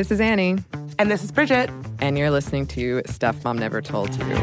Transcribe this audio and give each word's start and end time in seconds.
this 0.00 0.10
is 0.10 0.18
Annie. 0.18 0.56
And 0.98 1.10
this 1.10 1.22
is 1.22 1.30
Bridget. 1.30 1.68
And 1.98 2.16
you're 2.16 2.30
listening 2.30 2.64
to 2.68 3.02
Stuff 3.04 3.44
Mom 3.44 3.58
Never 3.58 3.82
Told 3.82 4.08
You. 4.16 4.34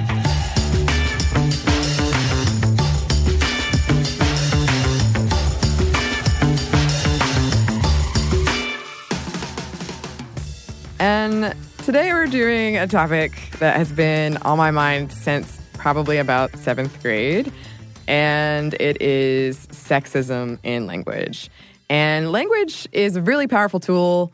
And 11.00 11.56
today 11.84 12.14
we're 12.14 12.28
doing 12.28 12.78
a 12.78 12.86
topic 12.86 13.32
that 13.58 13.78
has 13.78 13.92
been 13.92 14.38
on 14.44 14.60
my 14.60 14.70
mind 14.70 15.12
since 15.12 15.60
probably 15.74 16.20
about 16.20 16.56
seventh 16.60 17.02
grade, 17.02 17.52
and 18.08 18.76
it 18.76 19.02
is 19.02 19.66
sexism 19.70 20.60
in 20.62 20.86
language. 20.86 21.50
And 21.90 22.32
language 22.32 22.88
is 22.92 23.16
a 23.16 23.24
really 23.24 23.48
powerful 23.48 23.80
tool 23.80 24.32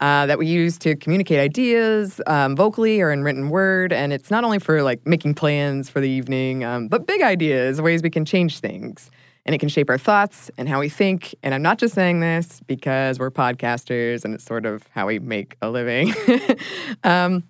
uh, 0.00 0.26
that 0.26 0.38
we 0.38 0.46
use 0.46 0.78
to 0.78 0.94
communicate 0.96 1.38
ideas 1.38 2.20
um, 2.26 2.54
vocally 2.54 3.00
or 3.00 3.10
in 3.10 3.24
written 3.24 3.50
word. 3.50 3.92
And 3.92 4.12
it's 4.12 4.30
not 4.30 4.44
only 4.44 4.58
for 4.58 4.82
like 4.82 5.04
making 5.06 5.34
plans 5.34 5.90
for 5.90 6.00
the 6.00 6.08
evening, 6.08 6.64
um, 6.64 6.88
but 6.88 7.06
big 7.06 7.22
ideas, 7.22 7.80
ways 7.80 8.02
we 8.02 8.10
can 8.10 8.24
change 8.24 8.60
things. 8.60 9.10
And 9.44 9.54
it 9.54 9.58
can 9.58 9.70
shape 9.70 9.88
our 9.88 9.98
thoughts 9.98 10.50
and 10.58 10.68
how 10.68 10.78
we 10.78 10.90
think. 10.90 11.34
And 11.42 11.54
I'm 11.54 11.62
not 11.62 11.78
just 11.78 11.94
saying 11.94 12.20
this 12.20 12.60
because 12.66 13.18
we're 13.18 13.30
podcasters 13.30 14.24
and 14.24 14.34
it's 14.34 14.44
sort 14.44 14.66
of 14.66 14.86
how 14.90 15.06
we 15.06 15.18
make 15.18 15.56
a 15.62 15.70
living. 15.70 16.14
um, 17.04 17.44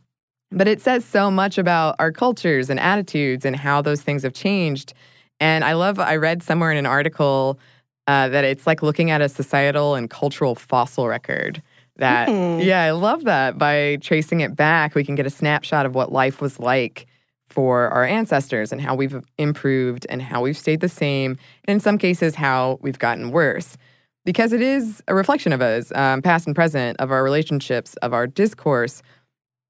but 0.50 0.68
it 0.68 0.80
says 0.80 1.04
so 1.04 1.30
much 1.30 1.58
about 1.58 1.96
our 1.98 2.12
cultures 2.12 2.70
and 2.70 2.78
attitudes 2.78 3.44
and 3.44 3.56
how 3.56 3.82
those 3.82 4.00
things 4.00 4.22
have 4.22 4.32
changed. 4.32 4.94
And 5.40 5.64
I 5.64 5.74
love, 5.74 5.98
I 5.98 6.16
read 6.16 6.42
somewhere 6.42 6.70
in 6.70 6.78
an 6.78 6.86
article 6.86 7.58
uh, 8.06 8.28
that 8.28 8.44
it's 8.44 8.66
like 8.66 8.82
looking 8.82 9.10
at 9.10 9.20
a 9.20 9.28
societal 9.28 9.94
and 9.94 10.08
cultural 10.08 10.54
fossil 10.54 11.08
record. 11.08 11.62
That, 11.98 12.28
mm. 12.28 12.64
yeah, 12.64 12.82
I 12.84 12.92
love 12.92 13.24
that. 13.24 13.58
By 13.58 13.98
tracing 14.00 14.40
it 14.40 14.54
back, 14.54 14.94
we 14.94 15.04
can 15.04 15.14
get 15.14 15.26
a 15.26 15.30
snapshot 15.30 15.84
of 15.84 15.94
what 15.94 16.12
life 16.12 16.40
was 16.40 16.58
like 16.58 17.06
for 17.48 17.88
our 17.88 18.04
ancestors 18.04 18.72
and 18.72 18.80
how 18.80 18.94
we've 18.94 19.24
improved 19.36 20.06
and 20.08 20.22
how 20.22 20.42
we've 20.42 20.56
stayed 20.56 20.80
the 20.80 20.88
same, 20.88 21.36
and 21.64 21.74
in 21.74 21.80
some 21.80 21.98
cases, 21.98 22.34
how 22.34 22.78
we've 22.82 22.98
gotten 22.98 23.30
worse. 23.30 23.76
Because 24.24 24.52
it 24.52 24.60
is 24.60 25.02
a 25.08 25.14
reflection 25.14 25.52
of 25.52 25.62
us, 25.62 25.90
um, 25.94 26.20
past 26.22 26.46
and 26.46 26.54
present, 26.54 27.00
of 27.00 27.10
our 27.10 27.24
relationships, 27.24 27.94
of 27.96 28.12
our 28.12 28.26
discourse, 28.26 29.02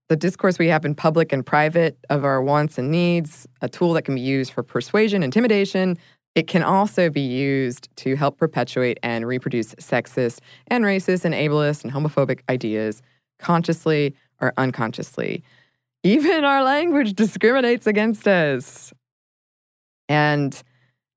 the 0.09 0.17
discourse 0.17 0.59
we 0.59 0.69
have 0.69 0.85
in 0.85 0.95
public 0.95 1.33
and 1.33 1.47
private, 1.47 1.97
of 2.11 2.25
our 2.25 2.43
wants 2.43 2.79
and 2.79 2.91
needs, 2.91 3.47
a 3.63 3.69
tool 3.69 3.93
that 3.93 4.03
can 4.03 4.17
be 4.17 4.21
used 4.21 4.53
for 4.53 4.63
persuasion, 4.63 5.23
intimidation, 5.23 5.97
it 6.39 6.47
can 6.47 6.63
also 6.63 7.11
be 7.11 7.21
used 7.21 7.89
to 7.97 8.15
help 8.15 8.39
perpetuate 8.39 9.01
and 9.03 9.27
reproduce 9.27 9.75
sexist 9.75 10.39
and 10.69 10.85
racist 10.85 11.25
and 11.25 11.35
ableist 11.35 11.83
and 11.83 11.93
homophobic 11.93 12.43
ideas 12.49 13.03
consciously 13.41 14.15
or 14.41 14.55
unconsciously. 14.57 15.43
Even 16.05 16.45
our 16.45 16.63
language 16.63 17.15
discriminates 17.15 17.89
against 17.89 18.29
us. 18.29 18.93
And 20.09 20.63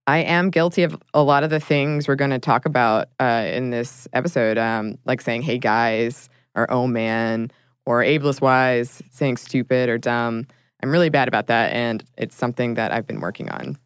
I 0.08 0.24
am 0.24 0.50
guilty 0.50 0.82
of 0.82 1.00
a 1.14 1.22
lot 1.22 1.44
of 1.44 1.52
the 1.52 1.60
things 1.60 2.08
we're 2.08 2.16
going 2.16 2.32
to 2.32 2.40
talk 2.40 2.66
about 2.66 3.10
uh, 3.20 3.46
in 3.48 3.70
this 3.70 4.08
episode, 4.14 4.58
um, 4.58 4.98
like 5.06 5.22
saying, 5.22 5.44
hey 5.44 5.60
guys, 5.60 6.30
or 6.56 6.70
oh 6.72 6.88
man, 6.88 7.52
or 7.86 8.02
ableist 8.02 8.42
wise, 8.42 9.04
saying 9.12 9.38
stupid 9.38 9.88
or 9.88 10.00
dumb. 10.00 10.48
I'm 10.82 10.90
really 10.90 11.10
bad 11.10 11.28
about 11.28 11.46
that. 11.46 11.74
And 11.74 12.04
it's 12.18 12.36
something 12.36 12.74
that 12.74 12.92
I've 12.92 13.06
been 13.06 13.20
working 13.20 13.52
on. 13.52 13.78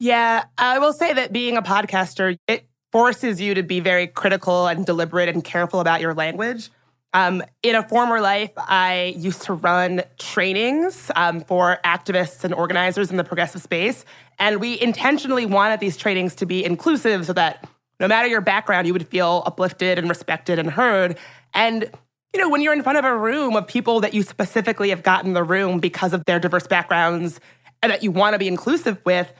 Yeah, 0.00 0.44
I 0.56 0.78
will 0.78 0.92
say 0.92 1.12
that 1.12 1.32
being 1.32 1.56
a 1.56 1.62
podcaster, 1.62 2.38
it 2.46 2.68
forces 2.92 3.40
you 3.40 3.54
to 3.54 3.62
be 3.62 3.80
very 3.80 4.06
critical 4.06 4.66
and 4.66 4.86
deliberate 4.86 5.28
and 5.28 5.42
careful 5.42 5.80
about 5.80 6.00
your 6.00 6.14
language. 6.14 6.70
Um, 7.14 7.42
in 7.62 7.74
a 7.74 7.82
former 7.82 8.20
life, 8.20 8.52
I 8.56 9.14
used 9.16 9.42
to 9.42 9.54
run 9.54 10.02
trainings 10.18 11.10
um, 11.16 11.40
for 11.40 11.78
activists 11.84 12.44
and 12.44 12.54
organizers 12.54 13.10
in 13.10 13.16
the 13.16 13.24
progressive 13.24 13.62
space. 13.62 14.04
And 14.38 14.60
we 14.60 14.80
intentionally 14.80 15.46
wanted 15.46 15.80
these 15.80 15.96
trainings 15.96 16.34
to 16.36 16.46
be 16.46 16.64
inclusive 16.64 17.26
so 17.26 17.32
that 17.32 17.66
no 17.98 18.06
matter 18.06 18.28
your 18.28 18.40
background, 18.40 18.86
you 18.86 18.92
would 18.92 19.08
feel 19.08 19.42
uplifted 19.46 19.98
and 19.98 20.08
respected 20.08 20.58
and 20.58 20.70
heard. 20.70 21.18
And, 21.54 21.90
you 22.32 22.40
know, 22.40 22.48
when 22.48 22.60
you're 22.60 22.74
in 22.74 22.82
front 22.82 22.98
of 22.98 23.04
a 23.04 23.16
room 23.16 23.56
of 23.56 23.66
people 23.66 24.00
that 24.00 24.14
you 24.14 24.22
specifically 24.22 24.90
have 24.90 25.02
gotten 25.02 25.32
the 25.32 25.42
room 25.42 25.80
because 25.80 26.12
of 26.12 26.24
their 26.26 26.38
diverse 26.38 26.66
backgrounds 26.66 27.40
and 27.82 27.90
that 27.90 28.02
you 28.04 28.12
want 28.12 28.34
to 28.34 28.38
be 28.38 28.46
inclusive 28.46 28.98
with, 29.04 29.32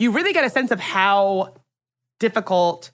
you 0.00 0.10
really 0.10 0.32
get 0.32 0.44
a 0.44 0.50
sense 0.50 0.72
of 0.72 0.80
how 0.80 1.54
difficult 2.18 2.90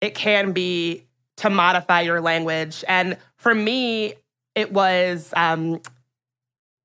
it 0.00 0.14
can 0.14 0.52
be 0.52 1.04
to 1.38 1.50
modify 1.50 2.02
your 2.02 2.20
language. 2.20 2.84
And 2.86 3.16
for 3.36 3.54
me, 3.54 4.14
it 4.54 4.70
was 4.70 5.32
um, 5.34 5.80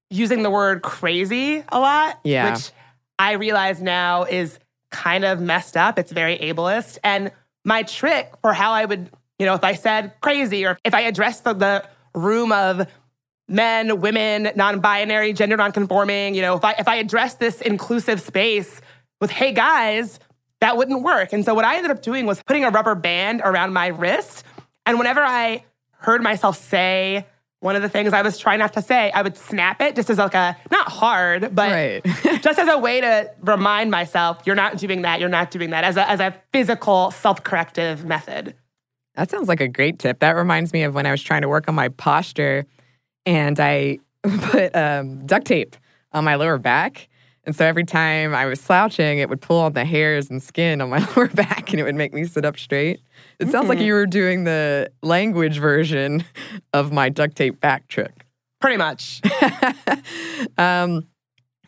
using 0.09 0.44
the 0.44 0.50
word 0.50 0.81
crazy 0.81 1.64
a 1.69 1.80
lot, 1.80 2.19
yeah. 2.24 2.53
which 2.53 2.72
I 3.19 3.34
realize 3.34 3.81
now 3.81 4.24
is 4.24 4.59
kind 4.91 5.25
of 5.25 5.41
messed 5.41 5.75
up. 5.75 6.00
It's 6.00 6.12
very 6.12 6.38
ableist. 6.38 6.97
And 7.03 7.31
my 7.66 7.84
trick 7.84 8.31
for 8.41 8.53
how 8.53 8.72
I 8.72 8.85
would, 8.85 9.09
you 9.40 9.46
know, 9.46 9.56
if 9.56 9.64
I 9.66 9.74
said 9.74 10.14
crazy 10.22 10.66
or 10.66 10.80
if 10.85 10.94
I 10.94 11.02
addressed 11.02 11.44
the, 11.44 11.53
the 11.53 11.85
room 12.14 12.53
of 12.53 12.88
men, 13.50 14.00
women, 14.00 14.52
non-binary, 14.56 15.34
gender 15.34 15.58
non-conforming, 15.58 16.34
you 16.34 16.41
know, 16.41 16.56
if 16.56 16.64
I 16.64 16.72
if 16.74 16.88
I 16.88 16.96
address 16.96 17.35
this 17.35 17.59
inclusive 17.62 18.22
space 18.22 18.80
with, 19.22 19.31
hey 19.31 19.52
guys, 19.52 20.20
that 20.62 20.78
wouldn't 20.78 21.03
work. 21.03 21.34
And 21.34 21.44
so 21.46 21.53
what 21.53 21.66
I 21.66 21.78
ended 21.78 21.92
up 21.92 22.02
doing 22.02 22.26
was 22.26 22.42
putting 22.44 22.64
a 22.64 22.70
rubber 22.70 22.96
band 22.96 23.42
around 23.44 23.74
my 23.74 23.88
wrist. 23.88 24.44
And 24.86 24.98
whenever 24.98 25.22
I 25.22 25.64
heard 26.00 26.22
myself 26.22 26.58
say 26.58 27.26
one 27.59 27.76
of 27.76 27.81
the 27.81 27.90
things 27.90 28.14
I 28.14 28.22
was 28.22 28.38
trying 28.38 28.59
not 28.59 28.74
to 28.74 28.81
say, 28.81 29.12
I 29.12 29.22
would 29.22 29.38
snap 29.38 29.81
it 29.81 29.96
just 29.96 30.09
as 30.09 30.18
like 30.18 30.36
a, 30.36 30.56
not 30.72 30.88
hard, 30.88 31.56
but 31.56 31.72
right. 31.72 32.03
just 32.42 32.59
as 32.59 32.68
a 32.68 32.78
way 32.78 33.02
to 33.02 33.31
remind 33.42 33.90
myself, 33.90 34.42
you're 34.46 34.56
not 34.56 34.78
doing 34.78 35.02
that, 35.02 35.20
you're 35.20 35.30
not 35.30 35.52
doing 35.52 35.72
that, 35.72 35.84
as 35.84 35.97
a, 35.97 36.08
as 36.08 36.20
a 36.20 36.36
physical 36.53 37.12
self 37.12 37.44
corrective 37.44 38.06
method. 38.06 38.56
That 39.16 39.32
sounds 39.32 39.47
like 39.47 39.62
a 39.62 39.68
great 39.68 39.97
tip. 39.97 40.20
That 40.20 40.36
reminds 40.36 40.74
me 40.74 40.84
of 40.84 40.94
when 40.94 41.06
I 41.06 41.12
was 41.12 41.24
trying 41.24 41.42
to 41.42 41.50
work 41.50 41.68
on 41.68 41.74
my 41.74 41.90
posture 41.90 42.66
and 43.26 43.59
I 43.59 44.00
put 44.24 44.76
um, 44.76 45.26
duct 45.26 45.47
tape 45.47 45.76
on 46.12 46.24
my 46.24 46.36
lower 46.36 46.58
back 46.58 47.08
and 47.46 47.56
so 47.56 47.66
every 47.66 47.84
time 47.84 48.34
I 48.34 48.46
was 48.46 48.60
slouching, 48.60 49.20
it 49.20 49.30
would 49.30 49.42
pull 49.42 49.60
on 49.60 49.74
the 49.74 49.86
hairs 49.86 50.30
and 50.30 50.42
skin 50.42 50.82
on 50.82 50.90
my 50.90 51.00
lower 51.16 51.28
back 51.28 51.72
and 51.72 51.80
it 51.80 51.84
would 51.84 51.96
make 51.96 52.14
me 52.14 52.26
sit 52.26 52.46
up 52.46 52.58
straight. 52.58 53.02
It 53.40 53.44
mm-hmm. 53.44 53.52
sounds 53.52 53.70
like 53.70 53.78
mm-hmm. 53.78 53.88
you 53.88 53.94
were 53.94 54.06
doing 54.06 54.44
the 54.44 54.92
language 55.04 55.60
version 55.60 56.24
of 56.74 56.92
my 56.92 57.10
duct 57.10 57.36
tape 57.36 57.60
back 57.60 57.88
trick. 57.88 58.26
Pretty 58.60 58.78
much. 58.78 59.22
um, 60.58 61.08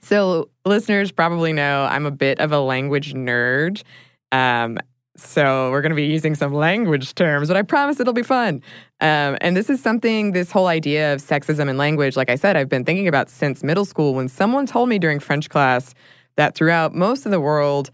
so, 0.02 0.50
listeners 0.66 1.12
probably 1.12 1.52
know 1.52 1.84
I'm 1.84 2.06
a 2.06 2.12
bit 2.12 2.40
of 2.40 2.54
a 2.54 2.60
language 2.60 3.14
nerd. 3.14 3.84
Um, 4.32 4.78
so 5.18 5.70
we're 5.72 5.82
going 5.82 5.92
to 5.92 5.96
be 5.96 6.06
using 6.06 6.36
some 6.36 6.54
language 6.54 7.14
terms, 7.16 7.50
but 7.50 7.58
I 7.58 7.64
promise 7.64 8.00
it'll 8.00 8.14
be 8.14 8.24
fun. 8.24 8.62
Um, 9.00 9.38
and 9.42 9.56
this 9.56 9.70
is 9.70 9.82
something, 9.82 10.32
this 10.32 10.52
whole 10.52 10.68
idea 10.68 11.14
of 11.14 11.22
sexism 11.22 11.70
in 11.70 11.78
language, 11.78 12.16
like 12.16 12.30
I 12.30 12.36
said, 12.36 12.58
I've 12.58 12.70
been 12.70 12.84
thinking 12.84 13.08
about 13.08 13.30
since 13.30 13.64
middle 13.64 13.86
school 13.86 14.16
when 14.16 14.28
someone 14.28 14.66
told 14.66 14.90
me 14.90 14.98
during 14.98 15.20
French 15.20 15.50
class 15.50 15.94
that 16.36 16.56
throughout 16.56 16.96
most 16.96 17.26
of 17.26 17.32
the 17.32 17.40
world, 17.40 17.92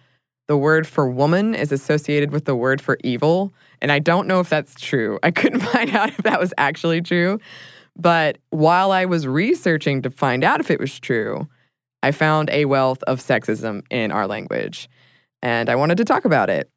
the 0.47 0.57
word 0.57 0.87
for 0.87 1.09
woman 1.09 1.55
is 1.55 1.71
associated 1.71 2.31
with 2.31 2.45
the 2.45 2.55
word 2.55 2.79
for 2.79 2.97
evil. 3.03 3.53
And 3.81 3.91
I 3.91 3.99
don't 3.99 4.27
know 4.27 4.39
if 4.39 4.49
that's 4.49 4.75
true. 4.75 5.19
I 5.23 5.31
couldn't 5.31 5.59
find 5.71 5.93
out 5.95 6.09
if 6.09 6.17
that 6.17 6.39
was 6.39 6.53
actually 6.57 7.01
true. 7.01 7.39
But 7.97 8.37
while 8.49 8.91
I 8.91 9.05
was 9.05 9.27
researching 9.27 10.01
to 10.03 10.09
find 10.09 10.43
out 10.43 10.59
if 10.59 10.71
it 10.71 10.79
was 10.79 10.99
true, 10.99 11.47
I 12.01 12.11
found 12.11 12.49
a 12.49 12.65
wealth 12.65 13.03
of 13.03 13.19
sexism 13.19 13.83
in 13.89 14.11
our 14.11 14.27
language. 14.27 14.89
And 15.41 15.69
I 15.69 15.75
wanted 15.75 15.97
to 15.97 16.05
talk 16.05 16.25
about 16.25 16.49
it. 16.49 16.69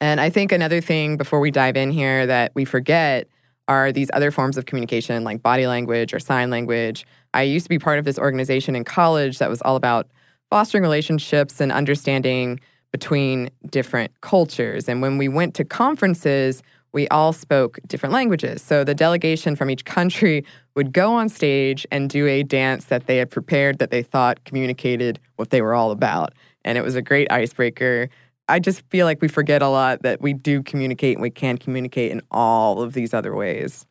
And 0.00 0.20
I 0.20 0.30
think 0.30 0.52
another 0.52 0.80
thing 0.80 1.16
before 1.16 1.40
we 1.40 1.50
dive 1.50 1.76
in 1.76 1.90
here 1.90 2.26
that 2.26 2.52
we 2.54 2.64
forget 2.64 3.28
are 3.68 3.92
these 3.92 4.10
other 4.12 4.30
forms 4.30 4.56
of 4.56 4.66
communication 4.66 5.24
like 5.24 5.42
body 5.42 5.66
language 5.66 6.14
or 6.14 6.20
sign 6.20 6.50
language. 6.50 7.06
I 7.34 7.42
used 7.42 7.64
to 7.64 7.70
be 7.70 7.78
part 7.78 7.98
of 7.98 8.04
this 8.04 8.18
organization 8.18 8.76
in 8.76 8.84
college 8.84 9.38
that 9.38 9.50
was 9.50 9.60
all 9.62 9.76
about 9.76 10.08
fostering 10.50 10.82
relationships 10.82 11.60
and 11.60 11.72
understanding 11.72 12.60
between 12.92 13.50
different 13.68 14.12
cultures. 14.20 14.88
And 14.88 15.02
when 15.02 15.18
we 15.18 15.28
went 15.28 15.54
to 15.56 15.64
conferences, 15.64 16.62
we 16.92 17.08
all 17.08 17.32
spoke 17.32 17.78
different 17.86 18.12
languages. 18.14 18.62
So 18.62 18.84
the 18.84 18.94
delegation 18.94 19.56
from 19.56 19.70
each 19.70 19.84
country 19.84 20.44
would 20.76 20.92
go 20.92 21.12
on 21.12 21.28
stage 21.28 21.86
and 21.90 22.08
do 22.08 22.26
a 22.26 22.42
dance 22.42 22.86
that 22.86 23.06
they 23.06 23.18
had 23.18 23.30
prepared 23.30 23.78
that 23.80 23.90
they 23.90 24.02
thought 24.02 24.44
communicated 24.44 25.18
what 25.36 25.50
they 25.50 25.60
were 25.60 25.74
all 25.74 25.90
about. 25.90 26.32
And 26.64 26.78
it 26.78 26.82
was 26.82 26.94
a 26.94 27.02
great 27.02 27.30
icebreaker. 27.30 28.08
I 28.48 28.58
just 28.60 28.82
feel 28.90 29.06
like 29.06 29.20
we 29.20 29.28
forget 29.28 29.62
a 29.62 29.68
lot 29.68 30.02
that 30.02 30.20
we 30.20 30.32
do 30.32 30.62
communicate 30.62 31.16
and 31.16 31.22
we 31.22 31.30
can 31.30 31.58
communicate 31.58 32.12
in 32.12 32.22
all 32.30 32.80
of 32.80 32.92
these 32.92 33.12
other 33.12 33.34
ways. 33.34 33.86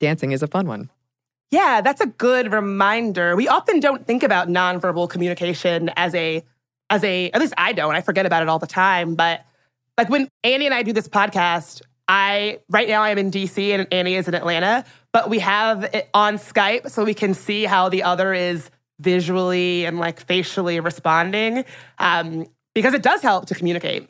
Dancing 0.00 0.32
is 0.32 0.42
a 0.42 0.46
fun 0.46 0.66
one. 0.66 0.90
Yeah, 1.50 1.80
that's 1.80 2.00
a 2.02 2.06
good 2.06 2.52
reminder. 2.52 3.34
We 3.34 3.48
often 3.48 3.80
don't 3.80 4.06
think 4.06 4.22
about 4.22 4.48
nonverbal 4.48 5.08
communication 5.08 5.90
as 5.96 6.14
a 6.14 6.44
as 6.90 7.02
a 7.04 7.30
at 7.30 7.40
least 7.40 7.54
I 7.56 7.72
don't. 7.72 7.94
I 7.94 8.02
forget 8.02 8.26
about 8.26 8.42
it 8.42 8.48
all 8.48 8.58
the 8.58 8.66
time, 8.66 9.14
but 9.14 9.44
like 9.96 10.10
when 10.10 10.28
Annie 10.44 10.66
and 10.66 10.74
I 10.74 10.82
do 10.82 10.92
this 10.92 11.08
podcast, 11.08 11.80
I 12.06 12.60
right 12.68 12.88
now 12.88 13.02
I'm 13.02 13.16
in 13.16 13.30
DC 13.30 13.70
and 13.70 13.88
Annie 13.92 14.14
is 14.14 14.28
in 14.28 14.34
Atlanta, 14.34 14.84
but 15.12 15.30
we 15.30 15.38
have 15.38 15.84
it 15.84 16.10
on 16.12 16.36
Skype 16.36 16.90
so 16.90 17.04
we 17.04 17.14
can 17.14 17.32
see 17.32 17.64
how 17.64 17.88
the 17.88 18.02
other 18.02 18.34
is 18.34 18.70
visually 19.00 19.86
and 19.86 19.98
like 19.98 20.20
facially 20.20 20.80
responding 20.80 21.64
um, 21.98 22.46
because 22.74 22.94
it 22.94 23.02
does 23.02 23.22
help 23.22 23.46
to 23.46 23.54
communicate. 23.54 24.08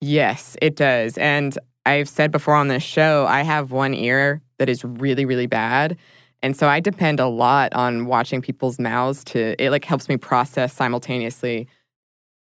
Yes, 0.00 0.56
it 0.60 0.76
does. 0.76 1.16
And 1.18 1.58
I've 1.86 2.08
said 2.08 2.30
before 2.30 2.54
on 2.54 2.68
this 2.68 2.82
show, 2.82 3.26
I 3.26 3.42
have 3.42 3.70
one 3.70 3.94
ear 3.94 4.42
that 4.58 4.68
is 4.68 4.84
really, 4.84 5.24
really 5.24 5.46
bad. 5.46 5.96
And 6.42 6.56
so 6.56 6.68
I 6.68 6.80
depend 6.80 7.20
a 7.20 7.26
lot 7.26 7.72
on 7.74 8.06
watching 8.06 8.42
people's 8.42 8.78
mouths 8.78 9.24
to, 9.24 9.60
it 9.62 9.70
like 9.70 9.84
helps 9.84 10.08
me 10.08 10.16
process 10.16 10.72
simultaneously. 10.72 11.68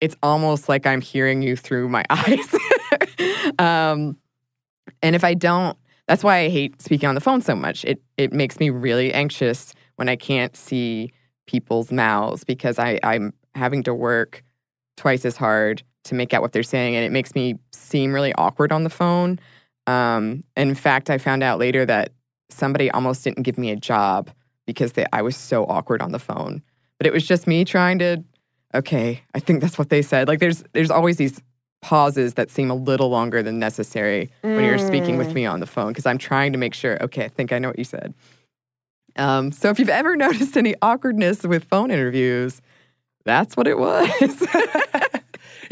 It's 0.01 0.17
almost 0.23 0.69
like 0.69 0.87
I'm 0.87 1.01
hearing 1.01 1.43
you 1.43 1.57
through 1.57 1.89
my 1.89 2.05
eyes. 2.11 2.55
um, 3.59 4.17
and 5.03 5.17
if 5.17 5.25
I 5.25 5.35
don't, 5.35 5.77
that's 6.09 6.25
why 6.25 6.39
I 6.39 6.49
hate 6.49 6.81
speaking 6.83 7.09
on 7.09 7.15
the 7.15 7.21
phone 7.21 7.43
so 7.43 7.55
much. 7.55 7.85
It, 7.85 8.03
it 8.17 8.33
makes 8.33 8.59
me 8.59 8.71
really 8.71 9.13
anxious 9.13 9.73
when 9.97 10.09
I 10.09 10.17
can't 10.17 10.57
see 10.57 11.13
people's 11.47 11.91
mouths 11.93 12.45
because 12.45 12.79
I, 12.79 12.99
I'm 13.03 13.33
having 13.55 13.83
to 13.85 13.95
work 13.95 14.43
twice 15.03 15.25
as 15.25 15.37
hard 15.37 15.83
to 16.05 16.15
make 16.15 16.33
out 16.33 16.43
what 16.43 16.53
they're 16.53 16.63
saying, 16.63 16.95
and 16.95 17.05
it 17.05 17.11
makes 17.11 17.35
me 17.35 17.59
seem 17.73 18.13
really 18.13 18.33
awkward 18.35 18.71
on 18.71 18.85
the 18.85 18.91
phone. 18.91 19.41
Um, 19.89 20.45
in 20.57 20.77
fact, 20.77 21.11
I 21.11 21.19
found 21.19 21.43
out 21.43 21.59
later 21.59 21.85
that 21.85 22.13
somebody 22.51 22.89
almost 22.93 23.25
didn't 23.25 23.43
give 23.43 23.59
me 23.59 23.73
a 23.73 23.77
job 23.77 24.31
because 24.65 24.93
they, 24.93 25.05
I 25.13 25.23
was 25.23 25.37
so 25.37 25.65
awkward 25.65 26.03
on 26.03 26.13
the 26.13 26.21
phone. 26.21 26.63
But 26.99 27.09
it 27.09 27.13
was 27.13 27.27
just 27.27 27.49
me 27.49 27.65
trying 27.65 27.99
to, 27.99 28.23
okay, 28.77 29.23
I 29.35 29.41
think 29.41 29.61
that's 29.61 29.77
what 29.77 29.89
they 29.89 30.03
said. 30.03 30.29
Like 30.29 30.39
there's 30.39 30.63
there's 30.73 30.91
always 30.91 31.17
these 31.17 31.43
pauses 31.81 32.35
that 32.35 32.49
seem 32.49 32.71
a 32.71 32.77
little 32.77 33.09
longer 33.09 33.43
than 33.43 33.59
necessary 33.59 34.31
mm. 34.45 34.55
when 34.55 34.65
you're 34.65 34.79
speaking 34.79 35.19
with 35.19 35.31
mm. 35.31 35.35
me 35.35 35.47
on 35.47 35.59
the 35.59 35.67
phone 35.67 35.89
because 35.89 36.07
I'm 36.07 36.19
trying 36.19 36.53
to 36.53 36.59
make 36.59 36.75
sure, 36.75 37.03
okay, 37.03 37.25
I 37.25 37.29
think 37.29 37.53
I 37.53 37.59
know 37.59 37.69
what 37.69 37.79
you 37.79 37.85
said. 37.85 38.15
Um, 39.17 39.51
so 39.51 39.69
if 39.69 39.81
you've 39.81 39.89
ever 39.89 40.15
noticed 40.27 40.57
any 40.57 40.77
awkwardness 40.81 41.43
with 41.43 41.65
phone 41.65 41.91
interviews, 41.91 42.63
that's 43.25 43.57
what 43.57 43.67
it 43.67 43.79
was. 43.79 44.09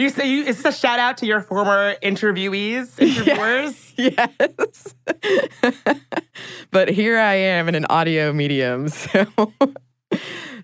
You 0.01 0.09
say 0.09 0.31
you, 0.31 0.45
is 0.45 0.63
this 0.63 0.75
a 0.75 0.79
shout 0.79 0.99
out 0.99 1.19
to 1.19 1.27
your 1.27 1.43
former 1.43 1.95
interviewees, 2.03 2.99
interviewers? 3.03 3.93
Yes. 3.99 4.95
yes. 5.13 6.01
but 6.71 6.89
here 6.89 7.19
I 7.19 7.35
am 7.35 7.69
in 7.69 7.75
an 7.75 7.85
audio 7.91 8.33
medium, 8.33 8.89
so 8.89 9.27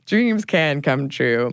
dreams 0.07 0.47
can 0.47 0.81
come 0.81 1.11
true. 1.11 1.53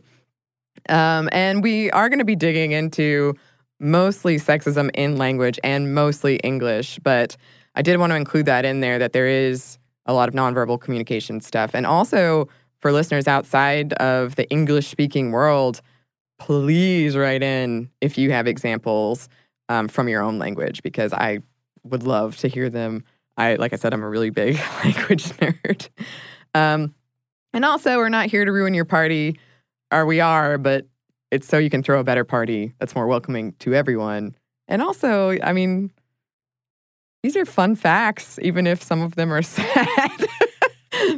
Um, 0.87 1.27
and 1.33 1.61
we 1.61 1.91
are 1.91 2.07
going 2.07 2.19
to 2.19 2.25
be 2.25 2.37
digging 2.37 2.71
into 2.71 3.33
mostly 3.81 4.37
sexism 4.37 4.89
in 4.93 5.17
language 5.17 5.59
and 5.61 5.93
mostly 5.93 6.37
English, 6.37 6.99
but 7.03 7.35
I 7.75 7.81
did 7.81 7.99
want 7.99 8.11
to 8.11 8.15
include 8.15 8.45
that 8.45 8.63
in 8.63 8.79
there 8.79 8.97
that 8.97 9.11
there 9.11 9.27
is 9.27 9.77
a 10.05 10.13
lot 10.13 10.29
of 10.29 10.35
nonverbal 10.35 10.79
communication 10.79 11.41
stuff. 11.41 11.71
And 11.73 11.85
also 11.85 12.47
for 12.83 12.91
listeners 12.91 13.29
outside 13.29 13.93
of 13.93 14.35
the 14.35 14.47
English 14.49 14.87
speaking 14.89 15.31
world, 15.31 15.81
please 16.37 17.15
write 17.15 17.41
in 17.41 17.89
if 18.01 18.17
you 18.17 18.29
have 18.31 18.45
examples 18.45 19.29
um, 19.69 19.87
from 19.87 20.09
your 20.09 20.21
own 20.21 20.37
language 20.37 20.83
because 20.83 21.13
I 21.13 21.39
would 21.85 22.03
love 22.03 22.35
to 22.39 22.49
hear 22.49 22.69
them. 22.69 23.05
I, 23.37 23.55
like 23.55 23.71
I 23.71 23.77
said, 23.77 23.93
I'm 23.93 24.03
a 24.03 24.09
really 24.09 24.31
big 24.31 24.59
language 24.83 25.23
nerd. 25.37 25.87
Um, 26.53 26.93
and 27.53 27.63
also, 27.63 27.95
we're 27.95 28.09
not 28.09 28.25
here 28.25 28.43
to 28.43 28.51
ruin 28.51 28.73
your 28.73 28.83
party, 28.83 29.39
or 29.89 30.05
we 30.05 30.19
are, 30.19 30.57
but 30.57 30.85
it's 31.31 31.47
so 31.47 31.59
you 31.59 31.69
can 31.69 31.83
throw 31.83 32.01
a 32.01 32.03
better 32.03 32.25
party 32.25 32.73
that's 32.79 32.95
more 32.95 33.07
welcoming 33.07 33.53
to 33.59 33.73
everyone. 33.73 34.35
And 34.67 34.81
also, 34.81 35.37
I 35.41 35.53
mean, 35.53 35.89
these 37.21 37.37
are 37.37 37.45
fun 37.45 37.75
facts, 37.75 38.39
even 38.41 38.67
if 38.67 38.83
some 38.83 39.01
of 39.01 39.15
them 39.15 39.31
are 39.31 39.41
sad. 39.41 40.27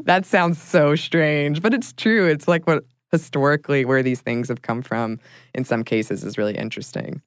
That 0.05 0.25
sounds 0.25 0.61
so 0.61 0.95
strange, 0.95 1.61
but 1.61 1.73
it's 1.73 1.93
true. 1.93 2.27
It's 2.27 2.47
like 2.47 2.65
what 2.65 2.85
historically 3.11 3.85
where 3.85 4.03
these 4.03 4.21
things 4.21 4.47
have 4.47 4.61
come 4.61 4.81
from 4.81 5.19
in 5.53 5.65
some 5.65 5.83
cases 5.83 6.23
is 6.23 6.37
really 6.37 6.57
interesting. 6.57 7.21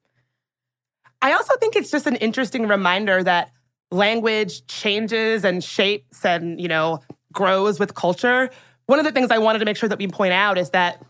I 1.21 1.33
also 1.33 1.55
think 1.57 1.75
it's 1.75 1.91
just 1.91 2.07
an 2.07 2.15
interesting 2.17 2.67
reminder 2.67 3.23
that 3.23 3.51
language 3.91 4.65
changes 4.67 5.43
and 5.43 5.63
shapes 5.63 6.25
and, 6.25 6.61
you 6.61 6.67
know, 6.67 7.01
grows 7.33 7.79
with 7.79 7.95
culture. 7.95 8.49
One 8.85 8.99
of 8.99 9.05
the 9.05 9.11
things 9.11 9.31
I 9.31 9.37
wanted 9.37 9.59
to 9.59 9.65
make 9.65 9.77
sure 9.77 9.89
that 9.89 9.99
we 9.99 10.07
point 10.07 10.33
out 10.33 10.57
is 10.57 10.69
that, 10.71 11.03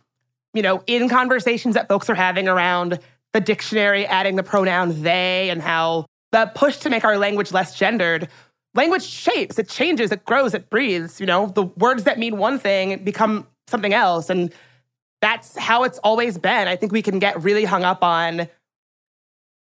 you 0.54 0.62
know, 0.62 0.83
in 0.88 1.10
conversations 1.10 1.75
that 1.75 1.88
folks 1.88 2.10
are 2.10 2.16
having 2.16 2.48
around 2.48 3.00
the 3.33 3.39
dictionary 3.39 4.06
adding 4.07 4.36
the 4.36 4.44
pronoun 4.44 5.04
they 5.04 5.50
and 5.50 5.62
how 5.62 6.06
the 6.31 6.51
push 6.56 6.77
to 6.77 6.89
make 6.89 7.04
our 7.04 7.18
language 7.18 7.51
less 7.51 7.75
gendered, 7.75 8.27
language 8.80 9.04
shapes, 9.04 9.60
it 9.60 9.68
changes, 9.68 10.10
it 10.10 10.24
grows, 10.24 10.54
it 10.54 10.70
breathes. 10.70 11.20
You 11.20 11.26
know, 11.26 11.48
the 11.48 11.64
words 11.64 12.06
that 12.06 12.18
mean 12.18 12.38
one 12.38 12.58
thing 12.58 13.04
become 13.04 13.46
something 13.68 13.94
else. 13.94 14.30
And 14.30 14.54
that's 15.22 15.58
how 15.58 15.84
it's 15.84 16.00
always 16.00 16.38
been. 16.38 16.70
I 16.70 16.78
think 16.78 16.94
we 16.94 17.02
can 17.02 17.20
get 17.20 17.44
really 17.44 17.66
hung 17.66 17.84
up 17.84 18.06
on 18.06 18.48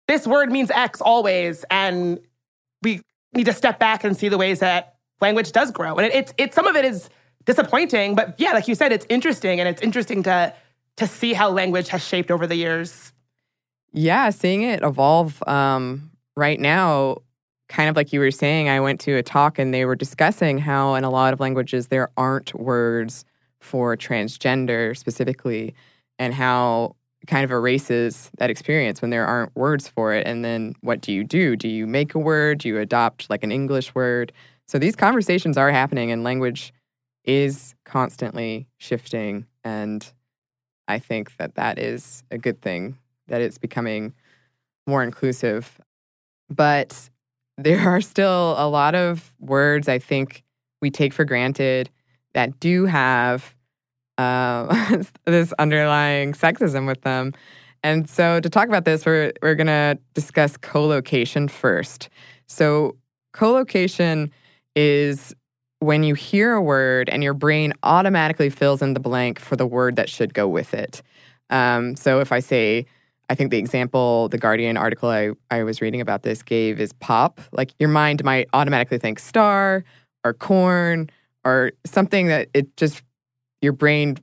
this 0.07 0.25
word 0.25 0.52
means 0.52 0.72
X 0.72 1.02
always. 1.02 1.63
And 1.69 2.19
we 2.81 3.02
need 3.36 3.46
to 3.46 3.54
step 3.54 3.78
back 3.78 4.04
and 4.04 4.18
see 4.18 4.28
the 4.28 4.40
ways 4.40 4.60
that 4.60 4.96
language 5.22 5.52
does 5.52 5.69
grow. 5.69 5.98
And 5.98 6.07
it, 6.07 6.16
it's, 6.16 6.34
it's 6.38 6.56
some 6.56 6.66
of 6.66 6.75
it 6.75 6.84
is 6.84 7.07
disappointing, 7.46 8.16
but 8.16 8.34
yeah, 8.40 8.54
like 8.54 8.68
you 8.68 8.74
said, 8.74 8.92
it's 8.92 9.06
interesting. 9.07 9.60
And 9.60 9.69
it's 9.69 9.84
interesting 9.84 10.24
to, 10.24 10.52
to 10.98 11.06
see 11.06 11.34
how 11.34 11.52
language 11.52 11.90
has 11.90 12.04
shaped 12.04 12.31
over 12.31 12.48
the 12.48 12.56
years. 12.56 13.13
Yeah, 13.94 14.31
seeing 14.31 14.63
it 14.63 14.81
evolve 14.81 15.44
um, 15.48 16.10
right 16.36 16.60
now, 16.60 17.18
kind 17.67 17.89
of 17.89 17.95
like 17.95 18.13
you 18.13 18.19
were 18.19 18.31
saying, 18.31 18.69
I 18.69 18.79
went 18.79 19.00
to 19.01 19.13
a 19.13 19.23
talk 19.23 19.57
and 19.57 19.73
they 19.73 19.85
were 19.85 19.95
discussing 19.95 20.57
how 20.57 20.95
in 20.95 21.03
a 21.03 21.09
lot 21.09 21.33
of 21.33 21.39
languages 21.39 21.88
there 21.88 22.09
aren't 22.15 22.53
words 22.53 23.25
for 23.59 23.97
transgender 23.97 24.95
specifically 24.95 25.73
and 26.19 26.33
how 26.33 26.95
kind 27.25 27.44
of 27.44 27.51
erases 27.51 28.29
that 28.38 28.50
experience 28.50 29.01
when 29.01 29.09
there 29.09 29.25
aren't 29.25 29.56
words 29.56 29.88
for 29.88 30.13
it. 30.13 30.27
And 30.27 30.45
then 30.45 30.75
what 30.81 31.01
do 31.01 31.12
you 31.12 31.23
do? 31.23 31.56
Do 31.56 31.67
you 31.67 31.88
make 31.88 32.13
a 32.13 32.19
word? 32.19 32.59
Do 32.59 32.69
you 32.69 32.79
adopt 32.79 33.29
like 33.29 33.44
an 33.44 33.51
English 33.51 33.95
word? 33.95 34.31
So 34.68 34.77
these 34.77 34.95
conversations 34.95 35.57
are 35.57 35.71
happening 35.71 36.11
and 36.11 36.23
language 36.23 36.71
is 37.23 37.73
constantly 37.85 38.68
shifting. 38.77 39.45
And 39.63 40.07
I 40.88 41.00
think 41.00 41.35
that 41.38 41.56
that 41.56 41.79
is 41.79 42.23
a 42.29 42.38
good 42.38 42.61
thing, 42.61 42.97
that 43.27 43.41
it's 43.41 43.57
becoming 43.57 44.13
more 44.85 45.03
inclusive. 45.03 45.79
But 46.47 47.09
there 47.57 47.90
are 47.90 48.02
still 48.02 48.56
a 48.57 48.68
lot 48.68 48.95
of 48.95 49.33
words 49.40 49.88
I 49.88 50.00
think 50.00 50.44
we 50.81 50.90
take 50.90 51.14
for 51.14 51.26
granted 51.26 51.90
that 52.33 52.59
do 52.59 52.85
have 52.85 53.56
uh, 54.18 55.04
this 55.26 55.54
underlying 55.54 56.33
sexism 56.33 56.88
with 56.88 57.02
them. 57.02 57.33
And 57.83 58.09
so, 58.09 58.40
to 58.40 58.50
talk 58.50 58.68
about 58.68 58.83
this, 58.83 59.06
we're, 59.06 59.31
we're 59.42 59.56
going 59.56 59.68
to 59.68 59.97
discuss 60.14 60.57
collocation 60.57 61.47
first. 61.47 62.09
So, 62.47 62.97
collocation 63.31 64.31
is 64.76 65.35
when 65.80 66.04
you 66.04 66.16
hear 66.16 66.54
a 66.54 66.62
word 66.62 67.09
and 67.09 67.24
your 67.24 67.35
brain 67.35 67.74
automatically 67.83 68.50
fills 68.50 68.81
in 68.81 68.95
the 68.95 69.00
blank 69.00 69.40
for 69.40 69.56
the 69.56 69.68
word 69.68 69.97
that 69.97 70.09
should 70.09 70.33
go 70.33 70.47
with 70.47 70.74
it. 70.74 71.04
Um, 71.52 71.95
so, 71.95 72.19
if 72.21 72.31
I 72.31 72.40
say, 72.40 72.88
I 73.29 73.35
think 73.35 73.51
the 73.51 73.57
example, 73.57 74.29
the 74.29 74.37
Guardian 74.37 74.77
article 74.77 75.09
I, 75.09 75.31
I 75.49 75.63
was 75.63 75.81
reading 75.81 76.01
about 76.01 76.23
this 76.23 76.44
gave 76.44 76.79
is 76.79 76.94
pop. 76.94 77.41
Like 77.51 77.73
your 77.79 77.89
mind 77.89 78.23
might 78.23 78.47
automatically 78.53 78.97
think 78.97 79.19
star 79.19 79.83
or 80.23 80.33
corn 80.33 81.09
or 81.44 81.71
something 81.85 82.27
that 82.27 82.49
it 82.53 82.75
just 82.77 83.03
your 83.61 83.73
brain 83.73 84.17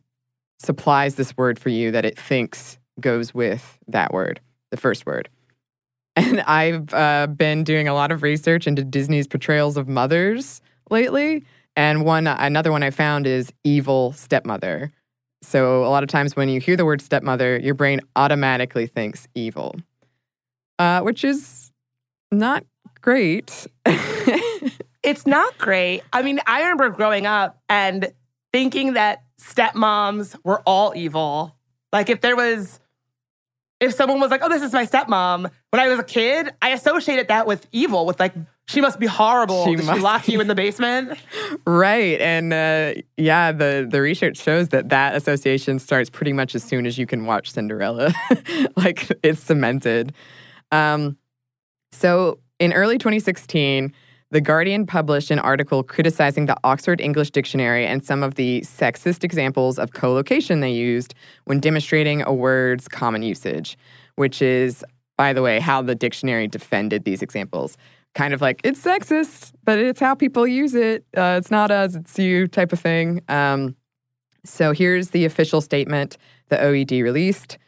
supplies 0.59 1.17
this 1.17 1.37
word 1.37 1.59
for 1.59 1.69
you 1.69 1.91
that 1.91 2.05
it 2.05 2.19
thinks 2.19 2.79
goes 3.01 3.35
with 3.35 3.79
that 3.89 4.13
word, 4.13 4.41
the 4.71 4.77
first 4.77 5.07
word. 5.07 5.29
And 6.15 6.43
I've 6.43 6.93
uh, 6.93 7.27
been 7.27 7.65
doing 7.65 7.89
a 7.89 7.95
lot 7.95 8.13
of 8.13 8.23
research 8.23 8.67
into 8.67 8.85
Disney's 8.85 9.27
portrayals 9.27 9.79
of 9.79 9.89
mothers 9.89 10.61
lately. 10.91 11.43
And 11.75 12.05
one, 12.05 12.27
another 12.27 12.71
one 12.71 12.83
I 12.83 12.91
found 12.91 13.27
is 13.27 13.51
evil 13.65 14.13
stepmother. 14.13 14.93
So 15.43 15.85
a 15.85 15.89
lot 15.89 16.03
of 16.03 16.09
times 16.09 16.37
when 16.37 16.49
you 16.49 16.61
hear 16.61 16.77
the 16.77 16.85
word 16.85 17.03
stepmother, 17.03 17.59
your 17.59 17.75
brain 17.75 18.01
automatically 18.17 18.87
thinks 18.87 19.27
evil, 19.35 19.75
uh, 20.79 21.01
which 21.01 21.25
is 21.25 21.73
not 22.31 22.65
great. 23.01 23.67
it's 25.03 25.27
not 25.27 25.59
great. 25.59 26.03
I 26.13 26.23
mean, 26.23 26.41
I 26.47 26.63
remember 26.63 26.91
growing 26.91 27.27
up 27.27 27.61
and 27.69 28.13
thinking 28.53 28.95
that 28.95 29.25
stepmoms 29.41 30.37
were 30.45 30.61
all 30.61 30.93
evil. 30.95 31.57
Like 31.93 32.09
if 32.09 32.21
there 32.21 32.37
was, 32.37 32.81
if 33.81 33.93
someone 33.95 34.21
was 34.21 34.31
like, 34.31 34.43
oh, 34.45 34.49
this 34.49 34.63
is 34.63 34.73
my 34.73 34.87
stepmom, 34.87 35.51
when 35.71 35.81
I 35.81 35.89
was 35.89 35.99
a 35.99 36.05
kid, 36.05 36.55
I 36.63 36.71
associated 36.71 37.29
that 37.29 37.47
with 37.47 37.67
evil, 37.73 38.07
with 38.07 38.21
like, 38.21 38.35
she 38.69 38.81
must 38.81 38.99
be 38.99 39.07
horrible. 39.07 39.65
She 39.65 39.77
Did 39.77 39.87
must 39.87 39.99
she 39.99 40.03
lock 40.03 40.29
you 40.29 40.41
in 40.41 40.47
the 40.47 40.55
basement? 40.55 41.19
right. 41.67 42.21
And 42.21 42.53
uh, 42.53 42.95
yeah, 43.17 43.53
the, 43.53 43.87
the 43.91 44.01
research 44.01 44.39
shows 44.39 44.69
that 44.69 44.89
that 44.91 45.17
association 45.17 45.79
starts 45.79 46.09
pretty 46.09 46.33
much 46.33 46.55
as 46.55 46.63
soon 46.63 46.87
as 46.87 46.97
you 46.97 47.07
can 47.07 47.27
watch 47.27 47.51
Cinderella. 47.51 48.15
like 48.77 49.11
it's 49.23 49.43
cemented. 49.43 50.15
Um, 50.71 51.17
so 51.91 52.39
In 52.61 52.73
early 52.73 52.99
2016, 52.99 53.93
The 54.31 54.41
Guardian 54.41 54.87
published 54.87 55.31
an 55.31 55.41
article 55.41 55.83
criticizing 55.83 56.47
the 56.47 56.57
Oxford 56.65 57.01
English 57.01 57.33
Dictionary 57.33 57.85
and 57.85 58.05
some 58.05 58.23
of 58.23 58.37
the 58.37 58.61
sexist 58.63 59.25
examples 59.25 59.79
of 59.79 59.93
collocation 59.93 60.61
they 60.61 60.73
used 60.73 61.15
when 61.45 61.61
demonstrating 61.61 62.23
a 62.23 62.33
word's 62.33 62.89
common 62.89 63.23
usage, 63.23 63.77
which 64.17 64.41
is, 64.41 64.85
by 65.19 65.33
the 65.33 65.43
way, 65.43 65.61
how 65.61 65.83
the 65.83 65.95
dictionary 65.95 66.47
defended 66.47 67.05
these 67.05 67.21
examples. 67.21 67.77
Kind 68.15 68.35
of 68.35 68.41
like, 68.41 68.61
it's 68.65 68.83
sexist, 68.83 69.53
but 69.65 69.79
it's 69.79 70.01
how 70.01 70.15
people 70.15 70.47
use 70.47 70.75
it. 70.75 71.05
Uh, 71.17 71.37
it's 71.39 71.51
not 71.51 71.71
us, 71.71 71.95
it's 71.95 72.19
you 72.19 72.47
type 72.47 72.73
of 72.73 72.81
thing. 72.81 73.23
Um, 73.29 73.75
so 74.45 74.73
here's 74.73 75.11
the 75.11 75.25
official 75.25 75.61
statement 75.61 76.19
the 76.49 76.57
OED 76.57 77.03
released. 77.03 77.59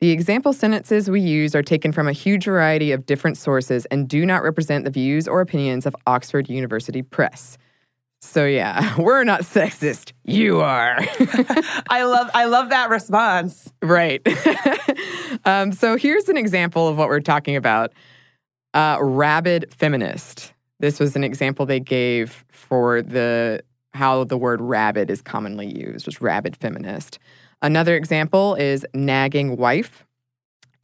The 0.00 0.10
example 0.10 0.52
sentences 0.52 1.10
we 1.10 1.20
use 1.20 1.54
are 1.54 1.62
taken 1.62 1.90
from 1.90 2.06
a 2.06 2.12
huge 2.12 2.44
variety 2.44 2.92
of 2.92 3.06
different 3.06 3.36
sources 3.36 3.84
and 3.86 4.08
do 4.08 4.24
not 4.24 4.42
represent 4.42 4.84
the 4.84 4.90
views 4.90 5.26
or 5.26 5.40
opinions 5.40 5.86
of 5.86 5.96
Oxford 6.06 6.48
University 6.48 7.02
Press. 7.02 7.58
So 8.20 8.46
yeah, 8.46 8.94
we're 8.98 9.24
not 9.24 9.42
sexist. 9.42 10.12
You 10.24 10.60
are. 10.60 10.98
I 11.88 12.04
love 12.04 12.30
I 12.34 12.44
love 12.44 12.70
that 12.70 12.90
response. 12.90 13.72
right. 13.82 14.20
um, 15.44 15.72
so 15.72 15.96
here's 15.96 16.28
an 16.28 16.36
example 16.36 16.88
of 16.88 16.96
what 16.96 17.08
we're 17.08 17.20
talking 17.20 17.56
about. 17.56 17.92
Uh, 18.74 18.98
rabid 19.00 19.72
feminist. 19.72 20.52
This 20.80 21.00
was 21.00 21.16
an 21.16 21.24
example 21.24 21.66
they 21.66 21.80
gave 21.80 22.44
for 22.50 23.02
the 23.02 23.62
how 23.94 24.24
the 24.24 24.36
word 24.36 24.60
rabid 24.60 25.10
is 25.10 25.22
commonly 25.22 25.66
used, 25.66 26.06
was 26.06 26.20
rabid 26.20 26.56
feminist. 26.56 27.18
Another 27.62 27.96
example 27.96 28.54
is 28.54 28.86
nagging 28.94 29.56
wife 29.56 30.04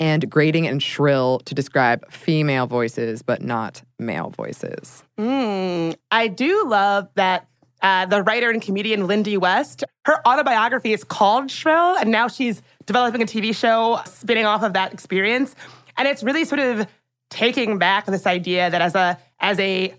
and 0.01 0.29
grating 0.29 0.67
and 0.67 0.83
shrill 0.83 1.39
to 1.45 1.55
describe 1.55 2.11
female 2.11 2.67
voices, 2.67 3.23
but 3.23 3.43
not 3.43 3.83
male 3.99 4.31
voices. 4.31 5.05
Mm, 5.19 5.95
I 6.11 6.27
do 6.29 6.67
love 6.67 7.09
that 7.15 7.47
uh, 7.83 8.07
the 8.07 8.23
writer 8.23 8.51
and 8.51 8.61
comedian 8.61 9.07
Lindy 9.07 9.37
West, 9.37 9.85
her 10.07 10.27
autobiography 10.27 10.93
is 10.93 11.05
called 11.05 11.51
Shrill, 11.51 11.97
and 11.97 12.11
now 12.11 12.29
she's 12.29 12.63
developing 12.87 13.23
a 13.23 13.27
TV 13.27 13.55
show 13.55 14.01
spinning 14.07 14.47
off 14.47 14.63
of 14.63 14.73
that 14.73 14.93
experience. 14.93 15.55
And 15.97 16.09
it's 16.09 16.23
really 16.23 16.45
sort 16.45 16.61
of 16.61 16.89
taking 17.31 17.79
back 17.79 18.07
this 18.07 18.27
idea 18.27 18.71
that 18.71 18.81
as 18.81 18.95
a 18.95 19.19
as 19.41 19.59
a 19.59 19.95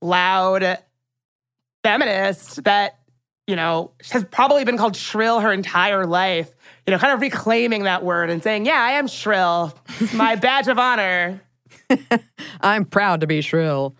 loud 0.00 0.78
feminist 1.82 2.64
that 2.64 2.98
you 3.46 3.56
know, 3.56 3.92
has 4.10 4.24
probably 4.24 4.64
been 4.64 4.78
called 4.78 4.96
shrill 4.96 5.40
her 5.40 5.52
entire 5.52 6.06
life, 6.06 6.50
you 6.86 6.92
know, 6.92 6.98
kind 6.98 7.12
of 7.12 7.20
reclaiming 7.20 7.84
that 7.84 8.02
word 8.02 8.30
and 8.30 8.42
saying, 8.42 8.64
yeah, 8.64 8.80
I 8.80 8.92
am 8.92 9.06
shrill. 9.06 9.76
my 10.14 10.34
badge 10.36 10.68
of 10.68 10.78
honor. 10.78 11.42
I'm 12.60 12.84
proud 12.84 13.20
to 13.20 13.26
be 13.26 13.40
shrill. 13.40 13.94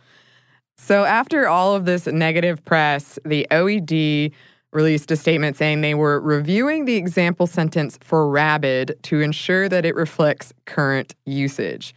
So, 0.77 1.05
after 1.05 1.47
all 1.47 1.75
of 1.75 1.85
this 1.85 2.07
negative 2.07 2.65
press, 2.65 3.19
the 3.25 3.47
OED 3.51 4.33
released 4.73 5.11
a 5.11 5.17
statement 5.17 5.57
saying 5.57 5.81
they 5.81 5.95
were 5.95 6.21
reviewing 6.21 6.85
the 6.85 6.97
example 6.97 7.47
sentence 7.47 7.97
for 8.01 8.29
rabid 8.29 8.97
to 9.03 9.21
ensure 9.21 9.69
that 9.69 9.85
it 9.85 9.95
reflects 9.95 10.53
current 10.67 11.15
usage, 11.27 11.95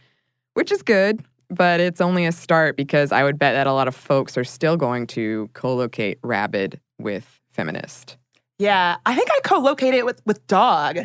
which 0.58 0.72
is 0.72 0.82
good, 0.82 1.24
but 1.50 1.78
it's 1.78 2.00
only 2.00 2.26
a 2.26 2.32
start 2.32 2.76
because 2.76 3.12
I 3.12 3.22
would 3.22 3.38
bet 3.38 3.54
that 3.54 3.68
a 3.68 3.72
lot 3.72 3.86
of 3.86 3.94
folks 3.94 4.36
are 4.36 4.42
still 4.42 4.76
going 4.76 5.06
to 5.08 5.48
collocate 5.52 6.18
rabid 6.24 6.80
with 6.98 7.38
feminist. 7.52 8.16
Yeah, 8.58 8.96
I 9.06 9.14
think 9.14 9.28
I 9.30 9.38
collocate 9.44 9.94
it 9.94 10.04
with 10.04 10.20
with 10.26 10.44
dog. 10.48 10.98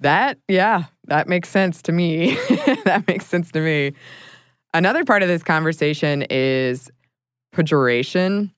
That 0.00 0.38
yeah, 0.48 0.84
that 1.08 1.28
makes 1.28 1.50
sense 1.50 1.82
to 1.82 1.92
me. 1.92 2.34
that 2.86 3.04
makes 3.06 3.26
sense 3.26 3.52
to 3.52 3.60
me. 3.60 3.92
Another 4.72 5.04
part 5.04 5.22
of 5.22 5.28
this 5.28 5.42
conversation 5.42 6.24
is 6.30 6.90
pejoration. 7.52 8.54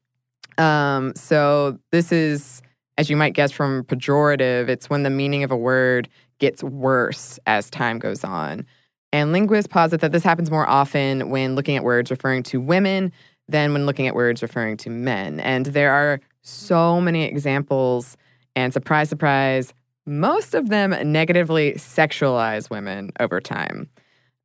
Um, 0.58 1.12
so 1.16 1.76
this 1.90 2.12
is, 2.12 2.62
as 2.98 3.10
you 3.10 3.16
might 3.16 3.34
guess 3.34 3.50
from 3.50 3.82
pejorative, 3.82 4.68
it's 4.68 4.88
when 4.88 5.02
the 5.02 5.10
meaning 5.10 5.42
of 5.42 5.50
a 5.50 5.56
word 5.56 6.08
gets 6.38 6.62
worse 6.62 7.40
as 7.48 7.68
time 7.68 7.98
goes 7.98 8.22
on. 8.22 8.64
And 9.12 9.32
linguists 9.32 9.66
posit 9.66 10.00
that 10.00 10.12
this 10.12 10.22
happens 10.22 10.50
more 10.50 10.68
often 10.68 11.30
when 11.30 11.54
looking 11.56 11.76
at 11.76 11.82
words 11.82 12.10
referring 12.10 12.42
to 12.44 12.60
women 12.60 13.12
than 13.48 13.72
when 13.72 13.86
looking 13.86 14.06
at 14.06 14.14
words 14.14 14.42
referring 14.42 14.76
to 14.78 14.90
men. 14.90 15.40
And 15.40 15.66
there 15.66 15.92
are 15.92 16.20
so 16.42 17.00
many 17.00 17.24
examples, 17.24 18.16
and 18.54 18.72
surprise, 18.72 19.08
surprise, 19.08 19.74
most 20.06 20.54
of 20.54 20.68
them 20.68 20.94
negatively 21.12 21.72
sexualize 21.72 22.70
women 22.70 23.10
over 23.20 23.40
time. 23.40 23.88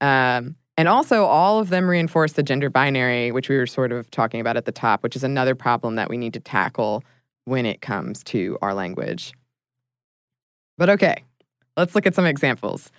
Um, 0.02 0.56
and 0.78 0.90
also, 0.90 1.24
all 1.24 1.60
of 1.60 1.70
them 1.70 1.88
reinforce 1.88 2.34
the 2.34 2.44
gender 2.44 2.70
binary, 2.70 3.32
which 3.32 3.48
we 3.48 3.58
were 3.58 3.68
sort 3.68 3.94
of 3.94 4.12
talking 4.12 4.42
about 4.42 4.58
at 4.58 4.66
the 4.66 4.74
top, 4.74 5.04
which 5.04 5.16
is 5.16 5.24
another 5.24 5.56
problem 5.56 5.96
that 5.96 6.10
we 6.10 6.18
need 6.18 6.34
to 6.34 6.40
tackle 6.40 7.04
when 7.46 7.66
it 7.66 7.82
comes 7.82 8.24
to 8.26 8.58
our 8.62 8.74
language. 8.74 9.32
But 10.78 10.90
okay, 10.90 11.24
let's 11.78 11.96
look 11.96 12.06
at 12.06 12.16
some 12.16 12.26
examples. 12.26 12.92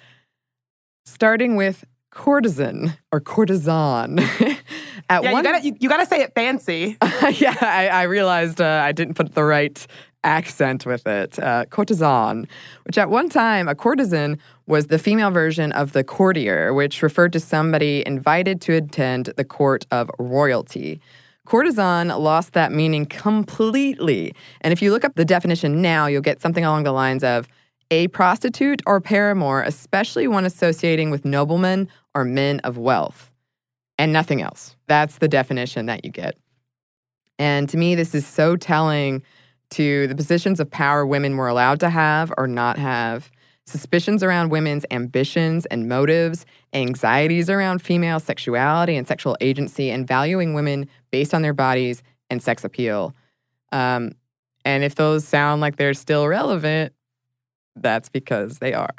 Starting 1.06 1.56
with 1.56 1.84
courtesan 2.10 2.94
or 3.12 3.20
courtesan. 3.20 4.18
At 5.08 5.22
yeah, 5.22 5.32
one, 5.32 5.44
you 5.44 5.52
gotta 5.52 5.64
you, 5.64 5.76
you, 5.78 5.88
gotta 5.88 6.06
say 6.06 6.20
it 6.20 6.34
fancy. 6.34 6.96
yeah, 7.34 7.56
I, 7.60 7.88
I 7.88 8.02
realized 8.02 8.60
uh, 8.60 8.82
I 8.84 8.90
didn't 8.90 9.14
put 9.14 9.34
the 9.34 9.44
right 9.44 9.86
accent 10.24 10.84
with 10.84 11.06
it. 11.06 11.38
Uh, 11.38 11.64
courtesan, 11.66 12.48
which 12.84 12.98
at 12.98 13.08
one 13.08 13.28
time 13.28 13.68
a 13.68 13.74
courtesan 13.74 14.38
was 14.66 14.88
the 14.88 14.98
female 14.98 15.30
version 15.30 15.70
of 15.72 15.92
the 15.92 16.02
courtier, 16.02 16.74
which 16.74 17.02
referred 17.02 17.32
to 17.34 17.40
somebody 17.40 18.02
invited 18.04 18.60
to 18.62 18.72
attend 18.72 19.26
the 19.36 19.44
court 19.44 19.86
of 19.92 20.10
royalty. 20.18 21.00
Courtesan 21.46 22.08
lost 22.08 22.54
that 22.54 22.72
meaning 22.72 23.06
completely. 23.06 24.34
And 24.62 24.72
if 24.72 24.82
you 24.82 24.90
look 24.90 25.04
up 25.04 25.14
the 25.14 25.24
definition 25.24 25.80
now, 25.80 26.06
you'll 26.06 26.20
get 26.20 26.42
something 26.42 26.64
along 26.64 26.82
the 26.82 26.92
lines 26.92 27.22
of 27.22 27.46
a 27.90 28.08
prostitute 28.08 28.82
or 28.86 29.00
paramour, 29.00 29.62
especially 29.62 30.26
one 30.26 30.44
associating 30.44 31.10
with 31.10 31.24
noblemen 31.24 31.88
or 32.14 32.24
men 32.24 32.60
of 32.60 32.78
wealth 32.78 33.30
and 33.98 34.12
nothing 34.12 34.42
else. 34.42 34.76
That's 34.86 35.18
the 35.18 35.28
definition 35.28 35.86
that 35.86 36.04
you 36.04 36.10
get. 36.10 36.36
And 37.38 37.68
to 37.68 37.76
me, 37.76 37.94
this 37.94 38.14
is 38.14 38.26
so 38.26 38.56
telling 38.56 39.22
to 39.70 40.06
the 40.06 40.14
positions 40.14 40.60
of 40.60 40.70
power 40.70 41.06
women 41.06 41.36
were 41.36 41.48
allowed 41.48 41.80
to 41.80 41.90
have 41.90 42.32
or 42.36 42.46
not 42.46 42.78
have, 42.78 43.30
suspicions 43.66 44.22
around 44.22 44.50
women's 44.50 44.86
ambitions 44.90 45.66
and 45.66 45.88
motives, 45.88 46.46
anxieties 46.72 47.50
around 47.50 47.82
female 47.82 48.20
sexuality 48.20 48.96
and 48.96 49.08
sexual 49.08 49.36
agency, 49.40 49.90
and 49.90 50.06
valuing 50.06 50.54
women 50.54 50.88
based 51.10 51.34
on 51.34 51.42
their 51.42 51.52
bodies 51.52 52.02
and 52.30 52.42
sex 52.42 52.64
appeal. 52.64 53.14
Um, 53.72 54.12
and 54.64 54.84
if 54.84 54.94
those 54.94 55.26
sound 55.26 55.60
like 55.60 55.76
they're 55.76 55.94
still 55.94 56.28
relevant, 56.28 56.92
that's 57.76 58.08
because 58.08 58.58
they 58.58 58.72
are. 58.72 58.94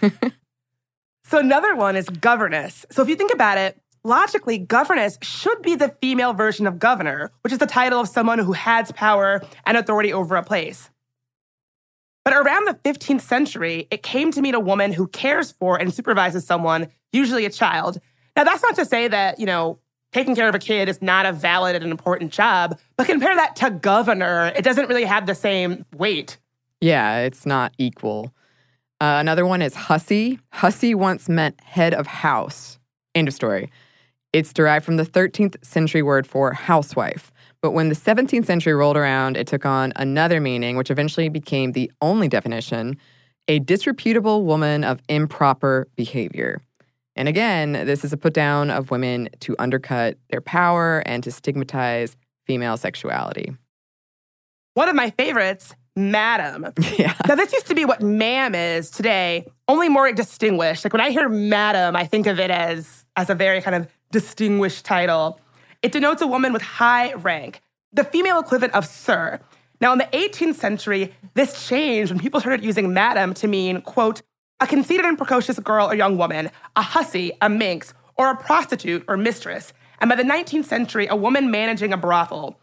so, 1.24 1.38
another 1.38 1.74
one 1.74 1.96
is 1.96 2.08
governess. 2.08 2.86
So, 2.90 3.02
if 3.02 3.08
you 3.08 3.16
think 3.16 3.32
about 3.32 3.58
it, 3.58 3.80
logically, 4.04 4.58
governess 4.58 5.18
should 5.22 5.62
be 5.62 5.74
the 5.74 5.88
female 6.00 6.32
version 6.32 6.66
of 6.66 6.78
governor, 6.78 7.30
which 7.42 7.52
is 7.52 7.58
the 7.58 7.66
title 7.66 8.00
of 8.00 8.08
someone 8.08 8.38
who 8.38 8.52
has 8.52 8.92
power 8.92 9.42
and 9.64 9.76
authority 9.76 10.12
over 10.12 10.36
a 10.36 10.42
place. 10.42 10.90
But 12.24 12.34
around 12.34 12.68
the 12.68 12.74
15th 12.74 13.22
century, 13.22 13.88
it 13.90 14.02
came 14.02 14.30
to 14.32 14.42
mean 14.42 14.54
a 14.54 14.60
woman 14.60 14.92
who 14.92 15.08
cares 15.08 15.52
for 15.52 15.76
and 15.80 15.92
supervises 15.92 16.44
someone, 16.44 16.88
usually 17.12 17.46
a 17.46 17.50
child. 17.50 18.00
Now, 18.36 18.44
that's 18.44 18.62
not 18.62 18.76
to 18.76 18.84
say 18.84 19.08
that, 19.08 19.40
you 19.40 19.46
know, 19.46 19.78
taking 20.12 20.34
care 20.34 20.48
of 20.48 20.54
a 20.54 20.58
kid 20.58 20.88
is 20.88 21.00
not 21.00 21.26
a 21.26 21.32
valid 21.32 21.76
and 21.76 21.90
important 21.90 22.32
job, 22.32 22.78
but 22.96 23.06
compare 23.06 23.34
that 23.34 23.56
to 23.56 23.70
governor, 23.70 24.52
it 24.54 24.62
doesn't 24.62 24.88
really 24.88 25.04
have 25.04 25.26
the 25.26 25.34
same 25.34 25.84
weight. 25.96 26.38
Yeah, 26.80 27.18
it's 27.18 27.44
not 27.44 27.72
equal. 27.78 28.32
Uh, 29.00 29.16
another 29.18 29.46
one 29.46 29.62
is 29.62 29.74
hussy. 29.74 30.38
Hussy 30.52 30.94
once 30.94 31.28
meant 31.28 31.60
head 31.62 31.94
of 31.94 32.06
house. 32.06 32.78
End 33.14 33.28
of 33.28 33.34
story. 33.34 33.70
It's 34.32 34.52
derived 34.52 34.84
from 34.84 34.96
the 34.96 35.04
13th 35.04 35.56
century 35.64 36.02
word 36.02 36.26
for 36.26 36.52
housewife. 36.52 37.32
But 37.62 37.72
when 37.72 37.88
the 37.88 37.94
17th 37.94 38.46
century 38.46 38.74
rolled 38.74 38.96
around, 38.96 39.36
it 39.36 39.46
took 39.46 39.66
on 39.66 39.92
another 39.96 40.40
meaning, 40.40 40.76
which 40.76 40.90
eventually 40.90 41.28
became 41.28 41.72
the 41.72 41.90
only 42.00 42.28
definition 42.28 42.96
a 43.48 43.58
disreputable 43.58 44.44
woman 44.44 44.84
of 44.84 45.00
improper 45.08 45.88
behavior. 45.96 46.60
And 47.16 47.26
again, 47.28 47.72
this 47.72 48.04
is 48.04 48.12
a 48.12 48.16
put 48.16 48.32
down 48.32 48.70
of 48.70 48.92
women 48.92 49.28
to 49.40 49.56
undercut 49.58 50.16
their 50.30 50.40
power 50.40 51.02
and 51.04 51.24
to 51.24 51.32
stigmatize 51.32 52.16
female 52.46 52.76
sexuality. 52.76 53.52
One 54.74 54.88
of 54.88 54.94
my 54.94 55.10
favorites, 55.10 55.74
madam. 55.96 56.72
Yeah. 56.98 57.14
Now, 57.26 57.34
this 57.34 57.52
used 57.52 57.66
to 57.68 57.74
be 57.74 57.84
what 57.84 58.02
ma'am 58.02 58.54
is 58.54 58.90
today, 58.90 59.46
only 59.68 59.88
more 59.88 60.12
distinguished. 60.12 60.84
Like 60.84 60.92
when 60.92 61.00
I 61.00 61.10
hear 61.10 61.28
madam, 61.28 61.96
I 61.96 62.04
think 62.04 62.26
of 62.26 62.38
it 62.38 62.50
as, 62.50 63.06
as 63.16 63.30
a 63.30 63.34
very 63.34 63.62
kind 63.62 63.74
of 63.76 63.88
distinguished 64.12 64.84
title. 64.84 65.40
It 65.82 65.92
denotes 65.92 66.20
a 66.20 66.26
woman 66.26 66.52
with 66.52 66.62
high 66.62 67.14
rank, 67.14 67.62
the 67.92 68.04
female 68.04 68.38
equivalent 68.38 68.74
of 68.74 68.86
sir. 68.86 69.40
Now, 69.80 69.92
in 69.92 69.98
the 69.98 70.08
18th 70.12 70.56
century, 70.56 71.14
this 71.34 71.66
changed 71.66 72.12
when 72.12 72.18
people 72.18 72.40
started 72.40 72.62
using 72.62 72.92
madam 72.92 73.32
to 73.34 73.48
mean, 73.48 73.80
quote, 73.80 74.20
a 74.60 74.66
conceited 74.66 75.06
and 75.06 75.16
precocious 75.16 75.58
girl 75.58 75.86
or 75.86 75.94
young 75.94 76.18
woman, 76.18 76.50
a 76.76 76.82
hussy, 76.82 77.32
a 77.40 77.48
minx, 77.48 77.94
or 78.16 78.30
a 78.30 78.36
prostitute 78.36 79.04
or 79.08 79.16
mistress. 79.16 79.72
And 80.00 80.10
by 80.10 80.16
the 80.16 80.22
19th 80.22 80.66
century, 80.66 81.06
a 81.06 81.16
woman 81.16 81.50
managing 81.50 81.94
a 81.94 81.96
brothel. 81.96 82.58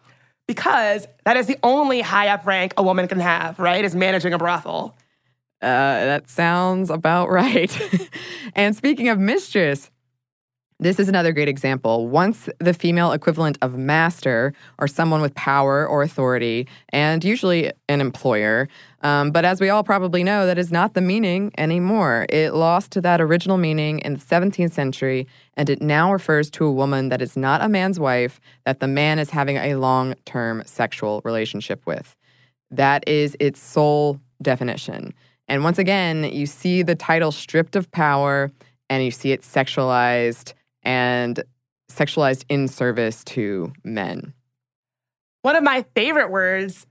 Because 0.48 1.08
that 1.26 1.38
is 1.38 1.48
the 1.48 1.58
only 1.62 2.02
high 2.02 2.30
up 2.30 2.46
rank 2.46 2.74
a 2.78 2.84
woman 2.84 3.08
can 3.08 3.20
have, 3.20 3.60
right? 3.60 3.84
Is 3.84 3.96
managing 3.96 4.34
a 4.34 4.38
brothel. 4.38 4.96
Uh, 5.62 5.66
that 5.66 6.30
sounds 6.30 6.90
about 6.90 7.30
right. 7.32 7.76
and 8.56 8.76
speaking 8.76 9.10
of 9.10 9.20
mistress, 9.20 9.92
this 10.80 11.00
is 11.00 11.10
another 11.10 11.32
great 11.34 11.48
example. 11.48 12.08
Once 12.08 12.50
the 12.60 12.74
female 12.74 13.12
equivalent 13.12 13.58
of 13.64 13.76
master 13.76 14.54
or 14.78 14.88
someone 14.88 15.22
with 15.22 15.34
power 15.34 15.88
or 15.88 16.04
authority, 16.04 16.68
and 16.90 17.24
usually 17.24 17.72
an 17.90 18.00
employer. 18.00 18.70
Um, 19.02 19.32
but 19.32 19.46
as 19.46 19.62
we 19.62 19.70
all 19.70 19.84
probably 19.84 20.24
know, 20.24 20.48
that 20.48 20.58
is 20.58 20.72
not 20.72 20.94
the 20.94 21.02
meaning 21.02 21.52
anymore. 21.58 22.26
It 22.30 22.54
lost 22.54 23.02
that 23.02 23.22
original 23.22 23.58
meaning 23.58 24.00
in 24.00 24.16
the 24.16 24.20
17th 24.20 24.72
century, 24.72 25.28
and 25.56 25.70
it 25.70 25.82
now 25.82 26.12
refers 26.12 26.50
to 26.52 26.66
a 26.66 26.72
woman 26.72 27.10
that 27.10 27.22
is 27.22 27.38
not 27.38 27.62
a 27.62 27.70
man's 27.70 28.00
wife, 28.00 28.40
that 28.66 28.80
the 28.80 28.88
man 28.88 29.20
is 29.20 29.30
having 29.30 29.58
a 29.58 29.76
long 29.76 30.16
term 30.26 30.64
sexual 30.66 31.22
relationship 31.24 31.86
with. 31.86 32.16
That 32.72 33.08
is 33.08 33.38
its 33.40 33.60
sole 33.60 34.20
definition. 34.42 35.14
And 35.48 35.64
once 35.64 35.78
again, 35.78 36.24
you 36.26 36.46
see 36.46 36.82
the 36.82 36.96
title 36.96 37.32
stripped 37.32 37.76
of 37.76 37.90
power 37.92 38.52
and 38.90 39.04
you 39.04 39.12
see 39.12 39.32
it 39.32 39.42
sexualized 39.42 40.54
and 40.84 41.44
sexualized 41.92 42.46
in 42.50 42.68
service 42.68 43.24
to 43.24 43.72
men. 43.84 44.34
One 45.42 45.56
of 45.56 45.64
my 45.64 45.86
favorite 45.96 46.30
words, 46.30 46.86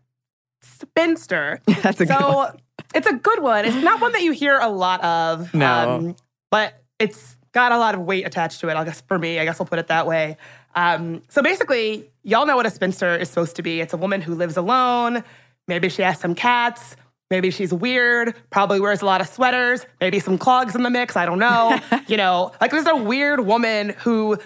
spinster. 0.81 1.61
That's 1.83 2.01
a 2.01 2.07
so 2.07 2.17
good 2.19 2.35
one. 2.35 2.57
it's 2.95 3.07
a 3.07 3.15
good 3.15 3.43
one. 3.43 3.65
It's 3.65 3.77
not 3.83 4.01
one 4.01 4.13
that 4.13 4.23
you 4.23 4.33
hear 4.33 4.59
a 4.59 4.69
lot 4.69 5.03
of. 5.03 5.55
um, 5.55 5.59
No. 5.61 6.17
but 6.51 6.83
it's 6.99 7.37
got 7.53 7.73
a 7.73 7.79
lot 7.79 7.95
of 7.95 8.01
weight 8.03 8.27
attached 8.27 8.61
to 8.61 8.69
it, 8.69 8.77
I 8.77 8.85
guess, 8.85 9.01
for 9.03 9.19
me. 9.19 9.39
I 9.39 9.45
guess 9.45 9.61
I'll 9.61 9.67
put 9.67 9.79
it 9.79 9.87
that 9.89 10.07
way. 10.07 10.37
Um, 10.75 11.23
so 11.29 11.43
basically, 11.43 12.11
y'all 12.23 12.45
know 12.47 12.57
what 12.57 12.67
a 12.67 12.71
spinster 12.71 13.17
is 13.17 13.29
supposed 13.31 13.57
to 13.57 13.63
be. 13.63 13.81
It's 13.81 13.95
a 13.95 13.97
woman 13.97 14.21
who 14.21 14.35
lives 14.35 14.57
alone. 14.57 15.25
Maybe 15.69 15.89
she 15.89 16.03
has 16.03 16.19
some 16.21 16.35
cats. 16.35 16.97
Maybe 17.31 17.51
she's 17.51 17.73
weird, 17.75 18.35
probably 18.51 18.79
wears 18.79 19.03
a 19.03 19.05
lot 19.07 19.21
of 19.21 19.27
sweaters, 19.27 19.85
maybe 20.01 20.21
some 20.21 20.39
clogs 20.39 20.77
in 20.77 20.85
the 20.85 20.91
mix. 20.91 21.17
I 21.17 21.27
don't 21.27 21.41
know. 21.41 21.77
you 22.07 22.17
know, 22.17 22.53
like 22.61 22.71
there's 22.71 22.87
a 22.87 22.95
weird 22.95 23.41
woman 23.41 23.97
who 23.99 24.39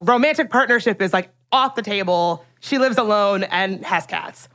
romantic 0.00 0.48
partnership 0.50 1.02
is 1.02 1.12
like 1.12 1.30
off 1.50 1.74
the 1.74 1.82
table. 1.82 2.44
She 2.60 2.78
lives 2.78 2.96
alone 2.96 3.42
and 3.44 3.84
has 3.84 4.06
cats. 4.06 4.48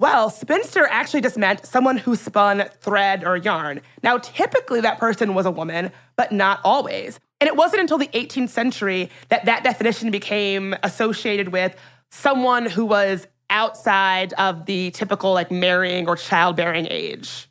Well, 0.00 0.30
spinster 0.30 0.86
actually 0.86 1.22
just 1.22 1.36
meant 1.36 1.66
someone 1.66 1.96
who 1.96 2.14
spun 2.14 2.64
thread 2.80 3.24
or 3.24 3.36
yarn. 3.36 3.80
Now, 4.04 4.18
typically 4.18 4.80
that 4.80 4.98
person 4.98 5.34
was 5.34 5.44
a 5.44 5.50
woman, 5.50 5.90
but 6.16 6.30
not 6.30 6.60
always. 6.62 7.18
And 7.40 7.48
it 7.48 7.56
wasn't 7.56 7.80
until 7.80 7.98
the 7.98 8.06
18th 8.08 8.50
century 8.50 9.10
that 9.28 9.44
that 9.46 9.64
definition 9.64 10.10
became 10.12 10.76
associated 10.84 11.48
with 11.48 11.74
someone 12.10 12.66
who 12.66 12.84
was 12.84 13.26
outside 13.50 14.34
of 14.34 14.66
the 14.66 14.90
typical 14.92 15.32
like 15.32 15.50
marrying 15.50 16.08
or 16.08 16.14
childbearing 16.16 16.86
age. 16.90 17.48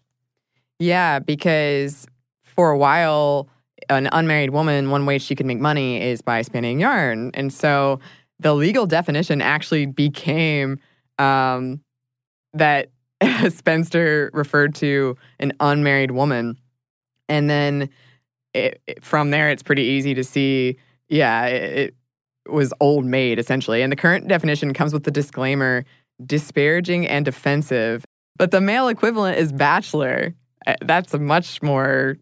Yeah, 0.80 1.20
because 1.20 2.08
for 2.44 2.70
a 2.70 2.78
while, 2.78 3.50
an 3.90 4.08
unmarried 4.12 4.52
woman, 4.52 4.90
one 4.90 5.06
way 5.06 5.18
she 5.18 5.36
could 5.36 5.46
make 5.46 5.60
money 5.60 6.02
is 6.02 6.22
by 6.22 6.42
spinning 6.44 6.80
yarn. 6.80 7.32
And 7.34 7.52
so 7.52 8.00
the 8.40 8.54
legal 8.54 8.86
definition 8.86 9.42
actually 9.42 9.86
became 9.86 10.80
um, 11.20 11.82
that 12.54 12.90
a 13.22 13.50
spinster 13.52 14.30
referred 14.34 14.76
to 14.76 15.18
an 15.40 15.54
unmarried 15.60 16.12
woman. 16.12 16.58
And 17.30 17.50
then 17.50 17.90
it, 18.54 18.82
it- 18.88 19.04
from 19.04 19.32
there, 19.32 19.50
it's 19.50 19.64
pretty 19.64 19.84
easy 19.84 20.14
to 20.14 20.24
see, 20.24 20.78
yeah, 21.10 21.46
it, 21.46 21.94
it 22.46 22.52
was 22.52 22.74
old 22.80 23.06
maid 23.06 23.40
essentially. 23.40 23.82
And 23.82 23.92
the 23.92 23.96
current 23.98 24.28
definition 24.28 24.74
comes 24.74 24.94
with 24.94 25.04
the 25.04 25.12
disclaimer 25.12 25.84
disparaging 26.26 27.08
and 27.08 27.26
defensive. 27.26 28.06
But 28.38 28.52
the 28.52 28.62
male 28.62 28.88
equivalent 28.88 29.38
is 29.38 29.52
bachelor. 29.52 30.34
Uh, 30.66 30.76
That's 30.82 31.14
a 31.14 31.20
much 31.20 31.62
more, 31.62 32.18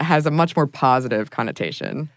has 0.00 0.26
a 0.26 0.30
much 0.30 0.54
more 0.56 0.66
positive 0.66 1.30
connotation. 1.30 2.08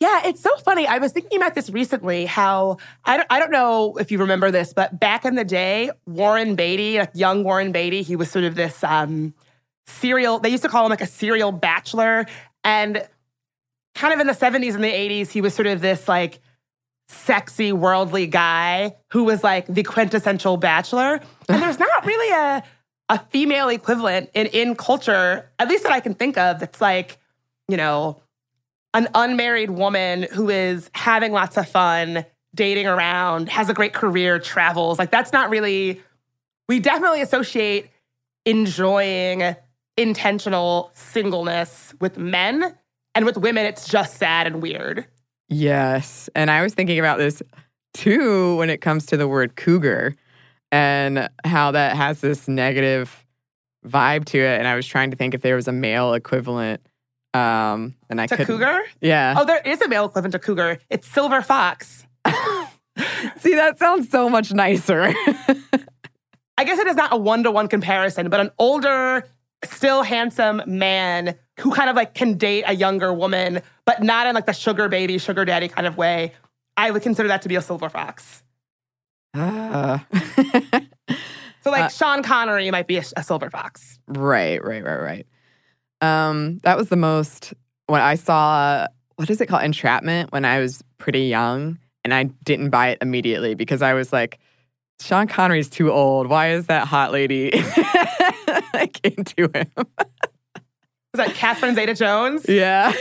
Yeah, 0.00 0.26
it's 0.26 0.42
so 0.42 0.54
funny. 0.58 0.86
I 0.86 0.98
was 0.98 1.12
thinking 1.12 1.38
about 1.38 1.54
this 1.54 1.70
recently 1.70 2.26
how 2.26 2.78
I 3.04 3.16
don't, 3.16 3.26
I 3.30 3.38
don't 3.38 3.50
know 3.50 3.96
if 3.96 4.10
you 4.10 4.18
remember 4.18 4.50
this, 4.50 4.72
but 4.72 4.98
back 4.98 5.24
in 5.24 5.34
the 5.34 5.44
day, 5.44 5.90
Warren 6.06 6.56
Beatty, 6.56 6.98
like 6.98 7.12
young 7.14 7.44
Warren 7.44 7.72
Beatty, 7.72 8.02
he 8.02 8.16
was 8.16 8.30
sort 8.30 8.44
of 8.44 8.54
this 8.54 8.82
um, 8.84 9.34
serial, 9.86 10.38
they 10.40 10.48
used 10.48 10.62
to 10.64 10.68
call 10.68 10.84
him 10.84 10.90
like 10.90 11.00
a 11.00 11.06
serial 11.06 11.52
bachelor. 11.52 12.26
And 12.64 13.06
kind 13.94 14.12
of 14.12 14.20
in 14.20 14.26
the 14.26 14.32
70s 14.32 14.74
and 14.74 14.82
the 14.82 14.92
80s, 14.92 15.30
he 15.30 15.40
was 15.40 15.54
sort 15.54 15.66
of 15.66 15.80
this 15.80 16.08
like 16.08 16.40
sexy, 17.08 17.72
worldly 17.72 18.26
guy 18.26 18.96
who 19.10 19.24
was 19.24 19.44
like 19.44 19.66
the 19.66 19.82
quintessential 19.82 20.56
bachelor. 20.56 21.20
And 21.48 21.62
there's 21.62 21.78
not 21.78 22.04
really 22.06 22.30
a, 22.34 22.62
a 23.08 23.18
female 23.30 23.68
equivalent 23.68 24.30
in, 24.34 24.46
in 24.48 24.74
culture, 24.74 25.50
at 25.58 25.68
least 25.68 25.84
that 25.84 25.92
I 25.92 26.00
can 26.00 26.14
think 26.14 26.36
of, 26.36 26.60
that's 26.60 26.80
like, 26.80 27.18
you 27.68 27.76
know, 27.76 28.20
an 28.94 29.08
unmarried 29.14 29.70
woman 29.70 30.26
who 30.32 30.48
is 30.48 30.90
having 30.94 31.32
lots 31.32 31.56
of 31.56 31.68
fun, 31.68 32.24
dating 32.54 32.86
around, 32.86 33.48
has 33.48 33.68
a 33.68 33.74
great 33.74 33.92
career, 33.92 34.38
travels. 34.38 34.98
Like, 34.98 35.10
that's 35.10 35.32
not 35.32 35.50
really, 35.50 36.00
we 36.68 36.78
definitely 36.80 37.20
associate 37.20 37.90
enjoying 38.46 39.56
intentional 39.96 40.90
singleness 40.94 41.94
with 42.00 42.16
men. 42.16 42.74
And 43.14 43.24
with 43.24 43.36
women, 43.36 43.66
it's 43.66 43.88
just 43.88 44.16
sad 44.16 44.46
and 44.46 44.62
weird. 44.62 45.06
Yes. 45.48 46.28
And 46.34 46.50
I 46.50 46.62
was 46.62 46.74
thinking 46.74 46.98
about 46.98 47.18
this 47.18 47.42
too 47.92 48.56
when 48.56 48.70
it 48.70 48.80
comes 48.80 49.06
to 49.06 49.16
the 49.16 49.28
word 49.28 49.56
cougar 49.56 50.14
and 50.72 51.28
how 51.44 51.70
that 51.70 51.96
has 51.96 52.20
this 52.20 52.48
negative 52.48 53.24
vibe 53.86 54.24
to 54.26 54.38
it. 54.38 54.58
And 54.58 54.66
I 54.66 54.74
was 54.74 54.86
trying 54.86 55.10
to 55.12 55.16
think 55.16 55.34
if 55.34 55.42
there 55.42 55.54
was 55.54 55.68
a 55.68 55.72
male 55.72 56.14
equivalent. 56.14 56.80
Um, 57.34 57.94
and 58.08 58.20
I 58.20 58.26
To 58.26 58.36
couldn't. 58.36 58.46
cougar? 58.58 58.80
Yeah. 59.00 59.34
Oh, 59.36 59.44
there 59.44 59.60
is 59.64 59.80
a 59.82 59.88
male 59.88 60.06
equivalent 60.06 60.32
to 60.32 60.38
cougar. 60.38 60.78
It's 60.88 61.06
silver 61.08 61.42
fox. 61.42 62.06
See, 63.38 63.54
that 63.54 63.78
sounds 63.78 64.08
so 64.08 64.30
much 64.30 64.52
nicer. 64.52 65.12
I 66.56 66.62
guess 66.64 66.78
it 66.78 66.86
is 66.86 66.94
not 66.96 67.12
a 67.12 67.16
one 67.16 67.42
to 67.42 67.50
one 67.50 67.66
comparison, 67.68 68.28
but 68.30 68.38
an 68.40 68.50
older, 68.58 69.26
still 69.64 70.02
handsome 70.04 70.62
man 70.66 71.34
who 71.58 71.72
kind 71.72 71.90
of 71.90 71.96
like 71.96 72.14
can 72.14 72.38
date 72.38 72.62
a 72.68 72.74
younger 72.74 73.12
woman, 73.12 73.60
but 73.84 74.02
not 74.02 74.26
in 74.28 74.34
like 74.36 74.46
the 74.46 74.52
sugar 74.52 74.88
baby, 74.88 75.18
sugar 75.18 75.44
daddy 75.44 75.66
kind 75.68 75.86
of 75.88 75.96
way. 75.96 76.32
I 76.76 76.92
would 76.92 77.02
consider 77.02 77.28
that 77.28 77.42
to 77.42 77.48
be 77.48 77.56
a 77.56 77.62
silver 77.62 77.88
fox. 77.88 78.42
Ah. 79.34 80.06
So 81.62 81.70
like 81.70 81.84
Uh, 81.84 81.88
Sean 81.88 82.22
Connery 82.22 82.70
might 82.70 82.86
be 82.86 82.98
a, 82.98 83.02
a 83.16 83.22
silver 83.22 83.48
fox. 83.48 83.98
Right, 84.06 84.62
right, 84.62 84.84
right, 84.84 85.00
right. 85.00 85.26
Um, 86.00 86.58
that 86.64 86.76
was 86.76 86.88
the 86.88 86.96
most 86.96 87.54
when 87.86 88.00
I 88.00 88.14
saw 88.14 88.86
what 89.16 89.30
is 89.30 89.40
it 89.40 89.46
called 89.46 89.62
entrapment 89.62 90.32
when 90.32 90.44
I 90.44 90.58
was 90.60 90.82
pretty 90.98 91.22
young, 91.26 91.78
and 92.04 92.12
I 92.12 92.24
didn't 92.44 92.70
buy 92.70 92.88
it 92.88 92.98
immediately 93.00 93.54
because 93.54 93.80
I 93.82 93.94
was 93.94 94.12
like, 94.12 94.38
Sean 95.00 95.26
Connery's 95.26 95.68
too 95.70 95.90
old. 95.92 96.26
Why 96.28 96.50
is 96.52 96.66
that 96.66 96.86
hot 96.86 97.12
lady 97.12 97.50
like 98.74 99.00
into 99.04 99.50
him? 99.54 99.70
Was 101.16 101.26
that 101.26 101.34
Catherine 101.36 101.76
Zeta 101.76 101.94
Jones? 101.94 102.44
Yeah, 102.48 102.92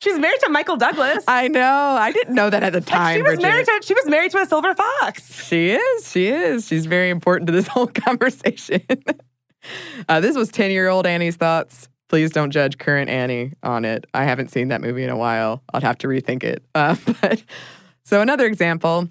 She's 0.00 0.18
married 0.18 0.38
to 0.44 0.48
Michael 0.48 0.76
Douglas. 0.76 1.24
I 1.28 1.48
know. 1.48 1.60
I 2.00 2.12
didn't 2.12 2.34
know 2.34 2.48
that 2.50 2.62
at 2.62 2.72
the 2.72 2.78
Like, 2.78 2.86
time. 2.86 3.16
she 3.16 3.22
was 3.22 3.40
married 3.42 3.66
to 3.66 3.80
she 3.84 3.92
was 3.94 4.06
married 4.06 4.30
to 4.30 4.38
a 4.38 4.46
silver 4.46 4.74
fox. 4.74 5.44
She 5.46 5.70
is. 5.72 6.10
She 6.10 6.28
is. 6.28 6.66
She's 6.66 6.86
very 6.86 7.10
important 7.10 7.48
to 7.48 7.52
this 7.52 7.66
whole 7.66 7.88
conversation. 7.88 8.80
uh, 10.08 10.20
this 10.20 10.36
was 10.36 10.50
10 10.50 10.70
year 10.70 10.88
old 10.88 11.06
Annie's 11.06 11.36
thoughts. 11.36 11.88
Please 12.08 12.30
don't 12.30 12.50
judge 12.50 12.78
current 12.78 13.10
Annie 13.10 13.52
on 13.62 13.84
it. 13.84 14.06
I 14.14 14.24
haven't 14.24 14.50
seen 14.50 14.68
that 14.68 14.80
movie 14.80 15.04
in 15.04 15.10
a 15.10 15.16
while. 15.16 15.62
I'd 15.74 15.82
have 15.82 15.98
to 15.98 16.08
rethink 16.08 16.42
it. 16.42 16.62
Uh, 16.74 16.96
but 17.20 17.42
so 18.02 18.22
another 18.22 18.46
example 18.46 19.08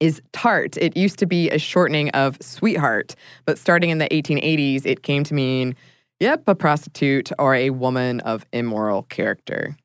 is 0.00 0.20
tart. 0.32 0.76
It 0.76 0.96
used 0.96 1.18
to 1.20 1.26
be 1.26 1.50
a 1.50 1.58
shortening 1.58 2.10
of 2.10 2.36
sweetheart, 2.40 3.14
but 3.46 3.58
starting 3.58 3.90
in 3.90 3.98
the 3.98 4.08
1880s, 4.08 4.84
it 4.84 5.02
came 5.02 5.24
to 5.24 5.34
mean, 5.34 5.74
yep, 6.20 6.42
a 6.46 6.54
prostitute 6.54 7.30
or 7.38 7.54
a 7.54 7.70
woman 7.70 8.20
of 8.20 8.44
immoral 8.52 9.04
character. 9.04 9.76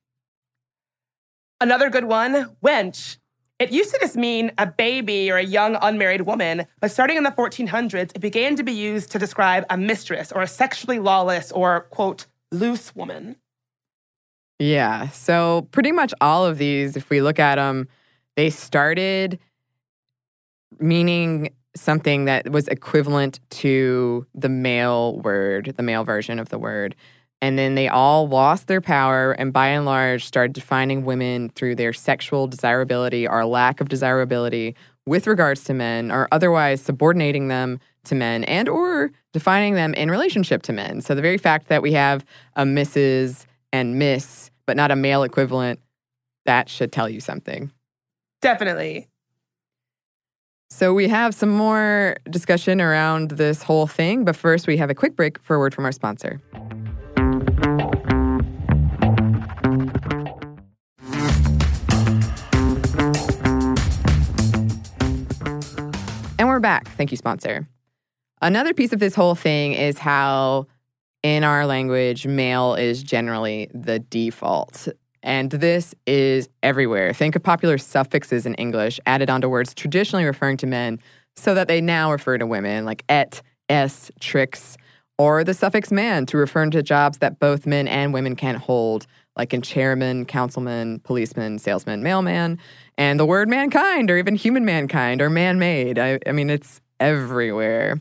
Another 1.61 1.89
good 1.89 2.05
one, 2.05 2.55
wench. 2.63 3.17
It 3.63 3.71
used 3.71 3.93
to 3.93 3.99
just 4.01 4.17
mean 4.17 4.51
a 4.57 4.65
baby 4.65 5.31
or 5.31 5.37
a 5.37 5.43
young 5.43 5.77
unmarried 5.81 6.23
woman, 6.23 6.65
but 6.81 6.91
starting 6.91 7.15
in 7.15 7.23
the 7.23 7.31
1400s, 7.31 8.11
it 8.13 8.19
began 8.19 8.57
to 8.57 8.63
be 8.63 8.73
used 8.73 9.09
to 9.13 9.19
describe 9.19 9.65
a 9.69 9.77
mistress 9.77 10.33
or 10.33 10.41
a 10.41 10.47
sexually 10.47 10.99
lawless 10.99 11.49
or, 11.49 11.87
quote, 11.89 12.25
loose 12.51 12.93
woman. 12.93 13.37
Yeah. 14.59 15.07
So 15.09 15.69
pretty 15.71 15.93
much 15.93 16.13
all 16.19 16.45
of 16.45 16.57
these, 16.57 16.97
if 16.97 17.09
we 17.09 17.21
look 17.21 17.39
at 17.39 17.55
them, 17.55 17.87
they 18.35 18.49
started 18.49 19.39
meaning 20.77 21.53
something 21.73 22.25
that 22.25 22.49
was 22.49 22.67
equivalent 22.67 23.39
to 23.51 24.27
the 24.35 24.49
male 24.49 25.21
word, 25.21 25.73
the 25.77 25.83
male 25.83 26.03
version 26.03 26.37
of 26.37 26.49
the 26.49 26.59
word. 26.59 26.95
And 27.43 27.59
then 27.59 27.75
they 27.75 27.89
all 27.89 28.29
lost 28.29 28.67
their 28.67 28.79
power 28.79 29.33
and 29.33 29.51
by 29.51 29.67
and 29.67 29.83
large 29.83 30.23
started 30.23 30.53
defining 30.53 31.03
women 31.03 31.49
through 31.49 31.75
their 31.75 31.91
sexual 31.91 32.47
desirability 32.47 33.27
or 33.27 33.43
lack 33.43 33.81
of 33.81 33.89
desirability 33.89 34.77
with 35.05 35.27
regards 35.27 35.65
to 35.65 35.73
men 35.73 36.09
or 36.09 36.29
otherwise 36.31 36.81
subordinating 36.81 37.49
them 37.49 37.81
to 38.05 38.15
men 38.15 38.45
and 38.45 38.69
or 38.69 39.11
defining 39.33 39.73
them 39.73 39.93
in 39.95 40.09
relationship 40.09 40.61
to 40.61 40.71
men. 40.71 41.01
So 41.01 41.15
the 41.15 41.21
very 41.21 41.37
fact 41.37 41.67
that 41.67 41.81
we 41.81 41.91
have 41.91 42.23
a 42.55 42.63
Mrs. 42.63 43.45
and 43.73 43.99
Miss 43.99 44.49
but 44.65 44.77
not 44.77 44.89
a 44.89 44.95
male 44.95 45.23
equivalent 45.23 45.81
that 46.45 46.69
should 46.69 46.93
tell 46.93 47.09
you 47.09 47.19
something. 47.19 47.73
Definitely. 48.41 49.09
So 50.69 50.93
we 50.93 51.09
have 51.09 51.35
some 51.35 51.49
more 51.49 52.15
discussion 52.29 52.79
around 52.79 53.31
this 53.31 53.63
whole 53.63 53.85
thing, 53.85 54.23
but 54.23 54.37
first 54.37 54.65
we 54.65 54.77
have 54.77 54.89
a 54.89 54.95
quick 54.95 55.17
break 55.17 55.39
for 55.39 55.57
a 55.57 55.59
word 55.59 55.73
from 55.73 55.83
our 55.83 55.91
sponsor. 55.91 56.41
Back. 66.63 66.87
Thank 66.89 67.11
you, 67.11 67.17
sponsor. 67.17 67.67
Another 68.41 68.73
piece 68.73 68.91
of 68.91 68.99
this 68.99 69.13
whole 69.13 69.35
thing 69.35 69.73
is 69.73 69.99
how 69.99 70.65
in 71.23 71.43
our 71.43 71.65
language, 71.65 72.27
male 72.27 72.75
is 72.75 73.01
generally 73.01 73.69
the 73.73 73.99
default. 73.99 74.89
And 75.23 75.49
this 75.49 75.95
is 76.05 76.49
everywhere. 76.61 77.13
Think 77.13 77.37
of 77.37 77.43
popular 77.43 77.77
suffixes 77.77 78.45
in 78.45 78.55
English 78.55 78.99
added 79.05 79.29
onto 79.29 79.47
words 79.47 79.73
traditionally 79.73 80.25
referring 80.25 80.57
to 80.57 80.67
men 80.67 80.99
so 81.37 81.55
that 81.55 81.69
they 81.69 81.79
now 81.79 82.11
refer 82.11 82.37
to 82.37 82.45
women, 82.45 82.83
like 82.83 83.05
et, 83.07 83.41
s, 83.69 84.11
tricks, 84.19 84.75
or 85.17 85.45
the 85.45 85.53
suffix 85.53 85.91
man 85.91 86.25
to 86.25 86.37
refer 86.37 86.65
to 86.69 86.83
jobs 86.83 87.19
that 87.19 87.39
both 87.39 87.65
men 87.65 87.87
and 87.87 88.13
women 88.13 88.35
can 88.35 88.55
hold, 88.55 89.07
like 89.35 89.53
in 89.53 89.61
chairman, 89.61 90.25
councilman, 90.25 90.99
policeman, 90.99 91.57
salesman, 91.59 92.03
mailman, 92.03 92.59
and 92.97 93.19
the 93.19 93.25
word 93.25 93.49
mankind, 93.49 94.11
or 94.11 94.17
even 94.17 94.35
human 94.35 94.65
mankind, 94.65 95.21
or 95.21 95.29
man 95.29 95.57
made. 95.59 95.97
I, 95.97 96.19
I 96.27 96.31
mean, 96.31 96.49
it's 96.49 96.81
everywhere. 96.99 97.99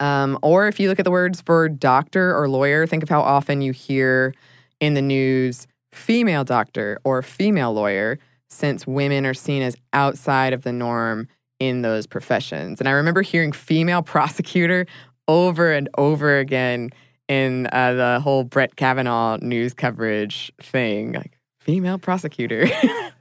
Um, 0.00 0.38
or 0.42 0.66
if 0.66 0.80
you 0.80 0.88
look 0.88 0.98
at 0.98 1.04
the 1.04 1.10
words 1.10 1.40
for 1.40 1.68
doctor 1.68 2.36
or 2.36 2.48
lawyer, 2.48 2.86
think 2.86 3.02
of 3.02 3.08
how 3.08 3.20
often 3.20 3.62
you 3.62 3.72
hear 3.72 4.34
in 4.80 4.94
the 4.94 5.02
news 5.02 5.66
female 5.92 6.42
doctor 6.42 6.98
or 7.04 7.22
female 7.22 7.72
lawyer, 7.72 8.18
since 8.48 8.86
women 8.86 9.24
are 9.24 9.34
seen 9.34 9.62
as 9.62 9.76
outside 9.92 10.52
of 10.52 10.62
the 10.62 10.72
norm 10.72 11.28
in 11.60 11.82
those 11.82 12.06
professions. 12.06 12.80
And 12.80 12.88
I 12.88 12.92
remember 12.92 13.22
hearing 13.22 13.52
female 13.52 14.02
prosecutor 14.14 14.86
over 15.28 15.72
and 15.72 15.88
over 15.96 16.38
again 16.38 16.90
in 17.28 17.68
uh, 17.72 17.94
the 17.94 18.20
whole 18.20 18.44
Brett 18.44 18.76
Kavanaugh 18.76 19.38
news 19.40 19.74
coverage 19.74 20.52
thing, 20.60 21.12
like 21.12 21.38
female 21.60 21.98
prosecutor. 21.98 22.68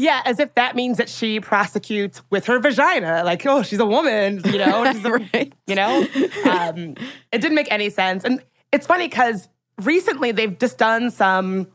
Yeah, 0.00 0.22
as 0.24 0.38
if 0.38 0.54
that 0.54 0.76
means 0.76 0.96
that 0.98 1.08
she 1.08 1.40
prosecutes 1.40 2.22
with 2.30 2.46
her 2.46 2.60
vagina. 2.60 3.24
Like, 3.24 3.44
oh, 3.44 3.64
she's 3.64 3.80
a 3.80 3.84
woman, 3.84 4.40
you 4.44 4.58
know? 4.58 4.84
A, 5.04 5.10
right. 5.10 5.52
You 5.66 5.74
know? 5.74 6.06
Um, 6.48 6.94
it 7.32 7.40
didn't 7.40 7.56
make 7.56 7.70
any 7.70 7.90
sense. 7.90 8.24
And 8.24 8.42
it's 8.72 8.86
funny 8.86 9.08
because 9.08 9.48
recently 9.82 10.30
they've 10.30 10.56
just 10.56 10.78
done 10.78 11.10
some 11.10 11.66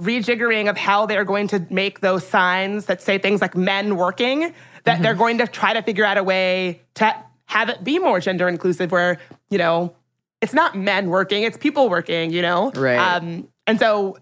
rejiggering 0.00 0.70
of 0.70 0.76
how 0.76 1.06
they're 1.06 1.24
going 1.24 1.48
to 1.48 1.66
make 1.70 2.00
those 2.00 2.26
signs 2.26 2.86
that 2.86 3.02
say 3.02 3.18
things 3.18 3.40
like 3.40 3.56
men 3.56 3.96
working, 3.96 4.54
that 4.84 4.94
mm-hmm. 4.94 5.02
they're 5.02 5.14
going 5.14 5.38
to 5.38 5.46
try 5.48 5.72
to 5.72 5.82
figure 5.82 6.04
out 6.04 6.18
a 6.18 6.22
way 6.22 6.80
to 6.94 7.14
have 7.46 7.68
it 7.68 7.82
be 7.82 7.98
more 7.98 8.20
gender 8.20 8.48
inclusive 8.48 8.92
where, 8.92 9.18
you 9.50 9.58
know, 9.58 9.94
it's 10.42 10.52
not 10.52 10.76
men 10.76 11.08
working, 11.08 11.44
it's 11.44 11.56
people 11.56 11.88
working, 11.88 12.30
you 12.32 12.42
know? 12.42 12.70
Right. 12.72 12.98
Um, 12.98 13.48
and 13.66 13.78
so, 13.78 14.18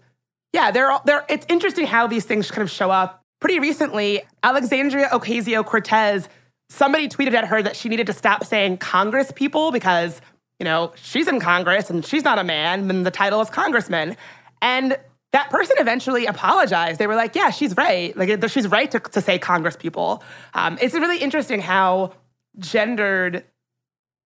yeah, 0.53 0.71
they're, 0.71 0.91
all, 0.91 1.01
they're, 1.05 1.25
it's 1.27 1.45
interesting 1.49 1.85
how 1.85 2.07
these 2.07 2.23
things 2.23 2.49
kind 2.49 2.61
of 2.61 2.71
show 2.71 2.91
up 2.91 3.21
Pretty 3.41 3.59
recently, 3.59 4.21
Alexandria 4.43 5.07
Ocasio 5.07 5.65
Cortez, 5.65 6.29
somebody 6.69 7.09
tweeted 7.09 7.33
at 7.33 7.47
her 7.47 7.61
that 7.63 7.75
she 7.75 7.89
needed 7.89 8.05
to 8.05 8.13
stop 8.13 8.45
saying 8.45 8.77
Congress 8.77 9.31
people 9.31 9.71
because, 9.71 10.21
you 10.59 10.63
know, 10.63 10.93
she's 10.95 11.27
in 11.27 11.39
Congress 11.39 11.89
and 11.89 12.05
she's 12.05 12.23
not 12.23 12.37
a 12.37 12.43
man, 12.43 12.87
and 12.87 13.03
the 13.03 13.09
title 13.09 13.41
is 13.41 13.49
Congressman. 13.49 14.15
And 14.61 14.95
that 15.33 15.49
person 15.49 15.75
eventually 15.79 16.27
apologized. 16.27 16.99
They 16.99 17.07
were 17.07 17.15
like, 17.15 17.35
yeah, 17.35 17.49
she's 17.49 17.75
right. 17.75 18.15
Like, 18.15 18.47
she's 18.47 18.67
right 18.67 18.91
to, 18.91 18.99
to 18.99 19.21
say 19.21 19.39
Congress 19.39 19.75
people. 19.75 20.23
Um, 20.53 20.77
it's 20.79 20.93
really 20.93 21.17
interesting 21.17 21.61
how 21.61 22.13
gendered 22.59 23.43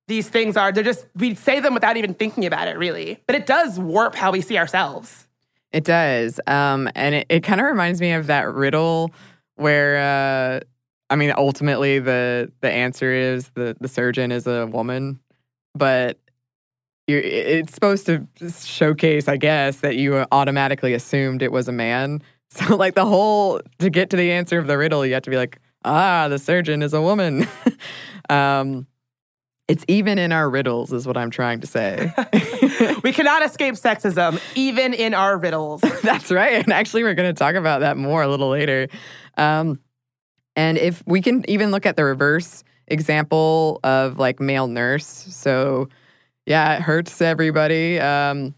these 0.08 0.30
things 0.30 0.58
are. 0.58 0.72
They're 0.72 0.84
just, 0.84 1.08
we 1.16 1.36
say 1.36 1.60
them 1.60 1.74
without 1.74 1.98
even 1.98 2.14
thinking 2.14 2.46
about 2.46 2.68
it, 2.68 2.78
really. 2.78 3.22
But 3.28 3.36
it 3.36 3.46
does 3.46 3.80
warp 3.80 4.16
how 4.16 4.32
we 4.32 4.42
see 4.42 4.58
ourselves. 4.58 5.28
It 5.72 5.84
does. 5.84 6.40
Um, 6.48 6.90
and 6.96 7.16
it, 7.16 7.26
it 7.30 7.40
kind 7.42 7.60
of 7.60 7.68
reminds 7.68 8.00
me 8.00 8.14
of 8.14 8.28
that 8.28 8.52
riddle 8.54 9.12
where, 9.56 9.98
uh, 9.98 10.60
I 11.10 11.16
mean, 11.16 11.34
ultimately 11.36 12.00
the, 12.00 12.52
the 12.62 12.72
answer 12.72 13.12
is 13.12 13.50
the, 13.56 13.76
the 13.80 13.88
surgeon 13.88 14.32
is 14.32 14.48
a 14.48 14.68
woman, 14.68 15.20
but 15.74 16.20
it's 17.08 17.74
supposed 17.74 18.08
to 18.08 18.28
showcase, 18.64 19.28
I 19.28 19.38
guess, 19.38 19.78
that 19.82 19.96
you 19.96 20.26
automatically 20.32 20.94
assumed 20.94 21.42
it 21.42 21.52
was 21.52 21.68
a 21.68 21.74
man. 21.74 22.22
So, 22.52 22.78
like, 22.78 22.94
the 22.94 23.06
whole, 23.06 23.60
to 23.80 23.90
get 23.90 24.12
to 24.12 24.16
the 24.16 24.32
answer 24.32 24.58
of 24.60 24.68
the 24.68 24.78
riddle, 24.78 25.06
you 25.06 25.14
have 25.16 25.24
to 25.24 25.30
be 25.30 25.36
like, 25.36 25.60
ah, 25.84 26.30
the 26.30 26.40
surgeon 26.40 26.82
is 26.84 26.94
a 26.94 27.02
woman. 27.02 27.48
um, 28.30 28.88
it's 29.68 29.84
even 29.88 30.20
in 30.20 30.32
our 30.32 30.50
riddles, 30.50 30.94
is 30.94 31.08
what 31.08 31.18
I'm 31.18 31.32
trying 31.32 31.62
to 31.62 31.68
say. 31.68 32.14
we 33.04 33.12
cannot 33.12 33.44
escape 33.44 33.76
sexism, 33.76 34.40
even 34.56 34.94
in 34.94 35.14
our 35.14 35.38
riddles. 35.38 35.82
That's 36.04 36.32
right. 36.32 36.64
And 36.64 36.72
actually, 36.72 37.04
we're 37.04 37.16
going 37.16 37.34
to 37.34 37.38
talk 37.38 37.56
about 37.56 37.80
that 37.80 37.98
more 37.98 38.22
a 38.22 38.28
little 38.28 38.50
later. 38.50 38.88
Um, 39.38 39.80
and 40.56 40.78
if 40.78 41.04
we 41.06 41.22
can 41.22 41.50
even 41.50 41.72
look 41.72 41.86
at 41.86 41.96
the 41.96 42.06
reverse 42.06 42.64
example 42.88 43.80
of 43.84 44.20
like 44.20 44.40
male 44.40 44.68
nurse. 44.68 45.06
So, 45.06 45.90
yeah, 46.46 46.76
it 46.76 46.82
hurts 46.82 47.20
everybody. 47.22 48.00
Um, 48.00 48.54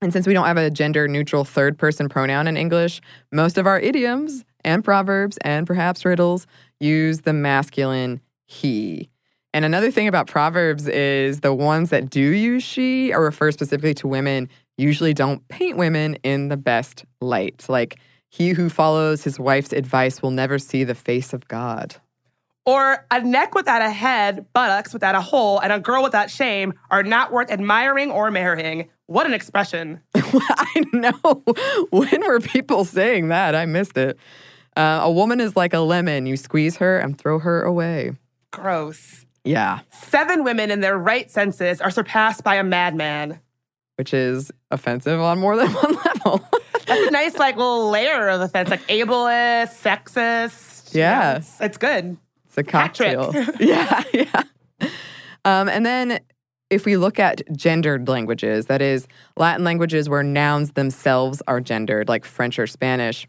and 0.00 0.12
since 0.12 0.26
we 0.26 0.32
don't 0.32 0.46
have 0.46 0.56
a 0.56 0.70
gender 0.70 1.06
neutral 1.06 1.44
third 1.44 1.76
person 1.76 2.08
pronoun 2.08 2.46
in 2.46 2.56
English, 2.56 3.02
most 3.30 3.58
of 3.58 3.66
our 3.66 3.78
idioms 3.78 4.44
and 4.64 4.82
proverbs 4.82 5.36
and 5.42 5.66
perhaps 5.66 6.04
riddles 6.04 6.46
use 6.80 7.20
the 7.20 7.34
masculine 7.34 8.20
he. 8.46 9.09
And 9.52 9.64
another 9.64 9.90
thing 9.90 10.06
about 10.06 10.28
Proverbs 10.28 10.86
is 10.86 11.40
the 11.40 11.52
ones 11.52 11.90
that 11.90 12.08
do 12.08 12.20
use 12.20 12.62
she 12.62 13.12
or 13.12 13.22
refer 13.22 13.50
specifically 13.50 13.94
to 13.94 14.06
women 14.06 14.48
usually 14.78 15.12
don't 15.12 15.46
paint 15.48 15.76
women 15.76 16.14
in 16.22 16.48
the 16.48 16.56
best 16.56 17.04
light. 17.20 17.66
Like, 17.68 17.98
he 18.28 18.50
who 18.50 18.68
follows 18.68 19.24
his 19.24 19.40
wife's 19.40 19.72
advice 19.72 20.22
will 20.22 20.30
never 20.30 20.58
see 20.58 20.84
the 20.84 20.94
face 20.94 21.32
of 21.32 21.46
God. 21.48 21.96
Or 22.64 23.04
a 23.10 23.20
neck 23.20 23.54
without 23.54 23.82
a 23.82 23.90
head, 23.90 24.46
buttocks 24.52 24.92
without 24.92 25.16
a 25.16 25.20
hole, 25.20 25.58
and 25.58 25.72
a 25.72 25.80
girl 25.80 26.02
without 26.02 26.30
shame 26.30 26.74
are 26.90 27.02
not 27.02 27.32
worth 27.32 27.50
admiring 27.50 28.10
or 28.12 28.30
marrying. 28.30 28.88
What 29.06 29.26
an 29.26 29.34
expression. 29.34 30.00
I 30.14 30.84
know. 30.92 31.42
When 31.90 32.20
were 32.20 32.38
people 32.38 32.84
saying 32.84 33.28
that? 33.28 33.56
I 33.56 33.66
missed 33.66 33.96
it. 33.96 34.16
Uh, 34.76 35.00
a 35.02 35.10
woman 35.10 35.40
is 35.40 35.56
like 35.56 35.74
a 35.74 35.80
lemon. 35.80 36.26
You 36.26 36.36
squeeze 36.36 36.76
her 36.76 36.98
and 36.98 37.18
throw 37.18 37.40
her 37.40 37.62
away. 37.62 38.12
Gross. 38.52 39.26
Yeah. 39.44 39.80
Seven 39.90 40.44
women 40.44 40.70
in 40.70 40.80
their 40.80 40.98
right 40.98 41.30
senses 41.30 41.80
are 41.80 41.90
surpassed 41.90 42.44
by 42.44 42.56
a 42.56 42.64
madman. 42.64 43.40
Which 43.96 44.14
is 44.14 44.50
offensive 44.70 45.20
on 45.20 45.38
more 45.38 45.56
than 45.56 45.68
one 45.72 45.94
level. 46.04 46.48
That's 46.86 47.08
a 47.08 47.10
nice, 47.10 47.36
like, 47.36 47.56
little 47.56 47.90
layer 47.90 48.28
of 48.28 48.40
offense, 48.40 48.70
like 48.70 48.86
ableist, 48.88 49.80
sexist. 49.80 50.94
Yeah. 50.94 51.36
it's, 51.36 51.60
it's, 51.60 51.76
good. 51.76 52.16
It's 52.46 52.58
a 52.58 52.62
cocktail. 52.64 53.32
yeah, 53.60 54.02
yeah. 54.12 54.42
Um, 55.44 55.68
and 55.68 55.86
then 55.86 56.20
if 56.70 56.84
we 56.84 56.96
look 56.96 57.18
at 57.18 57.42
gendered 57.56 58.08
languages, 58.08 58.66
that 58.66 58.82
is, 58.82 59.06
Latin 59.36 59.64
languages 59.64 60.08
where 60.08 60.22
nouns 60.22 60.72
themselves 60.72 61.42
are 61.46 61.60
gendered, 61.60 62.08
like 62.08 62.24
French 62.24 62.58
or 62.58 62.66
Spanish. 62.66 63.26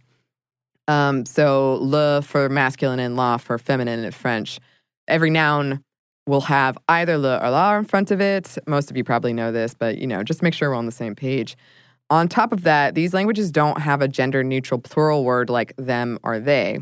Um, 0.87 1.25
so, 1.25 1.77
le 1.81 2.21
for 2.21 2.49
masculine 2.49 2.99
and 2.99 3.15
la 3.15 3.37
for 3.37 3.57
feminine 3.57 4.03
in 4.03 4.11
French. 4.11 4.59
Every 5.07 5.29
noun 5.29 5.83
will 6.27 6.41
have 6.41 6.77
either 6.87 7.17
le 7.17 7.37
or 7.37 7.49
la 7.49 7.77
in 7.77 7.85
front 7.85 8.11
of 8.11 8.21
it. 8.21 8.57
Most 8.67 8.91
of 8.91 8.97
you 8.97 9.03
probably 9.03 9.33
know 9.33 9.51
this, 9.51 9.73
but 9.73 9.97
you 9.97 10.07
know, 10.07 10.23
just 10.23 10.41
make 10.41 10.53
sure 10.53 10.69
we're 10.69 10.75
on 10.75 10.85
the 10.85 10.91
same 10.91 11.15
page. 11.15 11.57
On 12.09 12.27
top 12.27 12.51
of 12.51 12.63
that, 12.63 12.93
these 12.93 13.13
languages 13.13 13.51
don't 13.51 13.79
have 13.79 14.01
a 14.01 14.07
gender 14.07 14.43
neutral 14.43 14.79
plural 14.79 15.23
word 15.23 15.49
like 15.49 15.73
them 15.77 16.19
or 16.23 16.39
they. 16.39 16.79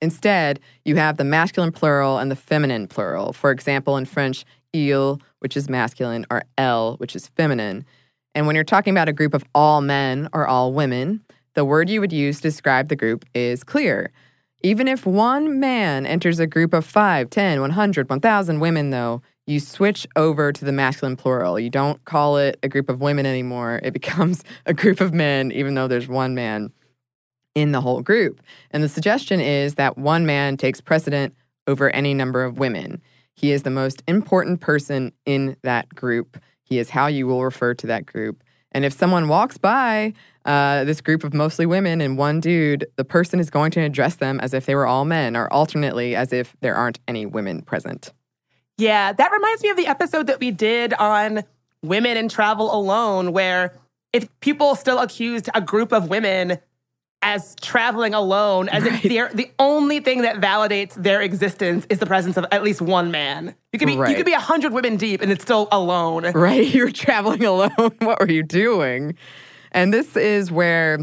Instead, 0.00 0.60
you 0.84 0.96
have 0.96 1.16
the 1.16 1.24
masculine 1.24 1.72
plural 1.72 2.18
and 2.18 2.30
the 2.30 2.36
feminine 2.36 2.86
plural. 2.86 3.32
For 3.32 3.50
example, 3.50 3.96
in 3.96 4.04
French, 4.04 4.44
il, 4.72 5.20
which 5.40 5.56
is 5.56 5.68
masculine, 5.68 6.26
or 6.30 6.42
elle, 6.56 6.96
which 6.96 7.16
is 7.16 7.28
feminine. 7.28 7.84
And 8.34 8.46
when 8.46 8.54
you're 8.54 8.64
talking 8.64 8.92
about 8.92 9.08
a 9.08 9.12
group 9.12 9.34
of 9.34 9.44
all 9.54 9.80
men 9.80 10.28
or 10.32 10.46
all 10.46 10.72
women, 10.72 11.24
the 11.54 11.64
word 11.64 11.88
you 11.88 12.00
would 12.00 12.12
use 12.12 12.36
to 12.36 12.42
describe 12.42 12.88
the 12.88 12.96
group 12.96 13.24
is 13.34 13.64
clear. 13.64 14.12
Even 14.62 14.88
if 14.88 15.06
one 15.06 15.60
man 15.60 16.04
enters 16.04 16.40
a 16.40 16.46
group 16.46 16.74
of 16.74 16.84
5, 16.84 17.30
10, 17.30 17.60
100, 17.60 18.10
1,000 18.10 18.60
women, 18.60 18.90
though, 18.90 19.22
you 19.46 19.60
switch 19.60 20.06
over 20.16 20.52
to 20.52 20.64
the 20.64 20.72
masculine 20.72 21.16
plural. 21.16 21.58
You 21.58 21.70
don't 21.70 22.04
call 22.04 22.36
it 22.36 22.58
a 22.62 22.68
group 22.68 22.88
of 22.88 23.00
women 23.00 23.24
anymore. 23.24 23.80
It 23.82 23.92
becomes 23.94 24.42
a 24.66 24.74
group 24.74 25.00
of 25.00 25.14
men, 25.14 25.52
even 25.52 25.74
though 25.74 25.88
there's 25.88 26.08
one 26.08 26.34
man 26.34 26.72
in 27.54 27.72
the 27.72 27.80
whole 27.80 28.02
group. 28.02 28.40
And 28.70 28.82
the 28.82 28.88
suggestion 28.88 29.40
is 29.40 29.76
that 29.76 29.96
one 29.96 30.26
man 30.26 30.56
takes 30.56 30.80
precedent 30.80 31.34
over 31.66 31.90
any 31.90 32.14
number 32.14 32.44
of 32.44 32.58
women. 32.58 33.00
He 33.34 33.52
is 33.52 33.62
the 33.62 33.70
most 33.70 34.02
important 34.08 34.60
person 34.60 35.12
in 35.24 35.56
that 35.62 35.88
group. 35.90 36.38
He 36.64 36.78
is 36.78 36.90
how 36.90 37.06
you 37.06 37.26
will 37.26 37.44
refer 37.44 37.74
to 37.74 37.86
that 37.86 38.06
group. 38.06 38.42
And 38.72 38.84
if 38.84 38.92
someone 38.92 39.28
walks 39.28 39.58
by 39.58 40.12
uh, 40.44 40.84
this 40.84 41.00
group 41.00 41.24
of 41.24 41.34
mostly 41.34 41.66
women 41.66 42.00
and 42.00 42.18
one 42.18 42.40
dude, 42.40 42.86
the 42.96 43.04
person 43.04 43.40
is 43.40 43.50
going 43.50 43.70
to 43.72 43.80
address 43.80 44.16
them 44.16 44.40
as 44.40 44.54
if 44.54 44.66
they 44.66 44.74
were 44.74 44.86
all 44.86 45.04
men, 45.04 45.36
or 45.36 45.52
alternately 45.52 46.14
as 46.14 46.32
if 46.32 46.56
there 46.60 46.74
aren't 46.74 46.98
any 47.08 47.26
women 47.26 47.62
present. 47.62 48.12
Yeah, 48.76 49.12
that 49.12 49.32
reminds 49.32 49.62
me 49.62 49.70
of 49.70 49.76
the 49.76 49.86
episode 49.86 50.26
that 50.28 50.40
we 50.40 50.50
did 50.50 50.94
on 50.94 51.44
women 51.82 52.16
in 52.16 52.28
travel 52.28 52.74
alone, 52.74 53.32
where 53.32 53.74
if 54.12 54.28
people 54.40 54.74
still 54.74 54.98
accused 54.98 55.48
a 55.54 55.60
group 55.60 55.92
of 55.92 56.08
women 56.08 56.58
as 57.28 57.54
traveling 57.56 58.14
alone, 58.14 58.70
as 58.70 58.84
right. 58.84 59.04
if 59.04 59.32
the 59.34 59.50
only 59.58 60.00
thing 60.00 60.22
that 60.22 60.36
validates 60.36 60.94
their 60.94 61.20
existence 61.20 61.86
is 61.90 61.98
the 61.98 62.06
presence 62.06 62.38
of 62.38 62.46
at 62.50 62.62
least 62.62 62.80
one 62.80 63.10
man. 63.10 63.54
You 63.70 63.78
could 63.78 63.86
be 63.86 63.98
right. 63.98 64.08
you 64.08 64.16
could 64.16 64.24
be 64.24 64.32
a 64.32 64.40
hundred 64.40 64.72
women 64.72 64.96
deep 64.96 65.20
and 65.20 65.30
it's 65.30 65.42
still 65.42 65.68
alone. 65.70 66.32
Right, 66.32 66.66
you're 66.74 66.90
traveling 66.90 67.44
alone. 67.44 67.70
what 67.98 68.18
were 68.18 68.30
you 68.30 68.42
doing? 68.42 69.14
And 69.72 69.92
this 69.92 70.16
is 70.16 70.50
where 70.50 71.00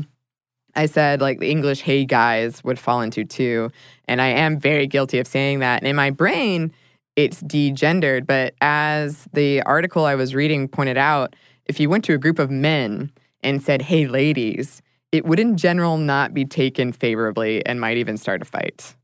I 0.74 0.88
said 0.88 1.22
like 1.22 1.40
the 1.40 1.52
English 1.52 1.82
hey 1.82 2.06
guys 2.06 2.64
would 2.64 2.80
fall 2.80 3.02
into 3.02 3.24
too. 3.24 3.70
And 4.08 4.20
I 4.20 4.30
am 4.30 4.60
very 4.60 4.88
guilty 4.88 5.20
of 5.20 5.28
saying 5.28 5.60
that. 5.60 5.84
And 5.84 5.88
in 5.88 5.96
my 5.96 6.10
brain, 6.10 6.74
it's 7.16 7.44
degendered. 7.44 8.26
But 8.26 8.56
as 8.62 9.28
the 9.34 9.62
article 9.62 10.06
I 10.06 10.16
was 10.16 10.34
reading 10.34 10.70
pointed 10.70 10.98
out, 10.98 11.36
if 11.68 11.80
you 11.80 11.88
went 11.88 12.04
to 12.06 12.16
a 12.16 12.18
group 12.18 12.40
of 12.40 12.50
men 12.50 13.12
and 13.44 13.62
said, 13.62 13.84
hey, 13.84 14.08
ladies, 14.08 14.82
it 15.16 15.26
would 15.26 15.40
in 15.40 15.58
general 15.58 15.98
not 15.98 16.34
be 16.34 16.46
taken 16.46 16.92
favorably 16.92 17.66
and 17.66 17.80
might 17.80 17.98
even 17.98 18.18
start 18.18 18.42
a 18.42 18.46
fight. 18.46 18.96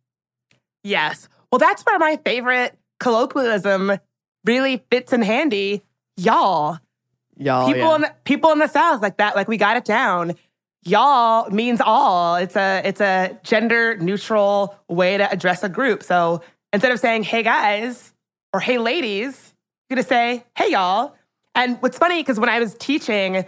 Yes. 0.84 1.28
Well, 1.52 1.60
that's 1.60 1.84
where 1.84 2.00
my 2.00 2.17
favorite 2.17 2.78
colloquialism 3.00 3.93
really 4.45 4.84
fits 4.89 5.13
in 5.13 5.21
handy. 5.21 5.84
Y'all. 6.17 6.78
Y'all. 7.38 7.67
People 7.67 7.82
yeah. 7.82 7.95
in 7.95 8.02
the, 8.02 8.13
people 8.24 8.52
in 8.52 8.60
the 8.60 8.67
South 8.67 9.02
like 9.02 9.17
that, 9.17 9.36
like 9.36 9.47
we 9.47 9.58
got 9.58 9.78
it 9.78 9.86
down. 9.86 10.36
Y'all 10.84 11.50
means 11.52 11.80
all. 11.80 12.36
It's 12.36 12.56
a 12.56 12.82
it's 12.84 13.02
a 13.02 13.38
gender 13.43 13.97
neutral 13.97 14.76
way 14.88 15.17
to 15.17 15.32
address 15.32 15.63
a 15.63 15.69
group. 15.69 16.02
So 16.04 16.41
Instead 16.74 16.91
of 16.91 17.00
saying, 17.00 17.24
hey 17.24 17.43
guys, 17.43 18.13
or 18.54 18.60
hey 18.60 18.78
ladies, 18.78 19.54
you're 19.89 19.95
gonna 19.95 20.08
say, 20.08 20.45
hey 20.56 20.71
y'all. 20.71 21.15
And 21.54 21.82
what's 21.82 21.97
funny, 21.97 22.21
because 22.21 22.39
when 22.39 22.47
I 22.47 22.60
was 22.60 22.76
teaching, 22.76 23.45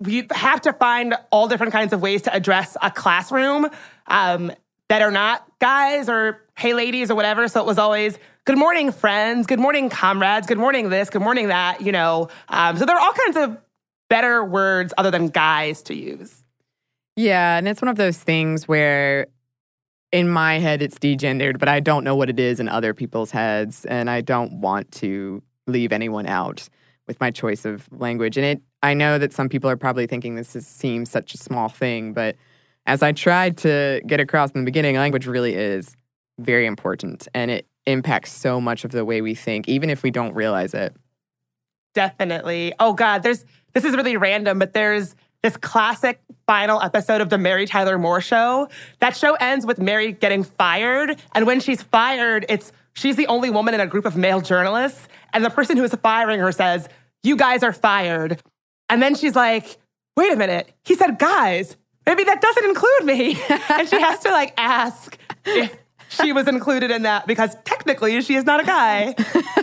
we 0.00 0.26
have 0.32 0.62
to 0.62 0.72
find 0.72 1.14
all 1.30 1.46
different 1.46 1.72
kinds 1.72 1.92
of 1.92 2.00
ways 2.00 2.22
to 2.22 2.34
address 2.34 2.76
a 2.82 2.90
classroom 2.90 3.68
um, 4.06 4.50
that 4.88 5.02
are 5.02 5.10
not 5.10 5.46
guys 5.60 6.08
or 6.08 6.42
hey 6.56 6.74
ladies 6.74 7.10
or 7.10 7.14
whatever. 7.14 7.46
So 7.48 7.60
it 7.60 7.66
was 7.66 7.78
always 7.78 8.18
good 8.44 8.58
morning, 8.58 8.92
friends, 8.92 9.46
good 9.46 9.60
morning, 9.60 9.90
comrades, 9.90 10.46
good 10.46 10.58
morning, 10.58 10.88
this, 10.88 11.10
good 11.10 11.22
morning, 11.22 11.48
that, 11.48 11.82
you 11.82 11.92
know. 11.92 12.28
Um, 12.48 12.76
so 12.76 12.86
there 12.86 12.96
are 12.96 13.00
all 13.00 13.12
kinds 13.12 13.36
of 13.36 13.58
better 14.08 14.44
words 14.44 14.92
other 14.96 15.10
than 15.10 15.28
guys 15.28 15.82
to 15.82 15.94
use. 15.94 16.42
Yeah, 17.16 17.58
and 17.58 17.68
it's 17.68 17.82
one 17.82 17.88
of 17.88 17.96
those 17.96 18.18
things 18.18 18.66
where 18.66 19.26
in 20.12 20.28
my 20.28 20.58
head 20.58 20.82
it's 20.82 20.98
degendered, 20.98 21.58
but 21.58 21.68
I 21.68 21.80
don't 21.80 22.02
know 22.02 22.16
what 22.16 22.30
it 22.30 22.40
is 22.40 22.58
in 22.58 22.68
other 22.68 22.94
people's 22.94 23.30
heads, 23.30 23.84
and 23.84 24.08
I 24.08 24.22
don't 24.22 24.60
want 24.60 24.90
to 24.92 25.42
leave 25.66 25.92
anyone 25.92 26.26
out 26.26 26.68
with 27.06 27.20
my 27.20 27.30
choice 27.30 27.64
of 27.64 27.86
language. 27.92 28.36
And 28.36 28.46
it, 28.46 28.62
I 28.82 28.94
know 28.94 29.18
that 29.18 29.32
some 29.32 29.48
people 29.48 29.68
are 29.68 29.76
probably 29.76 30.06
thinking 30.06 30.34
this 30.34 30.56
is, 30.56 30.66
seems 30.66 31.10
such 31.10 31.34
a 31.34 31.36
small 31.36 31.68
thing, 31.68 32.12
but 32.12 32.36
as 32.86 33.02
I 33.02 33.12
tried 33.12 33.58
to 33.58 34.00
get 34.06 34.20
across 34.20 34.50
in 34.52 34.60
the 34.60 34.64
beginning, 34.64 34.96
language 34.96 35.26
really 35.26 35.54
is 35.54 35.96
very 36.38 36.66
important, 36.66 37.28
and 37.34 37.50
it 37.50 37.66
impacts 37.86 38.32
so 38.32 38.60
much 38.60 38.84
of 38.84 38.90
the 38.90 39.04
way 39.04 39.20
we 39.20 39.34
think, 39.34 39.68
even 39.68 39.90
if 39.90 40.02
we 40.02 40.10
don't 40.10 40.34
realize 40.34 40.74
it. 40.74 40.94
Definitely. 41.94 42.72
Oh 42.78 42.92
God, 42.94 43.22
there's 43.22 43.44
this 43.74 43.84
is 43.84 43.94
really 43.94 44.16
random, 44.16 44.58
but 44.58 44.72
there's 44.72 45.14
this 45.42 45.56
classic 45.56 46.20
final 46.46 46.82
episode 46.82 47.20
of 47.20 47.30
the 47.30 47.38
Mary 47.38 47.66
Tyler 47.66 47.98
Moore 47.98 48.20
show. 48.20 48.68
That 49.00 49.16
show 49.16 49.34
ends 49.34 49.64
with 49.64 49.78
Mary 49.78 50.12
getting 50.12 50.42
fired. 50.42 51.20
And 51.34 51.46
when 51.46 51.60
she's 51.60 51.82
fired, 51.82 52.46
it's 52.48 52.72
she's 52.94 53.16
the 53.16 53.26
only 53.26 53.50
woman 53.50 53.74
in 53.74 53.80
a 53.80 53.86
group 53.86 54.04
of 54.04 54.16
male 54.16 54.40
journalists. 54.40 55.08
And 55.32 55.44
the 55.44 55.50
person 55.50 55.76
who 55.76 55.84
is 55.84 55.94
firing 55.94 56.40
her 56.40 56.52
says, 56.52 56.88
You 57.22 57.36
guys 57.36 57.62
are 57.62 57.72
fired. 57.72 58.40
And 58.90 59.02
then 59.02 59.14
she's 59.14 59.34
like, 59.34 59.78
Wait 60.16 60.32
a 60.32 60.36
minute. 60.36 60.70
He 60.84 60.94
said, 60.94 61.18
Guys, 61.18 61.76
maybe 62.04 62.24
that 62.24 62.42
doesn't 62.42 62.64
include 62.64 63.04
me. 63.04 63.40
and 63.70 63.88
she 63.88 64.00
has 64.00 64.18
to 64.20 64.30
like 64.30 64.52
ask 64.58 65.16
if 65.46 65.74
she 66.10 66.32
was 66.32 66.46
included 66.48 66.90
in 66.90 67.02
that 67.02 67.26
because 67.26 67.56
technically 67.64 68.20
she 68.20 68.34
is 68.34 68.44
not 68.44 68.60
a 68.60 68.64
guy. 68.64 69.14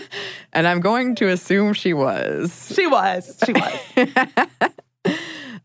and 0.53 0.67
I'm 0.67 0.79
going 0.79 1.13
to 1.15 1.27
assume 1.27 1.73
she 1.73 1.93
was. 1.93 2.73
She 2.73 2.87
was. 2.87 3.37
She 3.45 3.53
was. 3.53 4.69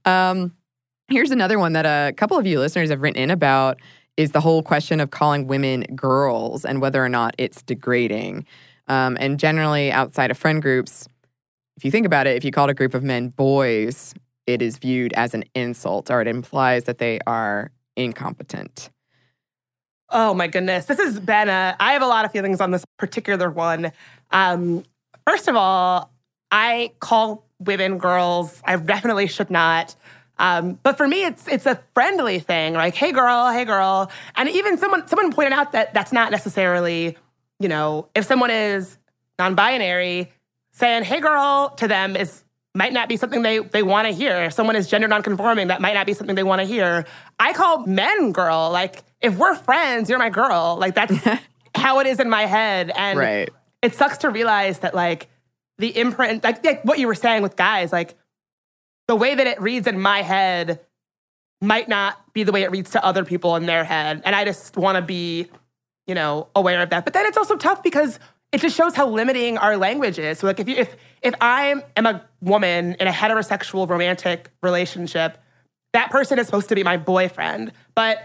Um, 0.05 0.53
here's 1.09 1.31
another 1.31 1.59
one 1.59 1.73
that 1.75 1.87
a 1.87 2.13
couple 2.13 2.39
of 2.39 2.47
you 2.47 2.59
listeners 2.59 2.91
have 2.91 3.03
written 3.03 3.23
in 3.23 3.31
about 3.31 3.79
is 4.17 4.33
the 4.33 4.41
whole 4.41 4.63
question 4.63 5.01
of 5.01 5.11
calling 5.11 5.47
women 5.47 5.83
girls 5.95 6.65
and 6.65 6.81
whether 6.81 7.03
or 7.03 7.09
not 7.09 7.35
it's 7.39 7.63
degrading. 7.63 8.45
Um, 8.89 9.17
and 9.21 9.39
generally, 9.39 9.91
outside 9.91 10.31
of 10.31 10.37
friend 10.37 10.61
groups, 10.61 11.09
if 11.77 11.85
you 11.85 11.91
think 11.91 12.07
about 12.07 12.27
it, 12.27 12.37
if 12.37 12.45
you 12.45 12.51
called 12.51 12.71
a 12.71 12.75
group 12.75 12.95
of 12.95 13.03
men 13.03 13.29
boys, 13.29 14.15
it 14.47 14.63
is 14.63 14.79
viewed 14.79 15.13
as 15.15 15.35
an 15.35 15.45
insult 15.55 16.11
or 16.11 16.21
it 16.21 16.29
implies 16.29 16.85
that 16.85 16.99
they 16.99 17.19
are 17.27 17.71
incompetent. 17.97 18.91
Oh 20.09 20.35
my 20.35 20.47
goodness. 20.47 20.85
This 20.87 20.99
has 20.99 21.19
been 21.19 21.49
a, 21.49 21.77
I 21.81 21.95
have 21.95 22.03
a 22.03 22.07
lot 22.07 22.25
of 22.25 22.33
feelings 22.33 22.61
on 22.61 22.71
this 22.71 22.85
particular 22.99 23.51
one. 23.51 23.93
Um, 24.31 24.85
first 25.27 25.49
of 25.49 25.57
all, 25.57 26.13
I 26.51 26.93
call 27.01 27.47
women, 27.59 27.99
girls. 27.99 28.61
I 28.65 28.77
definitely 28.77 29.27
should 29.27 29.51
not. 29.51 29.95
Um, 30.39 30.79
but 30.83 30.97
for 30.97 31.07
me, 31.07 31.25
it's 31.25 31.47
it's 31.47 31.67
a 31.67 31.81
friendly 31.95 32.41
thing, 32.41 32.75
like 32.75 32.95
"Hey, 32.95 33.13
girl, 33.13 33.51
hey, 33.53 33.65
girl," 33.65 34.11
and 34.35 34.49
even 34.49 34.77
someone 34.77 35.07
someone 35.07 35.31
pointed 35.31 35.53
out 35.53 35.73
that 35.73 35.95
that's 35.95 36.13
not 36.13 36.33
necessarily, 36.33 37.17
you 37.61 37.69
know, 37.69 38.09
if 38.15 38.25
someone 38.25 38.51
is 38.51 38.99
non-binary, 39.39 40.33
saying 40.73 41.05
"Hey, 41.05 41.21
girl" 41.21 41.71
to 41.77 41.89
them 41.89 42.17
is 42.17 42.45
might 42.75 42.93
not 42.93 43.09
be 43.09 43.17
something 43.17 43.43
they 43.43 43.59
they 43.59 43.83
want 43.83 44.09
to 44.09 44.13
hear. 44.13 44.45
If 44.45 44.53
someone 44.55 44.77
is 44.77 44.89
gender 44.89 45.09
nonconforming, 45.09 45.69
that 45.69 45.81
might 45.81 45.95
not 45.95 46.07
be 46.07 46.15
something 46.15 46.37
they 46.37 46.43
want 46.43 46.61
to 46.61 46.67
hear. 46.67 47.07
I 47.39 47.53
call 47.53 47.87
men 47.87 48.33
girl. 48.33 48.71
Like 48.71 49.03
if 49.21 49.37
we're 49.37 49.55
friends, 49.55 50.09
you're 50.09 50.19
my 50.19 50.31
girl. 50.31 50.77
Like 50.79 50.95
that's 50.95 51.15
how 51.75 52.01
it 52.01 52.07
is 52.07 52.21
in 52.21 52.31
my 52.31 52.47
head, 52.47 52.91
and 52.95 53.19
right. 53.19 53.51
it 53.83 53.95
sucks 53.95 54.19
to 54.19 54.31
realize 54.31 54.81
that 54.81 54.95
like 54.95 55.29
the 55.79 55.97
imprint, 55.97 56.45
like, 56.45 56.65
like 56.65 56.85
what 56.85 56.99
you 56.99 57.07
were 57.07 57.15
saying 57.15 57.43
with 57.43 57.57
guys, 57.57 57.93
like 57.93 58.15
the 59.09 59.17
way 59.17 59.35
that 59.35 59.47
it 59.47 59.61
reads 59.61 59.87
in 59.87 60.01
my 60.01 60.23
head 60.23 60.81
might 61.61 61.89
not 61.89 62.33
be 62.33 62.43
the 62.45 62.53
way 62.53 62.63
it 62.63 62.71
reads 62.71 62.91
to 62.91 63.05
other 63.05 63.25
people 63.25 63.57
in 63.57 63.67
their 63.67 63.85
head. 63.85 64.23
And 64.25 64.35
I 64.35 64.45
just 64.45 64.77
want 64.77 64.97
to 64.97 65.03
be, 65.03 65.49
you 66.07 66.15
know, 66.15 66.49
aware 66.55 66.83
of 66.83 66.91
that. 66.91 67.05
But 67.05 67.15
then 67.15 67.27
it's 67.27 67.37
also 67.37 67.57
tough 67.57 67.83
because 67.83 68.19
it 68.53 68.61
just 68.61 68.77
shows 68.77 68.95
how 68.95 69.09
limiting 69.09 69.57
our 69.59 69.77
language 69.77 70.19
is. 70.19 70.39
So 70.39 70.47
like 70.47 70.61
if 70.61 70.69
you 70.69 70.77
if 70.77 70.95
if 71.23 71.35
I 71.41 71.83
am 71.97 72.07
a 72.07 72.23
woman 72.41 72.97
in 73.01 73.07
a 73.07 73.11
heterosexual 73.11 73.89
romantic 73.89 74.51
relationship, 74.63 75.39
that 75.95 76.11
person 76.11 76.39
is 76.39 76.47
supposed 76.47 76.69
to 76.69 76.75
be 76.75 76.85
my 76.85 76.99
boyfriend. 76.99 77.73
But 77.95 78.19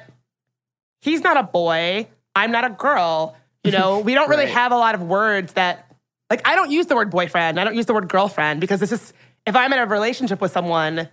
he's 1.01 1.21
not 1.21 1.37
a 1.37 1.43
boy. 1.43 2.07
I'm 2.35 2.51
not 2.51 2.65
a 2.65 2.69
girl. 2.69 3.37
You 3.63 3.71
know, 3.71 3.99
we 3.99 4.13
don't 4.13 4.29
really 4.29 4.45
right. 4.45 4.53
have 4.53 4.71
a 4.71 4.77
lot 4.77 4.95
of 4.95 5.01
words 5.01 5.53
that 5.53 5.95
like 6.29 6.45
I 6.45 6.55
don't 6.55 6.71
use 6.71 6.87
the 6.87 6.95
word 6.95 7.09
boyfriend. 7.09 7.59
I 7.59 7.63
don't 7.63 7.75
use 7.75 7.85
the 7.85 7.93
word 7.93 8.09
girlfriend 8.09 8.59
because 8.59 8.81
it's 8.81 8.91
just 8.91 9.13
if 9.45 9.55
I'm 9.55 9.71
in 9.71 9.79
a 9.79 9.85
relationship 9.85 10.41
with 10.41 10.51
someone, 10.51 11.07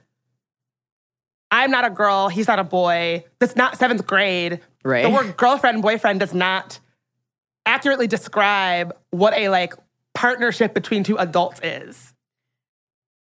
I'm 1.53 1.71
not 1.71 1.85
a 1.85 1.91
girl, 1.91 2.29
he's 2.29 2.49
not 2.49 2.59
a 2.59 2.65
boy. 2.65 3.25
That's 3.39 3.55
not 3.55 3.79
seventh 3.79 4.09
grade. 4.09 4.61
Right. 4.85 5.05
The 5.05 5.11
word 5.11 5.37
girlfriend, 5.37 5.83
boyfriend 5.83 6.19
does 6.19 6.35
not 6.35 6.81
accurately 7.75 8.07
describe 8.07 8.97
what 9.11 9.35
a 9.35 9.49
like 9.49 9.75
partnership 10.15 10.75
between 10.75 11.03
two 11.03 11.17
adults 11.17 11.61
is. 11.65 12.15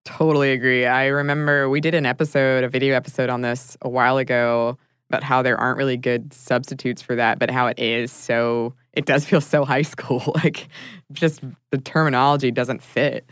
Totally 0.04 0.52
agree. 0.52 0.86
I 0.86 1.06
remember 1.06 1.70
we 1.70 1.80
did 1.80 1.96
an 1.96 2.06
episode, 2.06 2.66
a 2.66 2.70
video 2.70 2.94
episode 2.94 3.30
on 3.30 3.42
this 3.42 3.78
a 3.82 3.88
while 3.88 4.18
ago 4.18 4.78
about 5.10 5.24
how 5.24 5.42
there 5.42 5.58
aren't 5.58 5.78
really 5.78 5.96
good 5.96 6.34
substitutes 6.34 7.02
for 7.02 7.16
that, 7.16 7.40
but 7.40 7.50
how 7.50 7.68
it 7.68 7.80
is 7.80 8.12
so 8.12 8.74
it 8.92 9.06
does 9.06 9.24
feel 9.24 9.40
so 9.40 9.64
high 9.64 9.84
school. 9.84 10.22
like 10.44 10.68
just 11.14 11.42
the 11.70 11.78
terminology 11.78 12.52
doesn't 12.52 12.84
fit. 12.84 13.26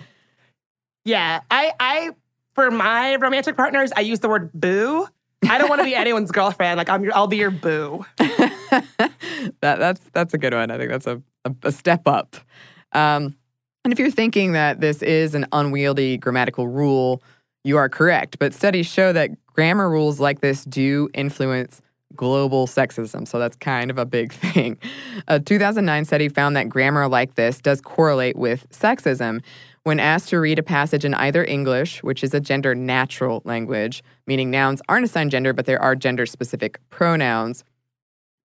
Yeah. 1.04 1.42
I 1.52 1.74
I 1.82 2.12
for 2.54 2.72
my 2.72 3.16
romantic 3.18 3.58
partners, 3.58 3.92
I 3.94 4.02
use 4.02 4.22
the 4.22 4.30
word 4.30 4.52
boo. 4.54 5.06
I 5.48 5.58
don't 5.58 5.70
want 5.70 5.80
to 5.80 5.86
be 5.86 5.96
anyone's 5.96 6.32
girlfriend. 6.32 6.78
Like 6.78 6.90
I'm 6.90 7.04
your, 7.04 7.16
I'll 7.16 7.28
be 7.28 7.38
your 7.38 7.52
boo. 7.52 8.06
that 8.18 8.86
that's 9.62 10.02
that's 10.14 10.34
a 10.34 10.38
good 10.38 10.54
one. 10.54 10.72
I 10.72 10.78
think 10.78 10.92
that's 10.92 11.08
a, 11.08 11.22
a, 11.46 11.56
a 11.64 11.72
step 11.72 12.08
up. 12.08 12.36
Um, 12.94 13.36
And 13.86 13.94
if 13.94 14.00
you're 14.00 14.12
thinking 14.12 14.52
that 14.54 14.82
this 14.82 15.02
is 15.02 15.36
an 15.36 15.46
unwieldy 15.52 16.18
grammatical 16.18 16.68
rule, 16.68 17.24
you 17.64 17.78
are 17.78 17.88
correct. 17.90 18.38
But 18.40 18.54
studies 18.54 18.88
show 18.88 19.14
that 19.14 19.32
grammar 19.48 19.90
rules 19.90 20.20
like 20.20 20.42
this 20.42 20.66
do 20.66 21.10
influence 21.14 21.82
global 22.16 22.68
sexism. 22.68 23.28
So 23.28 23.40
that's 23.40 23.56
kind 23.56 23.90
of 23.92 23.98
a 23.98 24.06
big 24.06 24.34
thing. 24.54 24.78
A 25.28 25.40
2009 25.40 26.06
study 26.06 26.28
found 26.30 26.56
that 26.56 26.68
grammar 26.68 27.08
like 27.08 27.36
this 27.36 27.60
does 27.62 27.80
correlate 27.82 28.36
with 28.36 28.68
sexism. 28.72 29.42
When 29.90 30.00
asked 30.00 30.30
to 30.30 30.40
read 30.40 30.60
a 30.60 30.62
passage 30.62 31.04
in 31.04 31.16
either 31.16 31.44
English, 31.44 32.04
which 32.04 32.24
is 32.24 32.36
a 32.36 32.40
gender 32.40 32.76
natural 32.76 33.42
language, 33.44 34.04
meaning 34.28 34.52
nouns 34.52 34.84
aren't 34.88 35.04
assigned 35.04 35.32
gender, 35.32 35.52
but 35.52 35.66
there 35.66 35.82
are 35.82 35.96
gender 35.96 36.28
specific 36.28 36.80
pronouns, 36.92 37.64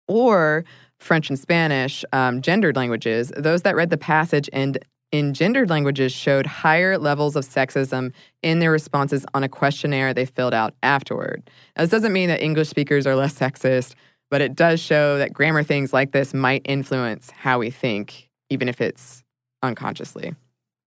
or 0.06 0.64
French 1.00 1.30
and 1.30 1.36
Spanish, 1.36 2.04
um, 2.12 2.42
gendered 2.42 2.76
languages, 2.76 3.32
those 3.36 3.62
that 3.62 3.74
read 3.74 3.90
the 3.90 3.98
passage 3.98 4.48
and 4.52 4.78
in 5.10 5.34
gendered 5.34 5.68
languages 5.68 6.12
showed 6.12 6.46
higher 6.46 6.96
levels 6.96 7.34
of 7.34 7.44
sexism 7.44 8.12
in 8.44 8.60
their 8.60 8.70
responses 8.70 9.26
on 9.34 9.42
a 9.42 9.48
questionnaire 9.48 10.14
they 10.14 10.26
filled 10.26 10.54
out 10.54 10.76
afterward. 10.84 11.42
Now, 11.76 11.82
this 11.82 11.90
doesn't 11.90 12.12
mean 12.12 12.28
that 12.28 12.40
English 12.40 12.68
speakers 12.68 13.04
are 13.04 13.16
less 13.16 13.36
sexist, 13.36 13.96
but 14.30 14.42
it 14.42 14.54
does 14.54 14.78
show 14.78 15.18
that 15.18 15.32
grammar 15.32 15.64
things 15.64 15.92
like 15.92 16.12
this 16.12 16.32
might 16.32 16.62
influence 16.64 17.32
how 17.32 17.58
we 17.58 17.70
think, 17.70 18.28
even 18.48 18.68
if 18.68 18.80
it's 18.80 19.24
unconsciously. 19.60 20.36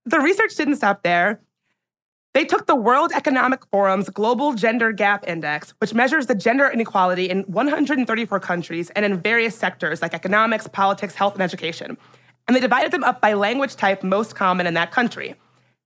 The 0.05 0.19
research 0.19 0.55
didn't 0.55 0.75
stop 0.75 1.03
there. 1.03 1.41
They 2.33 2.45
took 2.45 2.67
the 2.67 2.75
World 2.75 3.11
Economic 3.15 3.61
Forum's 3.71 4.09
Global 4.09 4.53
Gender 4.53 4.91
Gap 4.91 5.25
Index, 5.27 5.73
which 5.79 5.93
measures 5.93 6.27
the 6.27 6.35
gender 6.35 6.69
inequality 6.69 7.29
in 7.29 7.43
134 7.43 8.39
countries 8.41 8.89
and 8.89 9.05
in 9.05 9.21
various 9.21 9.57
sectors 9.57 10.01
like 10.01 10.13
economics, 10.13 10.67
politics, 10.67 11.15
health, 11.15 11.33
and 11.33 11.41
education 11.41 11.97
and 12.47 12.55
they 12.55 12.61
divided 12.61 12.91
them 12.91 13.03
up 13.03 13.21
by 13.21 13.33
language 13.33 13.75
type 13.75 14.03
most 14.03 14.35
common 14.35 14.67
in 14.67 14.73
that 14.75 14.91
country. 14.91 15.35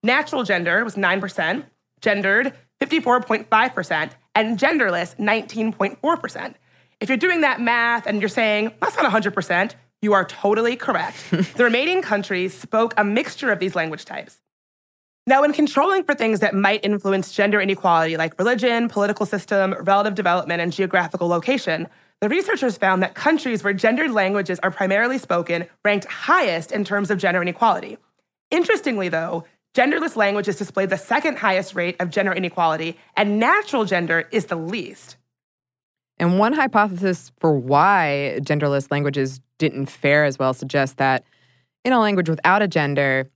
Natural 0.03 0.43
gender 0.43 0.83
was 0.83 0.95
9%, 0.95 1.63
gendered 2.01 2.53
54.5%, 2.81 4.11
and 4.35 4.57
genderless 4.57 5.15
19.4%. 5.17 6.53
If 6.99 7.09
you're 7.09 7.17
doing 7.17 7.41
that 7.41 7.61
math 7.61 8.07
and 8.07 8.21
you're 8.21 8.29
saying, 8.29 8.71
that's 8.81 8.95
not 8.95 9.11
100%, 9.11 9.73
you 10.01 10.13
are 10.13 10.25
totally 10.25 10.75
correct. 10.75 11.17
the 11.31 11.63
remaining 11.63 12.01
countries 12.01 12.57
spoke 12.57 12.93
a 12.97 13.03
mixture 13.03 13.51
of 13.51 13.59
these 13.59 13.75
language 13.75 14.05
types. 14.05 14.39
Now, 15.27 15.43
in 15.43 15.53
controlling 15.53 16.03
for 16.05 16.15
things 16.15 16.39
that 16.39 16.55
might 16.55 16.83
influence 16.83 17.31
gender 17.31 17.61
inequality, 17.61 18.17
like 18.17 18.39
religion, 18.39 18.89
political 18.89 19.25
system, 19.25 19.75
relative 19.81 20.15
development, 20.15 20.61
and 20.61 20.73
geographical 20.73 21.27
location, 21.27 21.87
the 22.21 22.29
researchers 22.29 22.77
found 22.77 23.03
that 23.03 23.13
countries 23.13 23.63
where 23.63 23.73
gendered 23.73 24.11
languages 24.11 24.59
are 24.63 24.71
primarily 24.71 25.17
spoken 25.17 25.67
ranked 25.85 26.05
highest 26.05 26.71
in 26.71 26.83
terms 26.83 27.11
of 27.11 27.17
gender 27.17 27.41
inequality. 27.41 27.97
Interestingly, 28.49 29.09
though, 29.09 29.45
genderless 29.75 30.15
languages 30.15 30.57
display 30.57 30.85
the 30.85 30.97
second 30.97 31.37
highest 31.37 31.75
rate 31.75 31.95
of 31.99 32.09
gender 32.09 32.33
inequality, 32.33 32.97
and 33.15 33.39
natural 33.39 33.85
gender 33.85 34.27
is 34.31 34.47
the 34.47 34.55
least. 34.55 35.17
And 36.17 36.39
one 36.39 36.53
hypothesis 36.53 37.31
for 37.39 37.53
why 37.53 38.39
genderless 38.41 38.91
languages 38.91 39.39
didn't 39.59 39.85
fare 39.85 40.25
as 40.25 40.39
well 40.39 40.53
suggests 40.55 40.95
that 40.95 41.23
in 41.85 41.93
a 41.93 41.99
language 41.99 42.29
without 42.29 42.63
a 42.63 42.67
gender, 42.67 43.29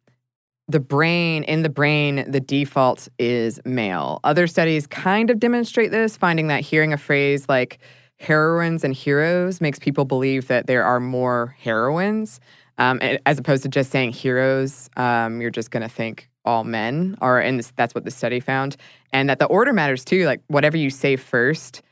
the 0.67 0.79
brain, 0.79 1.43
in 1.43 1.61
the 1.61 1.69
brain, 1.69 2.29
the 2.29 2.39
default 2.39 3.07
is 3.19 3.59
male. 3.65 4.19
Other 4.23 4.47
studies 4.47 4.87
kind 4.87 5.29
of 5.29 5.39
demonstrate 5.39 5.91
this, 5.91 6.17
finding 6.17 6.47
that 6.47 6.61
hearing 6.61 6.93
a 6.93 6.97
phrase 6.97 7.47
like 7.47 7.79
heroines 8.19 8.83
and 8.83 8.93
heroes 8.93 9.61
makes 9.61 9.77
people 9.77 10.05
believe 10.05 10.47
that 10.47 10.67
there 10.67 10.83
are 10.83 10.99
more 10.99 11.55
heroines. 11.59 12.39
Um, 12.77 12.99
as 13.27 13.37
opposed 13.37 13.63
to 13.63 13.69
just 13.69 13.91
saying 13.91 14.13
heroes, 14.13 14.89
um, 14.97 15.41
you're 15.41 15.51
just 15.51 15.69
going 15.69 15.83
to 15.83 15.89
think 15.89 16.29
all 16.43 16.63
men 16.63 17.15
are, 17.21 17.39
and 17.39 17.59
that's 17.75 17.93
what 17.93 18.03
the 18.03 18.11
study 18.11 18.39
found. 18.39 18.75
And 19.11 19.29
that 19.29 19.39
the 19.39 19.45
order 19.45 19.73
matters 19.73 20.03
too. 20.03 20.25
Like 20.25 20.41
whatever 20.47 20.75
you 20.75 20.89
say 20.89 21.15
first, 21.15 21.83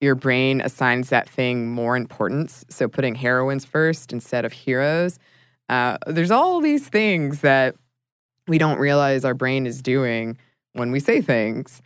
your 0.00 0.14
brain 0.14 0.60
assigns 0.60 1.10
that 1.10 1.28
thing 1.28 1.70
more 1.70 1.96
importance. 1.96 2.64
So 2.68 2.88
putting 2.88 3.14
heroines 3.14 3.64
first 3.64 4.12
instead 4.12 4.44
of 4.44 4.52
heroes. 4.52 5.18
Uh, 5.68 5.98
there's 6.06 6.30
all 6.30 6.60
these 6.60 6.88
things 6.88 7.40
that 7.40 7.76
we 8.48 8.58
don't 8.58 8.78
realize 8.78 9.24
our 9.24 9.34
brain 9.34 9.66
is 9.66 9.82
doing 9.82 10.38
when 10.72 10.90
we 10.90 11.00
say 11.00 11.20
things. 11.20 11.82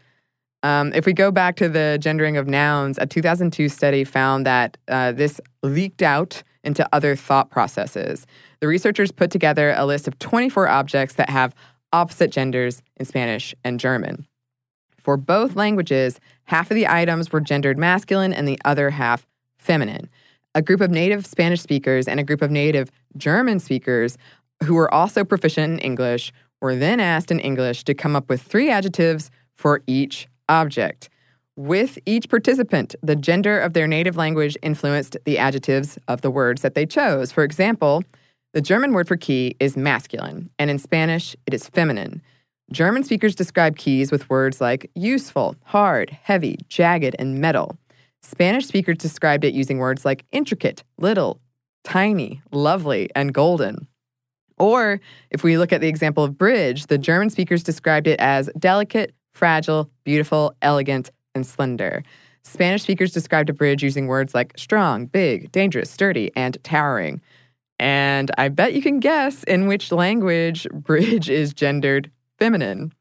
Um, 0.63 0.95
if 0.95 1.05
we 1.05 1.13
go 1.13 1.31
back 1.31 1.57
to 1.57 1.69
the 1.69 1.99
gendering 2.01 2.39
of 2.39 2.49
nouns, 2.49 2.97
a 2.99 3.07
2002 3.07 3.69
study 3.69 4.03
found 4.03 4.47
that 4.47 4.79
uh, 4.89 5.13
this 5.13 5.41
leaked 5.63 6.01
out 6.01 6.43
into 6.63 6.89
other 6.93 7.15
thought 7.15 7.51
processes. 7.51 8.27
The 8.61 8.69
researchers 8.69 9.13
put 9.13 9.31
together 9.31 9.75
a 9.77 9.85
list 9.85 10.09
of 10.09 10.19
24 10.19 10.69
objects 10.69 11.17
that 11.17 11.29
have 11.29 11.55
opposite 11.93 12.31
genders 12.31 12.83
in 12.97 13.05
Spanish 13.05 13.55
and 13.63 13.79
German. 13.79 14.27
For 15.05 15.17
both 15.17 15.55
languages, 15.55 16.19
half 16.45 16.71
of 16.71 16.75
the 16.75 16.89
items 16.89 17.31
were 17.31 17.41
gendered 17.41 17.79
masculine 17.79 18.33
and 18.33 18.49
the 18.49 18.59
other 18.65 18.91
half 18.91 19.27
feminine. 19.59 20.09
A 20.55 20.63
group 20.63 20.81
of 20.81 20.91
native 20.91 21.27
Spanish 21.27 21.61
speakers 21.61 22.09
and 22.09 22.19
a 22.19 22.25
group 22.25 22.43
of 22.43 22.51
native 22.51 22.91
German 23.17 23.61
speakers 23.61 24.17
who 24.65 24.75
were 24.75 24.93
also 24.93 25.25
proficient 25.25 25.75
in 25.75 25.79
English 25.81 26.33
were 26.61 26.75
then 26.75 27.01
asked 27.01 27.31
in 27.31 27.39
English 27.39 27.85
to 27.85 27.95
come 27.95 28.17
up 28.17 28.29
with 28.29 28.41
three 28.41 28.71
adjectives 28.71 29.31
for 29.55 29.83
each 29.87 30.27
object. 30.49 31.11
With 31.57 31.99
each 32.07 32.29
participant, 32.29 32.95
the 33.03 33.15
gender 33.15 33.61
of 33.61 33.75
their 33.75 33.87
native 33.87 34.17
language 34.17 34.57
influenced 34.63 35.17
the 35.25 35.39
adjectives 35.39 35.99
of 36.09 36.23
the 36.23 36.31
words 36.31 36.63
that 36.63 36.75
they 36.75 36.87
chose. 36.87 37.31
For 37.31 37.45
example, 37.45 38.03
the 38.55 38.61
German 38.61 38.93
word 38.93 39.07
for 39.07 39.17
key 39.17 39.55
is 39.61 39.77
masculine, 39.77 40.51
and 40.59 40.71
in 40.71 40.79
Spanish, 40.79 41.37
it 41.47 41.53
is 41.53 41.69
feminine. 41.69 42.23
German 42.73 43.05
speakers 43.05 43.35
describe 43.35 43.77
keys 43.77 44.11
with 44.11 44.29
words 44.31 44.61
like 44.61 44.91
useful, 44.95 45.55
hard, 45.65 46.11
heavy, 46.11 46.59
jagged, 46.69 47.15
and 47.19 47.39
metal. 47.41 47.77
Spanish 48.23 48.67
speakers 48.67 48.99
described 48.99 49.45
it 49.45 49.53
using 49.53 49.79
words 49.79 50.05
like 50.05 50.25
intricate, 50.33 50.83
little, 50.99 51.41
tiny, 51.85 52.43
lovely, 52.53 53.11
and 53.15 53.35
golden. 53.35 53.87
Or 54.59 55.01
if 55.31 55.45
we 55.45 55.59
look 55.59 55.73
at 55.73 55.81
the 55.81 55.89
example 55.89 56.25
of 56.25 56.39
bridge, 56.39 56.87
the 56.87 56.99
German 56.99 57.29
speakers 57.29 57.63
described 57.63 58.07
it 58.07 58.19
as 58.19 58.49
delicate, 58.59 59.15
fragile, 59.35 59.91
beautiful, 60.05 60.55
elegant, 60.63 61.11
and 61.35 61.47
slender. 61.47 62.03
Spanish 62.45 62.83
speakers 62.83 63.13
described 63.13 63.51
a 63.51 63.55
bridge 63.55 63.83
using 63.83 64.07
words 64.07 64.35
like 64.35 64.53
strong, 64.57 65.07
big, 65.07 65.51
dangerous, 65.53 65.91
sturdy, 65.91 66.31
and 66.37 66.57
towering. 66.63 67.21
And 67.79 68.31
I 68.39 68.49
bet 68.49 68.75
you 68.75 68.83
can 68.83 69.01
guess 69.01 69.43
in 69.45 69.67
which 69.67 69.93
language 69.93 70.67
bridge 70.73 71.29
is 71.29 71.53
gendered 71.53 72.11
feminine. 72.39 72.93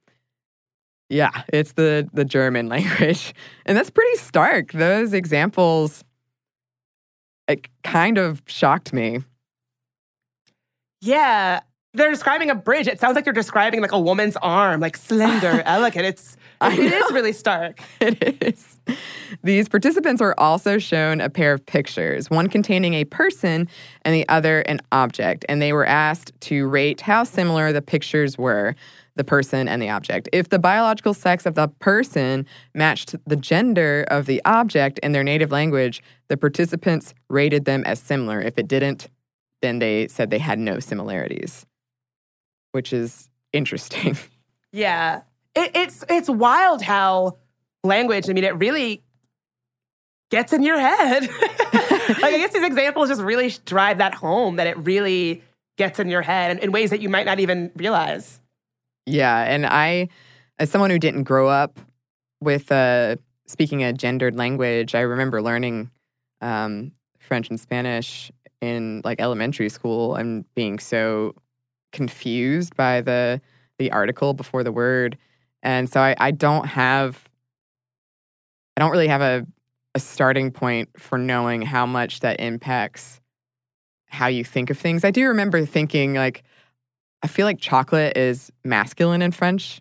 Yeah, 1.09 1.43
it's 1.51 1.73
the, 1.73 2.09
the 2.13 2.25
German 2.25 2.67
language. 2.69 3.33
And 3.65 3.77
that's 3.77 3.89
pretty 3.89 4.17
stark. 4.17 4.71
Those 4.71 5.13
examples 5.13 6.03
it 7.47 7.67
kind 7.83 8.17
of 8.17 8.41
shocked 8.45 8.93
me. 8.93 9.19
Yeah, 11.01 11.61
they're 11.93 12.11
describing 12.11 12.49
a 12.49 12.55
bridge. 12.55 12.87
It 12.87 12.99
sounds 12.99 13.15
like 13.15 13.25
they're 13.25 13.33
describing 13.33 13.81
like 13.81 13.91
a 13.91 13.99
woman's 13.99 14.37
arm, 14.37 14.79
like 14.79 14.95
slender, 14.95 15.61
elegant. 15.65 16.05
It's 16.05 16.37
it 16.61 16.79
is 16.79 17.11
really 17.11 17.33
stark. 17.33 17.81
It 17.99 18.41
is. 18.41 18.79
These 19.43 19.67
participants 19.67 20.21
were 20.21 20.39
also 20.39 20.77
shown 20.77 21.19
a 21.19 21.29
pair 21.29 21.53
of 21.53 21.65
pictures, 21.65 22.29
one 22.29 22.47
containing 22.47 22.93
a 22.93 23.03
person 23.03 23.67
and 24.03 24.15
the 24.15 24.27
other 24.29 24.61
an 24.61 24.79
object, 24.93 25.45
and 25.49 25.61
they 25.61 25.73
were 25.73 25.85
asked 25.85 26.31
to 26.41 26.67
rate 26.67 27.01
how 27.01 27.25
similar 27.25 27.73
the 27.73 27.81
pictures 27.81 28.37
were, 28.37 28.75
the 29.15 29.23
person 29.23 29.67
and 29.67 29.81
the 29.81 29.89
object. 29.89 30.27
If 30.31 30.49
the 30.49 30.59
biological 30.59 31.13
sex 31.13 31.45
of 31.45 31.55
the 31.55 31.67
person 31.67 32.45
matched 32.73 33.15
the 33.27 33.35
gender 33.35 34.05
of 34.09 34.25
the 34.25 34.41
object 34.45 34.99
in 34.99 35.11
their 35.11 35.23
native 35.23 35.51
language, 35.51 36.01
the 36.29 36.37
participants 36.37 37.13
rated 37.29 37.65
them 37.65 37.83
as 37.85 37.99
similar. 37.99 38.41
If 38.41 38.57
it 38.57 38.67
didn't, 38.67 39.07
then 39.61 39.79
they 39.79 40.07
said 40.07 40.29
they 40.29 40.39
had 40.39 40.59
no 40.59 40.79
similarities 40.79 41.65
which 42.73 42.91
is 42.91 43.29
interesting. 43.53 44.17
Yeah. 44.75 45.21
It, 45.53 45.69
it's 45.75 46.03
it's 46.09 46.27
wild 46.27 46.81
how 46.81 47.37
language, 47.83 48.27
I 48.27 48.33
mean, 48.33 48.43
it 48.43 48.55
really 48.57 49.03
gets 50.31 50.51
in 50.51 50.63
your 50.63 50.79
head. 50.79 51.29
like 51.71 52.23
I 52.23 52.37
guess 52.39 52.53
these 52.53 52.63
examples 52.63 53.09
just 53.09 53.21
really 53.21 53.53
drive 53.65 53.99
that 53.99 54.15
home 54.15 54.55
that 54.55 54.65
it 54.65 54.75
really 54.79 55.43
gets 55.77 55.99
in 55.99 56.09
your 56.09 56.23
head 56.23 56.49
in, 56.49 56.57
in 56.57 56.71
ways 56.71 56.89
that 56.89 57.01
you 57.01 57.09
might 57.09 57.27
not 57.27 57.39
even 57.39 57.69
realize. 57.75 58.41
Yeah, 59.05 59.43
and 59.43 59.65
I 59.65 60.09
as 60.59 60.69
someone 60.69 60.89
who 60.89 60.99
didn't 60.99 61.23
grow 61.23 61.47
up 61.47 61.79
with 62.41 62.71
uh, 62.71 63.17
speaking 63.47 63.83
a 63.83 63.93
gendered 63.93 64.35
language, 64.35 64.95
I 64.95 65.01
remember 65.01 65.41
learning 65.41 65.89
um, 66.41 66.91
French 67.19 67.49
and 67.49 67.59
Spanish 67.59 68.31
in 68.61 69.01
like 69.03 69.19
elementary 69.19 69.69
school 69.69 70.15
and 70.15 70.45
being 70.55 70.79
so 70.79 71.35
confused 71.91 72.75
by 72.75 73.01
the 73.01 73.41
the 73.77 73.91
article 73.91 74.33
before 74.33 74.63
the 74.63 74.71
word. 74.71 75.17
And 75.63 75.89
so 75.89 76.01
I, 76.01 76.15
I 76.19 76.31
don't 76.31 76.65
have 76.65 77.29
I 78.77 78.81
don't 78.81 78.91
really 78.91 79.07
have 79.07 79.21
a, 79.21 79.45
a 79.95 79.99
starting 79.99 80.51
point 80.51 80.89
for 80.99 81.17
knowing 81.17 81.61
how 81.61 81.85
much 81.85 82.21
that 82.21 82.39
impacts 82.39 83.21
how 84.07 84.27
you 84.27 84.43
think 84.43 84.69
of 84.69 84.77
things. 84.77 85.03
I 85.03 85.11
do 85.11 85.27
remember 85.27 85.65
thinking 85.65 86.13
like 86.13 86.43
I 87.23 87.27
feel 87.27 87.45
like 87.45 87.59
chocolate 87.59 88.17
is 88.17 88.51
masculine 88.63 89.21
in 89.21 89.31
French. 89.31 89.79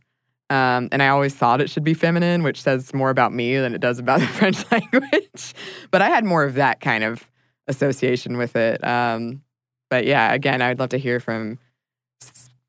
Um, 0.49 0.89
and 0.93 1.03
I 1.03 1.09
always 1.09 1.35
thought 1.35 1.61
it 1.61 1.71
should 1.71 1.83
be 1.83 1.95
feminine, 1.95 2.43
which 2.43 2.63
says 2.63 2.95
more 2.95 3.11
about 3.11 3.33
me 3.33 3.57
than 3.57 3.75
it 3.75 3.81
does 3.81 3.99
about 3.99 4.21
the 4.21 4.27
French 4.39 4.71
language. 4.71 5.55
but 5.91 6.03
I 6.03 6.09
had 6.09 6.25
more 6.25 6.45
of 6.45 6.55
that 6.55 6.81
kind 6.81 7.03
of 7.03 7.29
association 7.67 8.37
with 8.37 8.55
it. 8.55 8.83
Um, 8.85 9.43
but 9.91 10.07
yeah, 10.07 10.33
again, 10.33 10.63
I'd 10.63 10.79
love 10.79 10.91
to 10.91 10.99
hear 10.99 11.21
from 11.21 11.59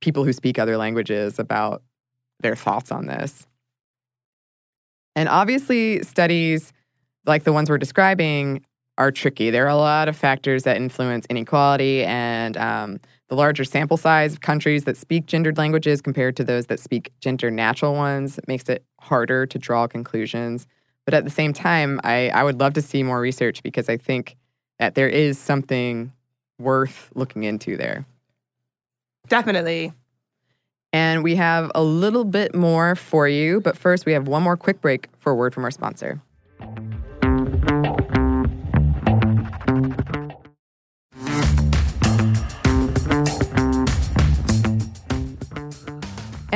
people 0.02 0.24
who 0.24 0.34
speak 0.34 0.58
other 0.58 0.78
languages 0.78 1.40
about 1.40 1.84
their 2.40 2.56
thoughts 2.56 2.92
on 2.92 3.06
this. 3.06 3.46
And 5.16 5.30
obviously, 5.30 6.04
studies 6.04 6.74
like 7.26 7.44
the 7.44 7.54
ones 7.54 7.70
we're 7.70 7.78
describing 7.78 8.66
are 8.98 9.12
tricky. 9.12 9.50
There 9.50 9.66
are 9.66 9.70
a 9.70 9.76
lot 9.76 10.10
of 10.10 10.16
factors 10.16 10.64
that 10.64 10.78
influence 10.78 11.26
inequality, 11.30 12.04
and 12.04 12.58
um, 12.58 13.00
the 13.34 13.38
larger 13.38 13.64
sample 13.64 13.98
size 13.98 14.34
of 14.34 14.42
countries 14.42 14.84
that 14.84 14.96
speak 14.96 15.26
gendered 15.26 15.58
languages 15.58 16.04
compared 16.04 16.36
to 16.38 16.44
those 16.44 16.68
that 16.68 16.80
speak 16.80 17.12
gender 17.20 17.50
natural 17.50 17.96
ones 17.96 18.40
makes 18.48 18.70
it 18.70 18.86
harder 19.00 19.48
to 19.48 19.58
draw 19.58 19.88
conclusions. 19.88 20.68
But 21.06 21.16
at 21.16 21.24
the 21.24 21.32
same 21.32 21.52
time, 21.52 22.00
I, 22.04 22.30
I 22.30 22.44
would 22.44 22.60
love 22.60 22.74
to 22.74 22.82
see 22.82 23.02
more 23.02 23.20
research 23.20 23.64
because 23.64 23.90
I 23.90 23.98
think 23.98 24.36
that 24.78 24.94
there 24.94 25.10
is 25.10 25.40
something 25.40 26.14
worth 26.60 27.10
looking 27.16 27.44
into 27.44 27.76
there. 27.76 28.06
Definitely. 29.30 29.94
And 30.92 31.24
we 31.24 31.36
have 31.36 31.72
a 31.74 31.82
little 31.82 32.26
bit 32.26 32.54
more 32.54 32.96
for 32.96 33.28
you, 33.28 33.62
but 33.62 33.76
first 33.76 34.06
we 34.06 34.12
have 34.12 34.28
one 34.28 34.44
more 34.44 34.56
quick 34.56 34.80
break 34.80 35.08
for 35.18 35.32
a 35.32 35.36
word 35.36 35.56
from 35.56 35.64
our 35.64 35.72
sponsor. 35.72 36.22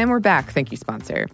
And 0.08 0.14
we're 0.14 0.22
back. 0.22 0.52
Thank 0.52 0.72
you, 0.72 0.78
sponsor. 0.78 1.28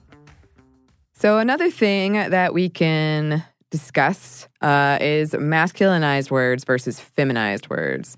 So, 1.13 1.37
another 1.37 1.69
thing 1.69 2.13
that 2.13 2.55
we 2.55 2.69
can 2.69 3.43
discuss 3.69 4.47
uh, 4.61 4.97
is 4.99 5.33
masculinized 5.33 6.31
words 6.31 6.63
versus 6.63 6.99
feminized 6.99 7.69
words. 7.69 8.17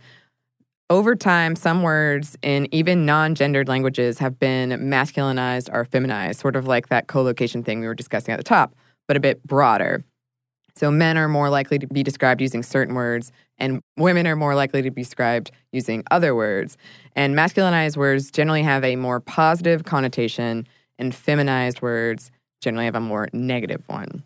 Over 0.90 1.14
time, 1.14 1.58
some 1.58 1.84
words 1.84 2.38
in 2.42 2.74
even 2.74 3.06
non 3.06 3.36
gendered 3.36 3.68
languages 3.68 4.18
have 4.20 4.40
been 4.40 4.70
masculinized 4.70 5.70
or 5.74 5.84
feminized, 5.84 6.40
sort 6.40 6.56
of 6.56 6.68
like 6.68 6.88
that 6.88 7.08
collocation 7.08 7.62
thing 7.62 7.82
we 7.82 7.88
were 7.88 7.94
discussing 7.94 8.32
at 8.32 8.38
the 8.38 8.44
top, 8.46 8.74
but 9.10 9.18
a 9.18 9.20
bit 9.20 9.44
broader. 9.44 10.06
So, 10.76 10.92
men 10.92 11.18
are 11.18 11.30
more 11.30 11.50
likely 11.50 11.80
to 11.80 11.88
be 11.88 12.04
described 12.04 12.42
using 12.42 12.62
certain 12.62 12.96
words, 12.96 13.32
and 13.58 13.82
women 13.98 14.28
are 14.28 14.36
more 14.36 14.56
likely 14.56 14.82
to 14.82 14.92
be 14.92 15.04
described 15.04 15.52
using 15.72 16.04
other 16.12 16.36
words. 16.36 16.78
And 17.16 17.36
masculinized 17.36 17.96
words 17.96 18.30
generally 18.30 18.64
have 18.64 18.84
a 18.84 18.98
more 18.98 19.22
positive 19.22 19.86
connotation, 19.86 20.68
and 21.00 21.16
feminized 21.16 21.82
words 21.82 22.30
generally 22.62 22.86
have 22.86 22.96
a 22.96 23.00
more 23.00 23.30
negative 23.32 23.84
one. 23.88 24.24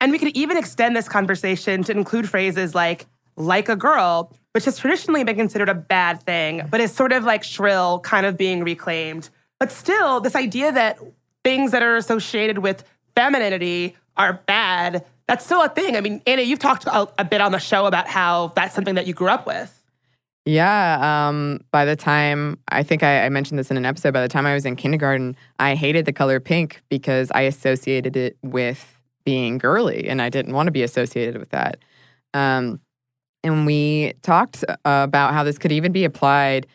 And 0.00 0.12
we 0.12 0.18
could 0.18 0.36
even 0.36 0.56
extend 0.56 0.94
this 0.94 1.08
conversation 1.08 1.82
to 1.84 1.92
include 1.92 2.28
phrases 2.28 2.74
like, 2.74 3.06
like 3.36 3.68
a 3.68 3.76
girl, 3.76 4.32
which 4.52 4.66
has 4.66 4.78
traditionally 4.78 5.24
been 5.24 5.36
considered 5.36 5.68
a 5.68 5.74
bad 5.74 6.22
thing, 6.22 6.62
but 6.70 6.80
is 6.80 6.92
sort 6.92 7.12
of 7.12 7.24
like 7.24 7.42
shrill, 7.42 8.00
kind 8.00 8.26
of 8.26 8.36
being 8.36 8.62
reclaimed. 8.62 9.30
But 9.58 9.72
still, 9.72 10.20
this 10.20 10.36
idea 10.36 10.70
that 10.72 10.98
things 11.42 11.72
that 11.72 11.82
are 11.82 11.96
associated 11.96 12.58
with 12.58 12.84
femininity 13.16 13.96
are 14.16 14.34
bad, 14.46 15.04
that's 15.26 15.44
still 15.44 15.62
a 15.62 15.68
thing. 15.68 15.96
I 15.96 16.00
mean, 16.00 16.22
Anna, 16.26 16.42
you've 16.42 16.58
talked 16.58 16.86
a, 16.86 17.08
a 17.18 17.24
bit 17.24 17.40
on 17.40 17.52
the 17.52 17.58
show 17.58 17.86
about 17.86 18.08
how 18.08 18.52
that's 18.56 18.74
something 18.74 18.94
that 18.96 19.06
you 19.06 19.14
grew 19.14 19.28
up 19.28 19.46
with. 19.46 19.80
Yeah. 20.46 21.28
Um, 21.28 21.60
by 21.70 21.86
the 21.86 21.96
time, 21.96 22.58
I 22.68 22.82
think 22.82 23.02
I, 23.02 23.24
I, 23.24 23.28
mentioned 23.30 23.58
this 23.58 23.70
in 23.70 23.78
an 23.78 23.86
episode, 23.86 24.12
by 24.12 24.20
the 24.20 24.28
time 24.28 24.44
I 24.44 24.52
was 24.52 24.66
in 24.66 24.76
kindergarten, 24.76 25.36
I 25.58 25.74
hated 25.74 26.04
the 26.04 26.12
color 26.12 26.38
pink 26.38 26.82
because 26.90 27.30
I 27.34 27.42
associated 27.42 28.14
it 28.14 28.36
with 28.42 28.98
being 29.24 29.56
girly 29.56 30.06
and 30.06 30.20
I 30.20 30.28
didn't 30.28 30.52
want 30.52 30.66
to 30.66 30.70
be 30.70 30.82
associated 30.82 31.38
with 31.38 31.48
that. 31.50 31.78
Um, 32.34 32.80
and 33.42 33.64
we 33.64 34.14
talked 34.20 34.64
uh, 34.68 34.76
about 34.84 35.32
how 35.32 35.44
this 35.44 35.56
could 35.56 35.72
even 35.72 35.92
be 35.92 36.04
applied. 36.04 36.66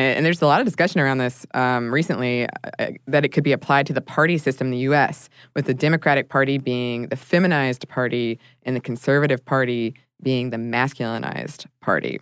And 0.00 0.24
there's 0.24 0.42
a 0.42 0.46
lot 0.46 0.60
of 0.60 0.66
discussion 0.66 1.00
around 1.00 1.18
this 1.18 1.46
um, 1.54 1.92
recently 1.92 2.46
uh, 2.78 2.90
that 3.06 3.24
it 3.24 3.30
could 3.30 3.44
be 3.44 3.52
applied 3.52 3.86
to 3.86 3.92
the 3.92 4.00
party 4.00 4.38
system 4.38 4.68
in 4.68 4.70
the 4.72 4.78
US, 4.78 5.28
with 5.54 5.66
the 5.66 5.74
Democratic 5.74 6.28
Party 6.28 6.58
being 6.58 7.08
the 7.08 7.16
feminized 7.16 7.88
party 7.88 8.38
and 8.62 8.74
the 8.74 8.80
Conservative 8.80 9.44
Party 9.44 9.94
being 10.22 10.50
the 10.50 10.56
masculinized 10.56 11.66
party. 11.80 12.20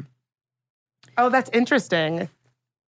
Oh, 1.17 1.29
that's 1.31 1.51
interesting. 1.53 2.29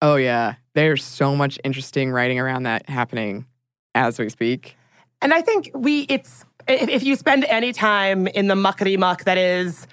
Oh, 0.02 0.16
yeah. 0.16 0.54
There's 0.74 1.04
so 1.04 1.34
much 1.36 1.58
interesting 1.64 2.10
writing 2.10 2.38
around 2.38 2.62
that 2.62 2.88
happening 2.88 3.46
as 3.94 4.18
we 4.18 4.28
speak. 4.28 4.76
And 5.20 5.34
I 5.34 5.42
think 5.42 5.70
we, 5.74 6.02
it's, 6.08 6.44
if 6.66 7.02
you 7.02 7.16
spend 7.16 7.44
any 7.44 7.72
time 7.72 8.26
in 8.28 8.46
the 8.46 8.54
muckety 8.54 8.98
muck 8.98 9.24
that 9.24 9.36
is 9.36 9.86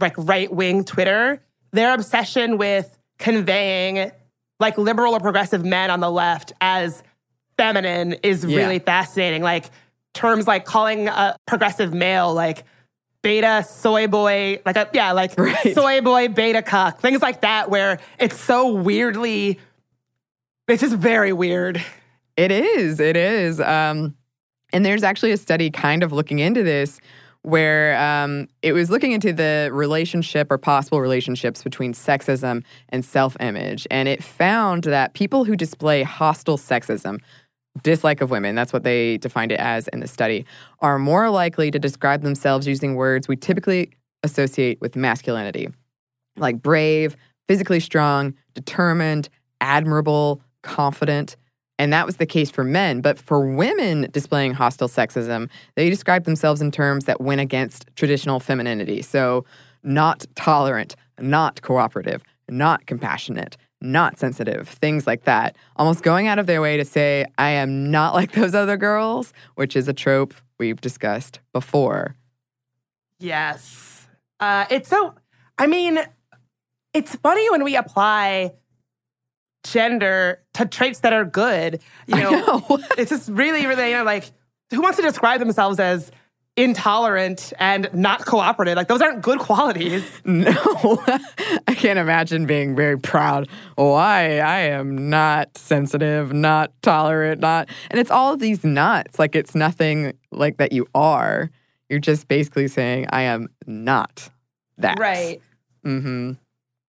like 0.00 0.14
right 0.16 0.52
wing 0.52 0.84
Twitter, 0.84 1.40
their 1.72 1.94
obsession 1.94 2.58
with 2.58 2.98
conveying 3.18 4.10
like 4.60 4.78
liberal 4.78 5.14
or 5.14 5.20
progressive 5.20 5.64
men 5.64 5.90
on 5.90 6.00
the 6.00 6.10
left 6.10 6.52
as 6.60 7.02
feminine 7.56 8.14
is 8.22 8.44
yeah. 8.44 8.58
really 8.58 8.78
fascinating. 8.78 9.42
Like 9.42 9.66
terms 10.14 10.46
like 10.46 10.64
calling 10.64 11.08
a 11.08 11.36
progressive 11.46 11.92
male 11.92 12.32
like 12.32 12.64
beta 13.22 13.64
soy 13.68 14.06
boy, 14.06 14.60
like 14.64 14.76
a 14.76 14.88
yeah, 14.92 15.12
like 15.12 15.32
right. 15.38 15.74
soy 15.74 16.00
boy 16.00 16.28
beta 16.28 16.62
cuck, 16.62 17.00
things 17.00 17.22
like 17.22 17.40
that, 17.42 17.70
where 17.70 17.98
it's 18.18 18.38
so 18.38 18.72
weirdly, 18.72 19.58
it's 20.68 20.82
just 20.82 20.96
very 20.96 21.32
weird. 21.32 21.82
It 22.36 22.52
is. 22.52 23.00
It 23.00 23.16
is. 23.16 23.60
Um, 23.60 24.14
and 24.72 24.84
there's 24.84 25.02
actually 25.02 25.32
a 25.32 25.36
study 25.36 25.70
kind 25.70 26.02
of 26.02 26.12
looking 26.12 26.38
into 26.38 26.62
this 26.62 27.00
where 27.46 27.96
um, 27.96 28.48
it 28.60 28.72
was 28.72 28.90
looking 28.90 29.12
into 29.12 29.32
the 29.32 29.70
relationship 29.72 30.50
or 30.50 30.58
possible 30.58 31.00
relationships 31.00 31.62
between 31.62 31.92
sexism 31.92 32.64
and 32.88 33.04
self 33.04 33.36
image. 33.38 33.86
And 33.88 34.08
it 34.08 34.20
found 34.24 34.82
that 34.82 35.14
people 35.14 35.44
who 35.44 35.54
display 35.54 36.02
hostile 36.02 36.58
sexism, 36.58 37.20
dislike 37.84 38.20
of 38.20 38.32
women, 38.32 38.56
that's 38.56 38.72
what 38.72 38.82
they 38.82 39.18
defined 39.18 39.52
it 39.52 39.60
as 39.60 39.86
in 39.88 40.00
the 40.00 40.08
study, 40.08 40.44
are 40.80 40.98
more 40.98 41.30
likely 41.30 41.70
to 41.70 41.78
describe 41.78 42.22
themselves 42.22 42.66
using 42.66 42.96
words 42.96 43.28
we 43.28 43.36
typically 43.36 43.92
associate 44.24 44.80
with 44.80 44.96
masculinity, 44.96 45.68
like 46.36 46.60
brave, 46.60 47.14
physically 47.46 47.78
strong, 47.78 48.34
determined, 48.54 49.28
admirable, 49.60 50.42
confident. 50.62 51.36
And 51.78 51.92
that 51.92 52.06
was 52.06 52.16
the 52.16 52.26
case 52.26 52.50
for 52.50 52.64
men. 52.64 53.00
But 53.00 53.18
for 53.18 53.46
women 53.46 54.08
displaying 54.10 54.54
hostile 54.54 54.88
sexism, 54.88 55.50
they 55.74 55.90
describe 55.90 56.24
themselves 56.24 56.60
in 56.62 56.70
terms 56.70 57.04
that 57.04 57.20
went 57.20 57.40
against 57.40 57.86
traditional 57.96 58.40
femininity. 58.40 59.02
So, 59.02 59.44
not 59.82 60.24
tolerant, 60.34 60.96
not 61.20 61.62
cooperative, 61.62 62.22
not 62.48 62.86
compassionate, 62.86 63.56
not 63.80 64.18
sensitive, 64.18 64.68
things 64.68 65.06
like 65.06 65.24
that. 65.24 65.56
Almost 65.76 66.02
going 66.02 66.26
out 66.26 66.38
of 66.38 66.46
their 66.46 66.60
way 66.60 66.76
to 66.76 66.84
say, 66.84 67.26
I 67.38 67.50
am 67.50 67.90
not 67.90 68.14
like 68.14 68.32
those 68.32 68.54
other 68.54 68.76
girls, 68.76 69.32
which 69.54 69.76
is 69.76 69.88
a 69.88 69.92
trope 69.92 70.34
we've 70.58 70.80
discussed 70.80 71.40
before. 71.52 72.16
Yes. 73.18 74.06
Uh, 74.40 74.66
it's 74.70 74.88
so, 74.88 75.14
I 75.58 75.66
mean, 75.66 76.00
it's 76.92 77.14
funny 77.16 77.48
when 77.50 77.64
we 77.64 77.76
apply 77.76 78.52
gender 79.72 80.40
to 80.54 80.66
traits 80.66 81.00
that 81.00 81.12
are 81.12 81.24
good. 81.24 81.80
You 82.06 82.16
know, 82.16 82.30
know. 82.30 82.78
it's 82.98 83.10
just 83.10 83.28
really, 83.28 83.66
really, 83.66 83.90
you 83.90 83.96
know, 83.96 84.04
like 84.04 84.30
who 84.70 84.80
wants 84.80 84.96
to 84.96 85.02
describe 85.02 85.40
themselves 85.40 85.78
as 85.78 86.10
intolerant 86.56 87.52
and 87.58 87.88
not 87.92 88.24
cooperative? 88.24 88.76
Like 88.76 88.88
those 88.88 89.02
aren't 89.02 89.22
good 89.22 89.38
qualities. 89.38 90.04
No, 90.24 90.52
I 91.68 91.74
can't 91.74 91.98
imagine 91.98 92.46
being 92.46 92.74
very 92.74 92.98
proud. 92.98 93.48
Why 93.76 94.40
I 94.40 94.60
am 94.60 95.08
not 95.08 95.56
sensitive, 95.56 96.32
not 96.32 96.72
tolerant, 96.82 97.40
not, 97.40 97.68
and 97.90 98.00
it's 98.00 98.10
all 98.10 98.32
of 98.32 98.40
these 98.40 98.64
nots. 98.64 99.18
Like 99.18 99.36
it's 99.36 99.54
nothing 99.54 100.12
like 100.32 100.56
that 100.56 100.72
you 100.72 100.86
are. 100.94 101.50
You're 101.88 102.00
just 102.00 102.28
basically 102.28 102.68
saying 102.68 103.06
I 103.10 103.22
am 103.22 103.48
not 103.66 104.28
that. 104.78 104.98
Right. 104.98 105.40
Mm-hmm. 105.84 106.32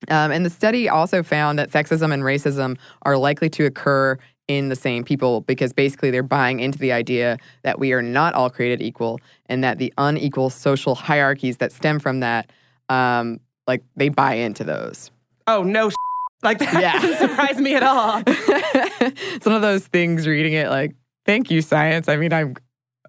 Um, 0.10 0.32
and 0.32 0.46
the 0.46 0.50
study 0.50 0.88
also 0.88 1.24
found 1.24 1.58
that 1.60 1.72
sexism 1.72 2.14
and 2.14 2.24
racism 2.24 2.78
are 3.04 3.18
likely 3.18 3.50
to 3.50 3.66
occur 3.66 4.18
in 4.48 4.70
the 4.70 4.76
same 4.76 5.04
people 5.04 5.42
because 5.42 5.74
basically 5.74 6.12
they're 6.12 6.24
buying 6.24 6.60
into 6.60 6.78
the 6.78 6.92
idea 6.92 7.38
that 7.64 7.80
we 7.80 7.92
are 7.94 8.02
not 8.02 8.34
all 8.34 8.50
created 8.50 8.82
equal 8.82 9.20
and 9.48 9.64
that 9.64 9.78
the 9.78 9.94
unequal 9.98 10.50
social 10.50 10.96
hierarchies 10.96 11.58
that 11.58 11.72
stem 11.72 12.00
from 12.00 12.22
that, 12.22 12.52
um, 12.90 13.40
like 13.68 13.84
they 13.96 14.10
buy 14.10 14.36
into 14.36 14.64
those. 14.64 15.12
Oh, 15.48 15.64
no. 15.64 15.90
Sh- 15.90 15.96
like 16.44 16.60
that 16.60 16.82
yeah. 16.82 17.00
doesn't 17.00 17.30
surprise 17.30 17.58
me 17.58 17.76
at 17.76 17.84
all. 17.84 18.22
it's 18.28 19.46
one 19.46 19.56
of 19.56 19.62
those 19.62 19.88
things 19.88 20.28
reading 20.28 20.54
it 20.54 20.70
like, 20.70 20.96
thank 21.26 21.50
you, 21.50 21.62
science. 21.62 22.08
I 22.08 22.16
mean, 22.16 22.32
I'm 22.32 22.56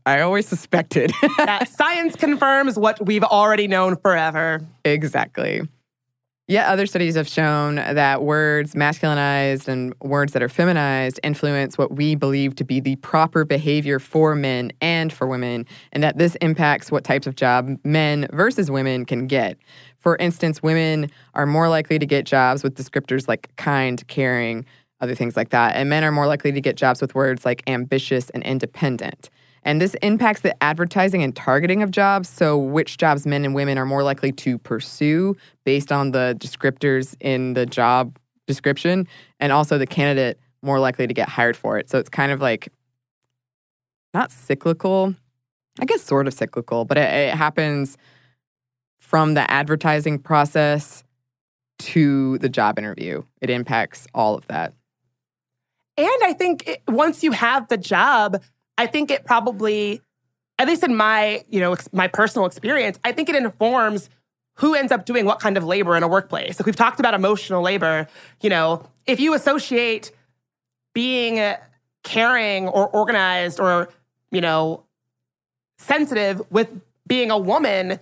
I 0.07 0.23
always 0.23 0.49
suspected. 0.49 1.13
that 1.37 1.69
science 1.77 2.17
confirms 2.17 2.79
what 2.79 3.05
we've 3.05 3.23
already 3.23 3.69
known 3.69 3.97
forever. 3.97 4.63
Exactly. 4.83 5.61
Yet 6.51 6.67
other 6.67 6.87
studies 6.87 7.15
have 7.15 7.29
shown 7.29 7.75
that 7.75 8.23
words 8.23 8.73
masculinized 8.73 9.69
and 9.69 9.93
words 10.01 10.33
that 10.33 10.43
are 10.43 10.49
feminized 10.49 11.21
influence 11.23 11.77
what 11.77 11.95
we 11.95 12.15
believe 12.15 12.55
to 12.55 12.65
be 12.65 12.81
the 12.81 12.97
proper 12.97 13.45
behavior 13.45 13.99
for 13.99 14.35
men 14.35 14.73
and 14.81 15.13
for 15.13 15.27
women, 15.27 15.67
and 15.93 16.03
that 16.03 16.17
this 16.17 16.37
impacts 16.37 16.91
what 16.91 17.05
types 17.05 17.27
of 17.27 17.37
job 17.37 17.77
men 17.85 18.27
versus 18.33 18.71
women 18.71 19.05
can 19.05 19.27
get. 19.27 19.59
For 19.99 20.17
instance, 20.17 20.63
women 20.63 21.11
are 21.35 21.45
more 21.45 21.69
likely 21.69 21.99
to 21.99 22.07
get 22.07 22.25
jobs 22.25 22.63
with 22.63 22.77
descriptors 22.77 23.29
like 23.29 23.55
kind, 23.57 24.07
caring, 24.09 24.65
other 25.03 25.15
things 25.15 25.37
like 25.37 25.51
that, 25.51 25.77
and 25.77 25.91
men 25.91 26.03
are 26.03 26.13
more 26.13 26.27
likely 26.27 26.51
to 26.51 26.63
get 26.63 26.77
jobs 26.77 27.03
with 27.03 27.15
words 27.15 27.45
like 27.45 27.63
ambitious 27.67 28.31
and 28.31 28.43
independent. 28.43 29.29
And 29.69 29.83
this 29.83 29.93
impacts 30.01 30.41
the 30.41 30.63
advertising 30.63 31.23
and 31.23 31.37
targeting 31.37 31.83
of 31.83 31.91
jobs. 31.91 32.27
So, 32.27 32.57
which 32.57 32.97
jobs 32.97 33.27
men 33.27 33.45
and 33.45 33.55
women 33.55 33.77
are 33.77 33.85
more 33.85 34.03
likely 34.03 34.33
to 34.33 34.57
pursue 34.57 35.37
based 35.65 35.93
on 35.93 36.13
the 36.13 36.35
descriptors 36.41 37.15
in 37.21 37.53
the 37.53 37.67
job 37.67 38.19
description, 38.47 39.07
and 39.41 39.53
also 39.53 39.77
the 39.77 39.87
candidate 39.87 40.41
more 40.63 40.81
likely 40.81 41.07
to 41.07 41.13
get 41.13 41.29
hired 41.29 41.55
for 41.55 41.77
it. 41.77 41.91
So, 41.91 41.99
it's 41.99 42.09
kind 42.09 42.33
of 42.33 42.41
like 42.41 42.73
not 44.15 44.33
cyclical, 44.33 45.15
I 45.79 45.85
guess 45.85 46.03
sort 46.03 46.27
of 46.27 46.33
cyclical, 46.33 46.87
but 46.87 46.97
it, 46.97 47.13
it 47.13 47.35
happens 47.35 47.99
from 48.97 49.35
the 49.35 49.49
advertising 49.51 50.19
process 50.19 51.05
to 51.81 52.39
the 52.39 52.49
job 52.49 52.79
interview. 52.79 53.23
It 53.43 53.51
impacts 53.51 54.07
all 54.15 54.35
of 54.35 54.47
that. 54.47 54.73
And 55.99 56.09
I 56.25 56.33
think 56.33 56.67
it, 56.67 56.83
once 56.89 57.23
you 57.23 57.33
have 57.33 57.69
the 57.69 57.77
job, 57.77 58.43
I 58.79 58.87
think 58.87 59.11
it 59.11 59.25
probably, 59.27 60.01
at 60.59 60.67
least 60.67 60.83
in 60.85 60.97
my, 60.97 61.45
you 61.51 61.61
know, 61.61 61.77
my 61.93 62.09
personal 62.09 62.47
experience, 62.47 62.99
I 63.05 63.13
think 63.13 63.29
it 63.29 63.35
informs 63.35 64.09
who 64.55 64.75
ends 64.75 64.91
up 64.91 65.05
doing 65.05 65.25
what 65.25 65.41
kind 65.41 65.57
of 65.57 65.65
labor 65.65 65.97
in 65.97 66.03
a 66.03 66.09
workplace. 66.09 66.59
Like 66.59 66.67
we've 66.67 66.77
talked 66.77 67.01
about 67.01 67.13
emotional 67.13 67.63
labor, 67.63 68.09
you 68.41 68.49
know, 68.49 68.89
if 69.07 69.21
you 69.21 69.35
associate 69.35 70.13
being 70.95 71.55
caring 72.03 72.69
or 72.69 72.89
organized 72.89 73.61
or, 73.61 73.89
you 74.31 74.41
know, 74.41 74.85
sensitive 75.79 76.41
with 76.51 76.69
being 77.07 77.31
a 77.31 77.39
woman, 77.39 77.99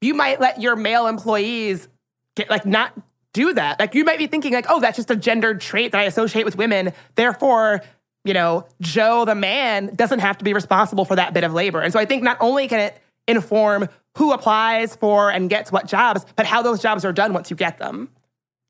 you 0.00 0.14
might 0.14 0.40
let 0.40 0.60
your 0.60 0.76
male 0.76 1.06
employees 1.06 1.88
get 2.36 2.50
like 2.50 2.66
not 2.66 2.92
do 3.32 3.52
that. 3.52 3.78
Like 3.78 3.94
you 3.94 4.04
might 4.04 4.18
be 4.18 4.26
thinking 4.26 4.52
like, 4.52 4.66
oh, 4.68 4.80
that's 4.80 4.96
just 4.96 5.10
a 5.10 5.16
gendered 5.16 5.60
trait 5.60 5.92
that 5.92 6.00
I 6.00 6.04
associate 6.04 6.44
with 6.44 6.56
women. 6.56 6.92
Therefore, 7.16 7.82
you 8.26 8.34
know, 8.34 8.66
Joe 8.80 9.24
the 9.24 9.34
man 9.34 9.94
doesn't 9.94 10.18
have 10.18 10.38
to 10.38 10.44
be 10.44 10.52
responsible 10.52 11.04
for 11.04 11.16
that 11.16 11.32
bit 11.32 11.44
of 11.44 11.52
labor. 11.52 11.80
And 11.80 11.92
so 11.92 11.98
I 11.98 12.04
think 12.04 12.22
not 12.22 12.36
only 12.40 12.68
can 12.68 12.80
it 12.80 13.00
inform 13.28 13.88
who 14.16 14.32
applies 14.32 14.96
for 14.96 15.30
and 15.30 15.50
gets 15.50 15.70
what 15.70 15.86
jobs, 15.86 16.24
but 16.36 16.46
how 16.46 16.62
those 16.62 16.80
jobs 16.80 17.04
are 17.04 17.12
done 17.12 17.32
once 17.32 17.50
you 17.50 17.56
get 17.56 17.78
them. 17.78 18.08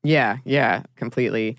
Yeah, 0.03 0.37
yeah, 0.45 0.83
completely. 0.95 1.57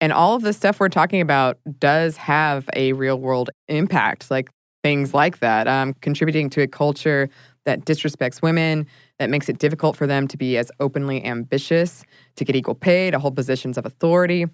And 0.00 0.12
all 0.12 0.36
of 0.36 0.42
the 0.42 0.52
stuff 0.52 0.78
we're 0.80 0.88
talking 0.88 1.20
about 1.20 1.58
does 1.78 2.16
have 2.16 2.68
a 2.74 2.92
real 2.92 3.18
world 3.18 3.50
impact, 3.66 4.30
like 4.30 4.50
things 4.82 5.12
like 5.12 5.40
that, 5.40 5.66
um, 5.66 5.94
contributing 6.00 6.48
to 6.50 6.62
a 6.62 6.68
culture 6.68 7.28
that 7.64 7.84
disrespects 7.84 8.40
women, 8.40 8.86
that 9.18 9.28
makes 9.28 9.48
it 9.48 9.58
difficult 9.58 9.96
for 9.96 10.06
them 10.06 10.28
to 10.28 10.36
be 10.36 10.56
as 10.56 10.70
openly 10.80 11.24
ambitious, 11.24 12.04
to 12.36 12.44
get 12.44 12.54
equal 12.54 12.74
pay, 12.74 13.10
to 13.10 13.18
hold 13.18 13.34
positions 13.34 13.76
of 13.76 13.84
authority, 13.84 14.46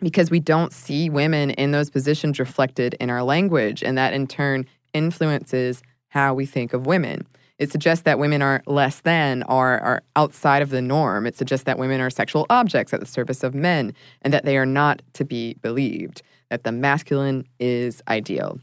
because 0.00 0.30
we 0.30 0.40
don't 0.40 0.72
see 0.72 1.08
women 1.08 1.50
in 1.50 1.70
those 1.70 1.90
positions 1.90 2.38
reflected 2.38 2.94
in 3.00 3.10
our 3.10 3.22
language. 3.22 3.82
And 3.82 3.96
that 3.98 4.12
in 4.12 4.26
turn 4.26 4.66
influences 4.92 5.82
how 6.08 6.34
we 6.34 6.46
think 6.46 6.72
of 6.72 6.86
women. 6.86 7.26
It 7.58 7.70
suggests 7.70 8.02
that 8.04 8.18
women 8.18 8.42
are 8.42 8.62
less 8.66 9.00
than 9.00 9.44
or 9.44 9.78
are 9.80 10.02
outside 10.16 10.62
of 10.62 10.70
the 10.70 10.82
norm. 10.82 11.26
It 11.26 11.36
suggests 11.36 11.64
that 11.64 11.78
women 11.78 12.00
are 12.00 12.10
sexual 12.10 12.44
objects 12.50 12.92
at 12.92 13.00
the 13.00 13.06
service 13.06 13.44
of 13.44 13.54
men 13.54 13.94
and 14.22 14.32
that 14.32 14.44
they 14.44 14.56
are 14.56 14.66
not 14.66 15.00
to 15.12 15.24
be 15.24 15.54
believed, 15.62 16.22
that 16.50 16.64
the 16.64 16.72
masculine 16.72 17.46
is 17.60 18.02
ideal. 18.08 18.58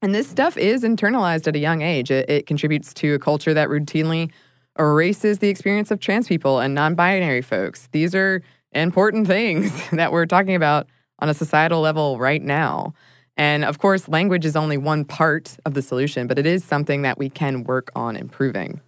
And 0.00 0.14
this 0.14 0.28
stuff 0.28 0.56
is 0.56 0.84
internalized 0.84 1.48
at 1.48 1.56
a 1.56 1.58
young 1.58 1.82
age. 1.82 2.10
It, 2.10 2.30
it 2.30 2.46
contributes 2.46 2.94
to 2.94 3.14
a 3.14 3.18
culture 3.18 3.52
that 3.52 3.68
routinely 3.68 4.30
erases 4.78 5.38
the 5.38 5.48
experience 5.48 5.90
of 5.90 6.00
trans 6.00 6.28
people 6.28 6.60
and 6.60 6.74
non 6.74 6.94
binary 6.94 7.42
folks. 7.42 7.88
These 7.92 8.14
are 8.14 8.42
important 8.76 9.26
things 9.26 9.72
that 9.92 10.12
we're 10.12 10.26
talking 10.26 10.54
about 10.54 10.86
on 11.18 11.28
a 11.28 11.34
societal 11.34 11.80
level 11.80 12.18
right 12.18 12.42
now. 12.42 12.94
And 13.36 13.64
of 13.64 13.78
course, 13.78 14.08
language 14.08 14.44
is 14.44 14.56
only 14.56 14.78
one 14.78 15.04
part 15.04 15.56
of 15.64 15.74
the 15.74 15.82
solution, 15.82 16.26
but 16.26 16.38
it 16.38 16.46
is 16.46 16.64
something 16.64 17.02
that 17.02 17.18
we 17.18 17.28
can 17.28 17.64
work 17.64 17.90
on 17.94 18.16
improving. 18.16 18.80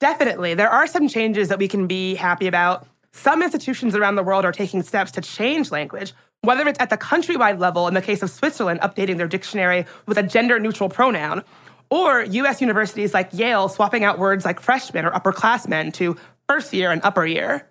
Definitely. 0.00 0.54
There 0.54 0.70
are 0.70 0.86
some 0.86 1.06
changes 1.06 1.48
that 1.48 1.58
we 1.58 1.68
can 1.68 1.86
be 1.86 2.14
happy 2.14 2.46
about. 2.46 2.86
Some 3.12 3.42
institutions 3.42 3.94
around 3.94 4.16
the 4.16 4.22
world 4.22 4.44
are 4.44 4.52
taking 4.52 4.82
steps 4.82 5.12
to 5.12 5.20
change 5.20 5.70
language, 5.70 6.14
whether 6.40 6.66
it's 6.66 6.80
at 6.80 6.90
the 6.90 6.96
countrywide 6.96 7.60
level, 7.60 7.86
in 7.86 7.94
the 7.94 8.02
case 8.02 8.22
of 8.22 8.30
Switzerland, 8.30 8.80
updating 8.80 9.18
their 9.18 9.28
dictionary 9.28 9.84
with 10.06 10.16
a 10.16 10.22
gender 10.22 10.58
neutral 10.58 10.88
pronoun, 10.88 11.44
or 11.90 12.22
US 12.22 12.60
universities 12.62 13.12
like 13.12 13.28
Yale 13.32 13.68
swapping 13.68 14.02
out 14.02 14.18
words 14.18 14.46
like 14.46 14.60
freshman 14.60 15.04
or 15.04 15.10
upperclassmen 15.10 15.92
to 15.94 16.16
first 16.48 16.72
year 16.72 16.90
and 16.90 17.02
upper 17.04 17.26
year. 17.26 17.68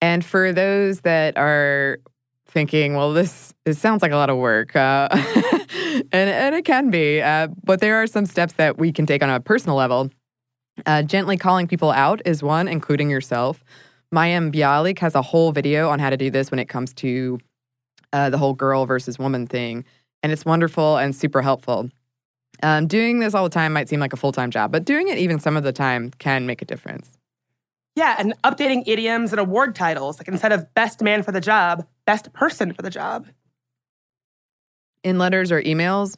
And 0.00 0.24
for 0.24 0.52
those 0.52 1.00
that 1.00 1.36
are 1.36 1.98
thinking, 2.46 2.94
well, 2.94 3.12
this, 3.12 3.52
this 3.64 3.78
sounds 3.78 4.02
like 4.02 4.12
a 4.12 4.16
lot 4.16 4.30
of 4.30 4.38
work, 4.38 4.74
uh, 4.74 5.08
and, 5.12 6.12
and 6.12 6.54
it 6.54 6.64
can 6.64 6.90
be, 6.90 7.20
uh, 7.20 7.48
but 7.64 7.80
there 7.80 7.96
are 7.96 8.06
some 8.06 8.26
steps 8.26 8.54
that 8.54 8.78
we 8.78 8.92
can 8.92 9.06
take 9.06 9.22
on 9.22 9.30
a 9.30 9.40
personal 9.40 9.76
level. 9.76 10.10
Uh, 10.86 11.02
gently 11.02 11.36
calling 11.36 11.66
people 11.66 11.90
out 11.90 12.22
is 12.24 12.42
one, 12.42 12.68
including 12.68 13.10
yourself. 13.10 13.64
Mayim 14.14 14.54
Bialik 14.54 14.98
has 15.00 15.14
a 15.14 15.22
whole 15.22 15.52
video 15.52 15.90
on 15.90 15.98
how 15.98 16.10
to 16.10 16.16
do 16.16 16.30
this 16.30 16.50
when 16.50 16.60
it 16.60 16.68
comes 16.68 16.94
to 16.94 17.38
uh, 18.12 18.30
the 18.30 18.38
whole 18.38 18.54
girl 18.54 18.86
versus 18.86 19.18
woman 19.18 19.46
thing. 19.46 19.84
And 20.22 20.32
it's 20.32 20.44
wonderful 20.44 20.96
and 20.96 21.14
super 21.14 21.42
helpful. 21.42 21.90
Um, 22.62 22.86
doing 22.86 23.20
this 23.20 23.34
all 23.34 23.44
the 23.44 23.50
time 23.50 23.72
might 23.72 23.88
seem 23.88 24.00
like 24.00 24.12
a 24.12 24.16
full 24.16 24.32
time 24.32 24.50
job, 24.50 24.72
but 24.72 24.84
doing 24.84 25.08
it 25.08 25.18
even 25.18 25.38
some 25.38 25.56
of 25.56 25.62
the 25.62 25.72
time 25.72 26.10
can 26.18 26.46
make 26.46 26.62
a 26.62 26.64
difference. 26.64 27.17
Yeah, 27.98 28.14
and 28.16 28.32
updating 28.44 28.84
idioms 28.86 29.32
and 29.32 29.40
award 29.40 29.74
titles. 29.74 30.20
Like 30.20 30.28
instead 30.28 30.52
of 30.52 30.72
best 30.74 31.02
man 31.02 31.24
for 31.24 31.32
the 31.32 31.40
job, 31.40 31.84
best 32.06 32.32
person 32.32 32.72
for 32.72 32.80
the 32.80 32.90
job. 32.90 33.26
In 35.02 35.18
letters 35.18 35.50
or 35.50 35.60
emails, 35.62 36.16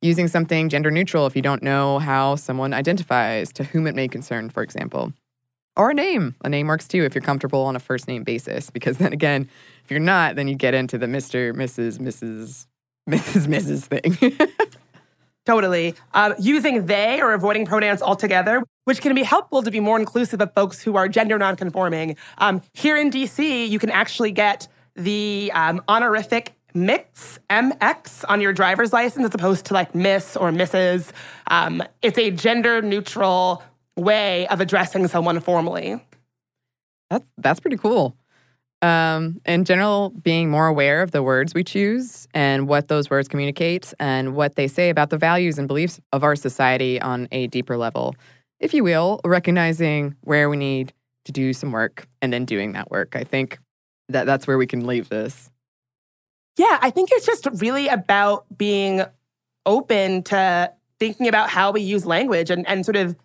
using 0.00 0.26
something 0.26 0.68
gender 0.68 0.90
neutral 0.90 1.26
if 1.26 1.36
you 1.36 1.40
don't 1.40 1.62
know 1.62 2.00
how 2.00 2.34
someone 2.34 2.74
identifies, 2.74 3.52
to 3.52 3.62
whom 3.62 3.86
it 3.86 3.94
may 3.94 4.08
concern, 4.08 4.50
for 4.50 4.64
example. 4.64 5.12
Or 5.76 5.90
a 5.90 5.94
name. 5.94 6.34
A 6.44 6.48
name 6.48 6.66
works 6.66 6.88
too 6.88 7.04
if 7.04 7.14
you're 7.14 7.22
comfortable 7.22 7.62
on 7.62 7.76
a 7.76 7.80
first 7.80 8.08
name 8.08 8.24
basis, 8.24 8.68
because 8.68 8.98
then 8.98 9.12
again, 9.12 9.48
if 9.84 9.92
you're 9.92 10.00
not, 10.00 10.34
then 10.34 10.48
you 10.48 10.56
get 10.56 10.74
into 10.74 10.98
the 10.98 11.06
Mr., 11.06 11.54
Mrs., 11.54 12.00
Mrs., 12.00 12.66
Mrs., 13.08 13.46
Mrs. 13.46 13.84
thing. 13.84 14.48
Totally. 15.44 15.94
Um, 16.14 16.34
using 16.38 16.86
they 16.86 17.20
or 17.20 17.32
avoiding 17.32 17.66
pronouns 17.66 18.00
altogether, 18.00 18.62
which 18.84 19.00
can 19.00 19.14
be 19.14 19.24
helpful 19.24 19.62
to 19.62 19.70
be 19.70 19.80
more 19.80 19.98
inclusive 19.98 20.40
of 20.40 20.54
folks 20.54 20.80
who 20.80 20.96
are 20.96 21.08
gender 21.08 21.38
nonconforming. 21.38 22.16
Um, 22.38 22.62
here 22.74 22.96
in 22.96 23.10
DC, 23.10 23.68
you 23.68 23.78
can 23.78 23.90
actually 23.90 24.30
get 24.30 24.68
the 24.94 25.50
um, 25.54 25.82
honorific 25.88 26.54
mix 26.74 27.38
mx 27.50 28.24
on 28.28 28.40
your 28.40 28.52
driver's 28.52 28.94
license 28.94 29.26
as 29.26 29.34
opposed 29.34 29.66
to 29.66 29.74
like 29.74 29.94
miss 29.94 30.36
or 30.38 30.50
mrs 30.50 31.10
um, 31.48 31.82
it's 32.00 32.16
a 32.16 32.30
gender 32.30 32.80
neutral 32.80 33.62
way 33.96 34.46
of 34.48 34.58
addressing 34.60 35.06
someone 35.06 35.38
formally 35.40 36.02
that's 37.10 37.30
that's 37.36 37.60
pretty 37.60 37.76
cool 37.76 38.16
um, 38.82 39.40
in 39.46 39.64
general, 39.64 40.10
being 40.10 40.50
more 40.50 40.66
aware 40.66 41.02
of 41.02 41.12
the 41.12 41.22
words 41.22 41.54
we 41.54 41.62
choose 41.62 42.26
and 42.34 42.68
what 42.68 42.88
those 42.88 43.08
words 43.08 43.28
communicate 43.28 43.94
and 44.00 44.34
what 44.34 44.56
they 44.56 44.66
say 44.66 44.90
about 44.90 45.10
the 45.10 45.16
values 45.16 45.58
and 45.58 45.68
beliefs 45.68 46.00
of 46.12 46.24
our 46.24 46.34
society 46.34 47.00
on 47.00 47.28
a 47.30 47.46
deeper 47.46 47.76
level, 47.76 48.14
if 48.58 48.74
you 48.74 48.82
will, 48.82 49.20
recognizing 49.24 50.16
where 50.22 50.50
we 50.50 50.56
need 50.56 50.92
to 51.24 51.32
do 51.32 51.52
some 51.52 51.70
work 51.70 52.06
and 52.20 52.32
then 52.32 52.44
doing 52.44 52.72
that 52.72 52.90
work. 52.90 53.14
I 53.14 53.22
think 53.22 53.58
that 54.08 54.26
that's 54.26 54.46
where 54.46 54.58
we 54.58 54.66
can 54.66 54.84
leave 54.84 55.08
this. 55.08 55.48
Yeah, 56.58 56.78
I 56.82 56.90
think 56.90 57.10
it's 57.12 57.24
just 57.24 57.46
really 57.54 57.88
about 57.88 58.44
being 58.56 59.02
open 59.64 60.22
to 60.24 60.72
thinking 60.98 61.28
about 61.28 61.48
how 61.48 61.70
we 61.70 61.80
use 61.80 62.04
language 62.04 62.50
and, 62.50 62.68
and 62.68 62.84
sort 62.84 62.96
of, 62.96 63.16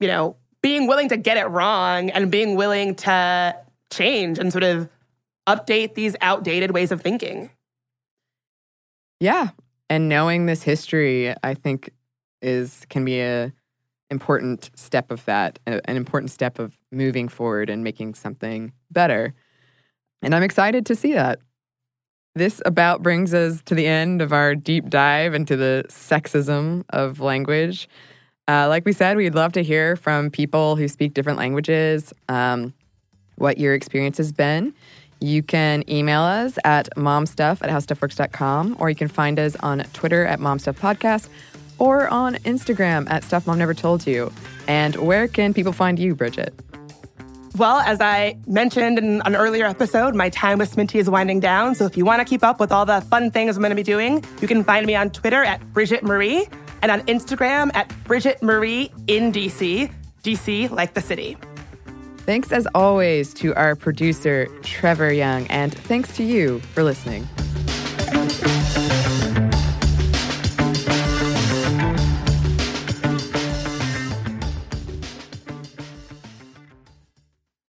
you 0.00 0.06
know, 0.06 0.36
being 0.62 0.86
willing 0.86 1.08
to 1.08 1.16
get 1.16 1.36
it 1.36 1.46
wrong 1.46 2.08
and 2.10 2.30
being 2.30 2.54
willing 2.54 2.94
to 2.94 3.56
change 3.90 4.38
and 4.38 4.52
sort 4.52 4.64
of 4.64 4.88
update 5.46 5.94
these 5.94 6.16
outdated 6.20 6.70
ways 6.72 6.92
of 6.92 7.00
thinking. 7.00 7.50
Yeah. 9.20 9.50
And 9.88 10.08
knowing 10.08 10.46
this 10.46 10.62
history, 10.62 11.34
I 11.42 11.54
think, 11.54 11.90
is 12.40 12.86
can 12.88 13.04
be 13.04 13.20
a 13.20 13.52
important 14.10 14.70
step 14.74 15.10
of 15.10 15.24
that, 15.24 15.58
an 15.66 15.96
important 15.96 16.30
step 16.30 16.58
of 16.58 16.76
moving 16.90 17.28
forward 17.28 17.70
and 17.70 17.82
making 17.82 18.14
something 18.14 18.72
better. 18.90 19.32
And 20.20 20.34
I'm 20.34 20.42
excited 20.42 20.84
to 20.86 20.94
see 20.94 21.14
that. 21.14 21.40
This 22.34 22.60
about 22.64 23.02
brings 23.02 23.34
us 23.34 23.62
to 23.66 23.74
the 23.74 23.86
end 23.86 24.22
of 24.22 24.32
our 24.32 24.54
deep 24.54 24.88
dive 24.88 25.34
into 25.34 25.56
the 25.56 25.84
sexism 25.88 26.84
of 26.90 27.20
language. 27.20 27.88
Uh, 28.48 28.68
like 28.68 28.84
we 28.84 28.92
said, 28.92 29.16
we'd 29.16 29.34
love 29.34 29.52
to 29.52 29.62
hear 29.62 29.96
from 29.96 30.30
people 30.30 30.76
who 30.76 30.88
speak 30.88 31.14
different 31.14 31.38
languages. 31.38 32.12
Um, 32.28 32.74
what 33.36 33.58
your 33.58 33.74
experience 33.74 34.18
has 34.18 34.32
been. 34.32 34.74
You 35.22 35.42
can 35.42 35.88
email 35.88 36.22
us 36.22 36.58
at 36.64 36.88
momstuff 36.96 37.62
at 37.62 37.70
howstuffworks.com, 37.70 38.76
or 38.80 38.90
you 38.90 38.96
can 38.96 39.06
find 39.06 39.38
us 39.38 39.54
on 39.56 39.78
Twitter 39.92 40.26
at 40.26 40.40
momstuffpodcast 40.40 41.28
or 41.78 42.08
on 42.08 42.34
Instagram 42.36 43.08
at 43.08 43.22
Stuff 43.22 43.46
Mom 43.46 43.58
Never 43.58 43.72
Told 43.72 44.04
You. 44.04 44.32
And 44.66 44.96
where 44.96 45.28
can 45.28 45.54
people 45.54 45.72
find 45.72 45.98
you, 45.98 46.16
Bridget? 46.16 46.52
Well, 47.56 47.78
as 47.80 48.00
I 48.00 48.36
mentioned 48.48 48.98
in 48.98 49.22
an 49.22 49.36
earlier 49.36 49.66
episode, 49.66 50.16
my 50.16 50.28
time 50.30 50.58
with 50.58 50.74
Sminty 50.74 50.96
is 50.96 51.08
winding 51.08 51.38
down. 51.38 51.76
So 51.76 51.84
if 51.84 51.96
you 51.96 52.04
want 52.04 52.20
to 52.20 52.24
keep 52.24 52.42
up 52.42 52.58
with 52.58 52.72
all 52.72 52.84
the 52.84 53.00
fun 53.02 53.30
things 53.30 53.56
I'm 53.56 53.62
going 53.62 53.70
to 53.70 53.76
be 53.76 53.82
doing, 53.84 54.24
you 54.40 54.48
can 54.48 54.64
find 54.64 54.86
me 54.86 54.96
on 54.96 55.10
Twitter 55.10 55.44
at 55.44 55.60
Bridget 55.72 56.02
Marie 56.02 56.48
and 56.80 56.90
on 56.90 57.02
Instagram 57.02 57.70
at 57.74 57.92
Bridget 58.04 58.42
Marie 58.42 58.90
in 59.06 59.30
DC, 59.30 59.92
DC 60.24 60.70
like 60.70 60.94
the 60.94 61.00
city. 61.00 61.36
Thanks 62.24 62.52
as 62.52 62.68
always 62.72 63.34
to 63.34 63.52
our 63.56 63.74
producer, 63.74 64.46
Trevor 64.62 65.12
Young, 65.12 65.46
and 65.48 65.74
thanks 65.74 66.14
to 66.16 66.22
you 66.22 66.60
for 66.72 66.84
listening. 66.84 67.28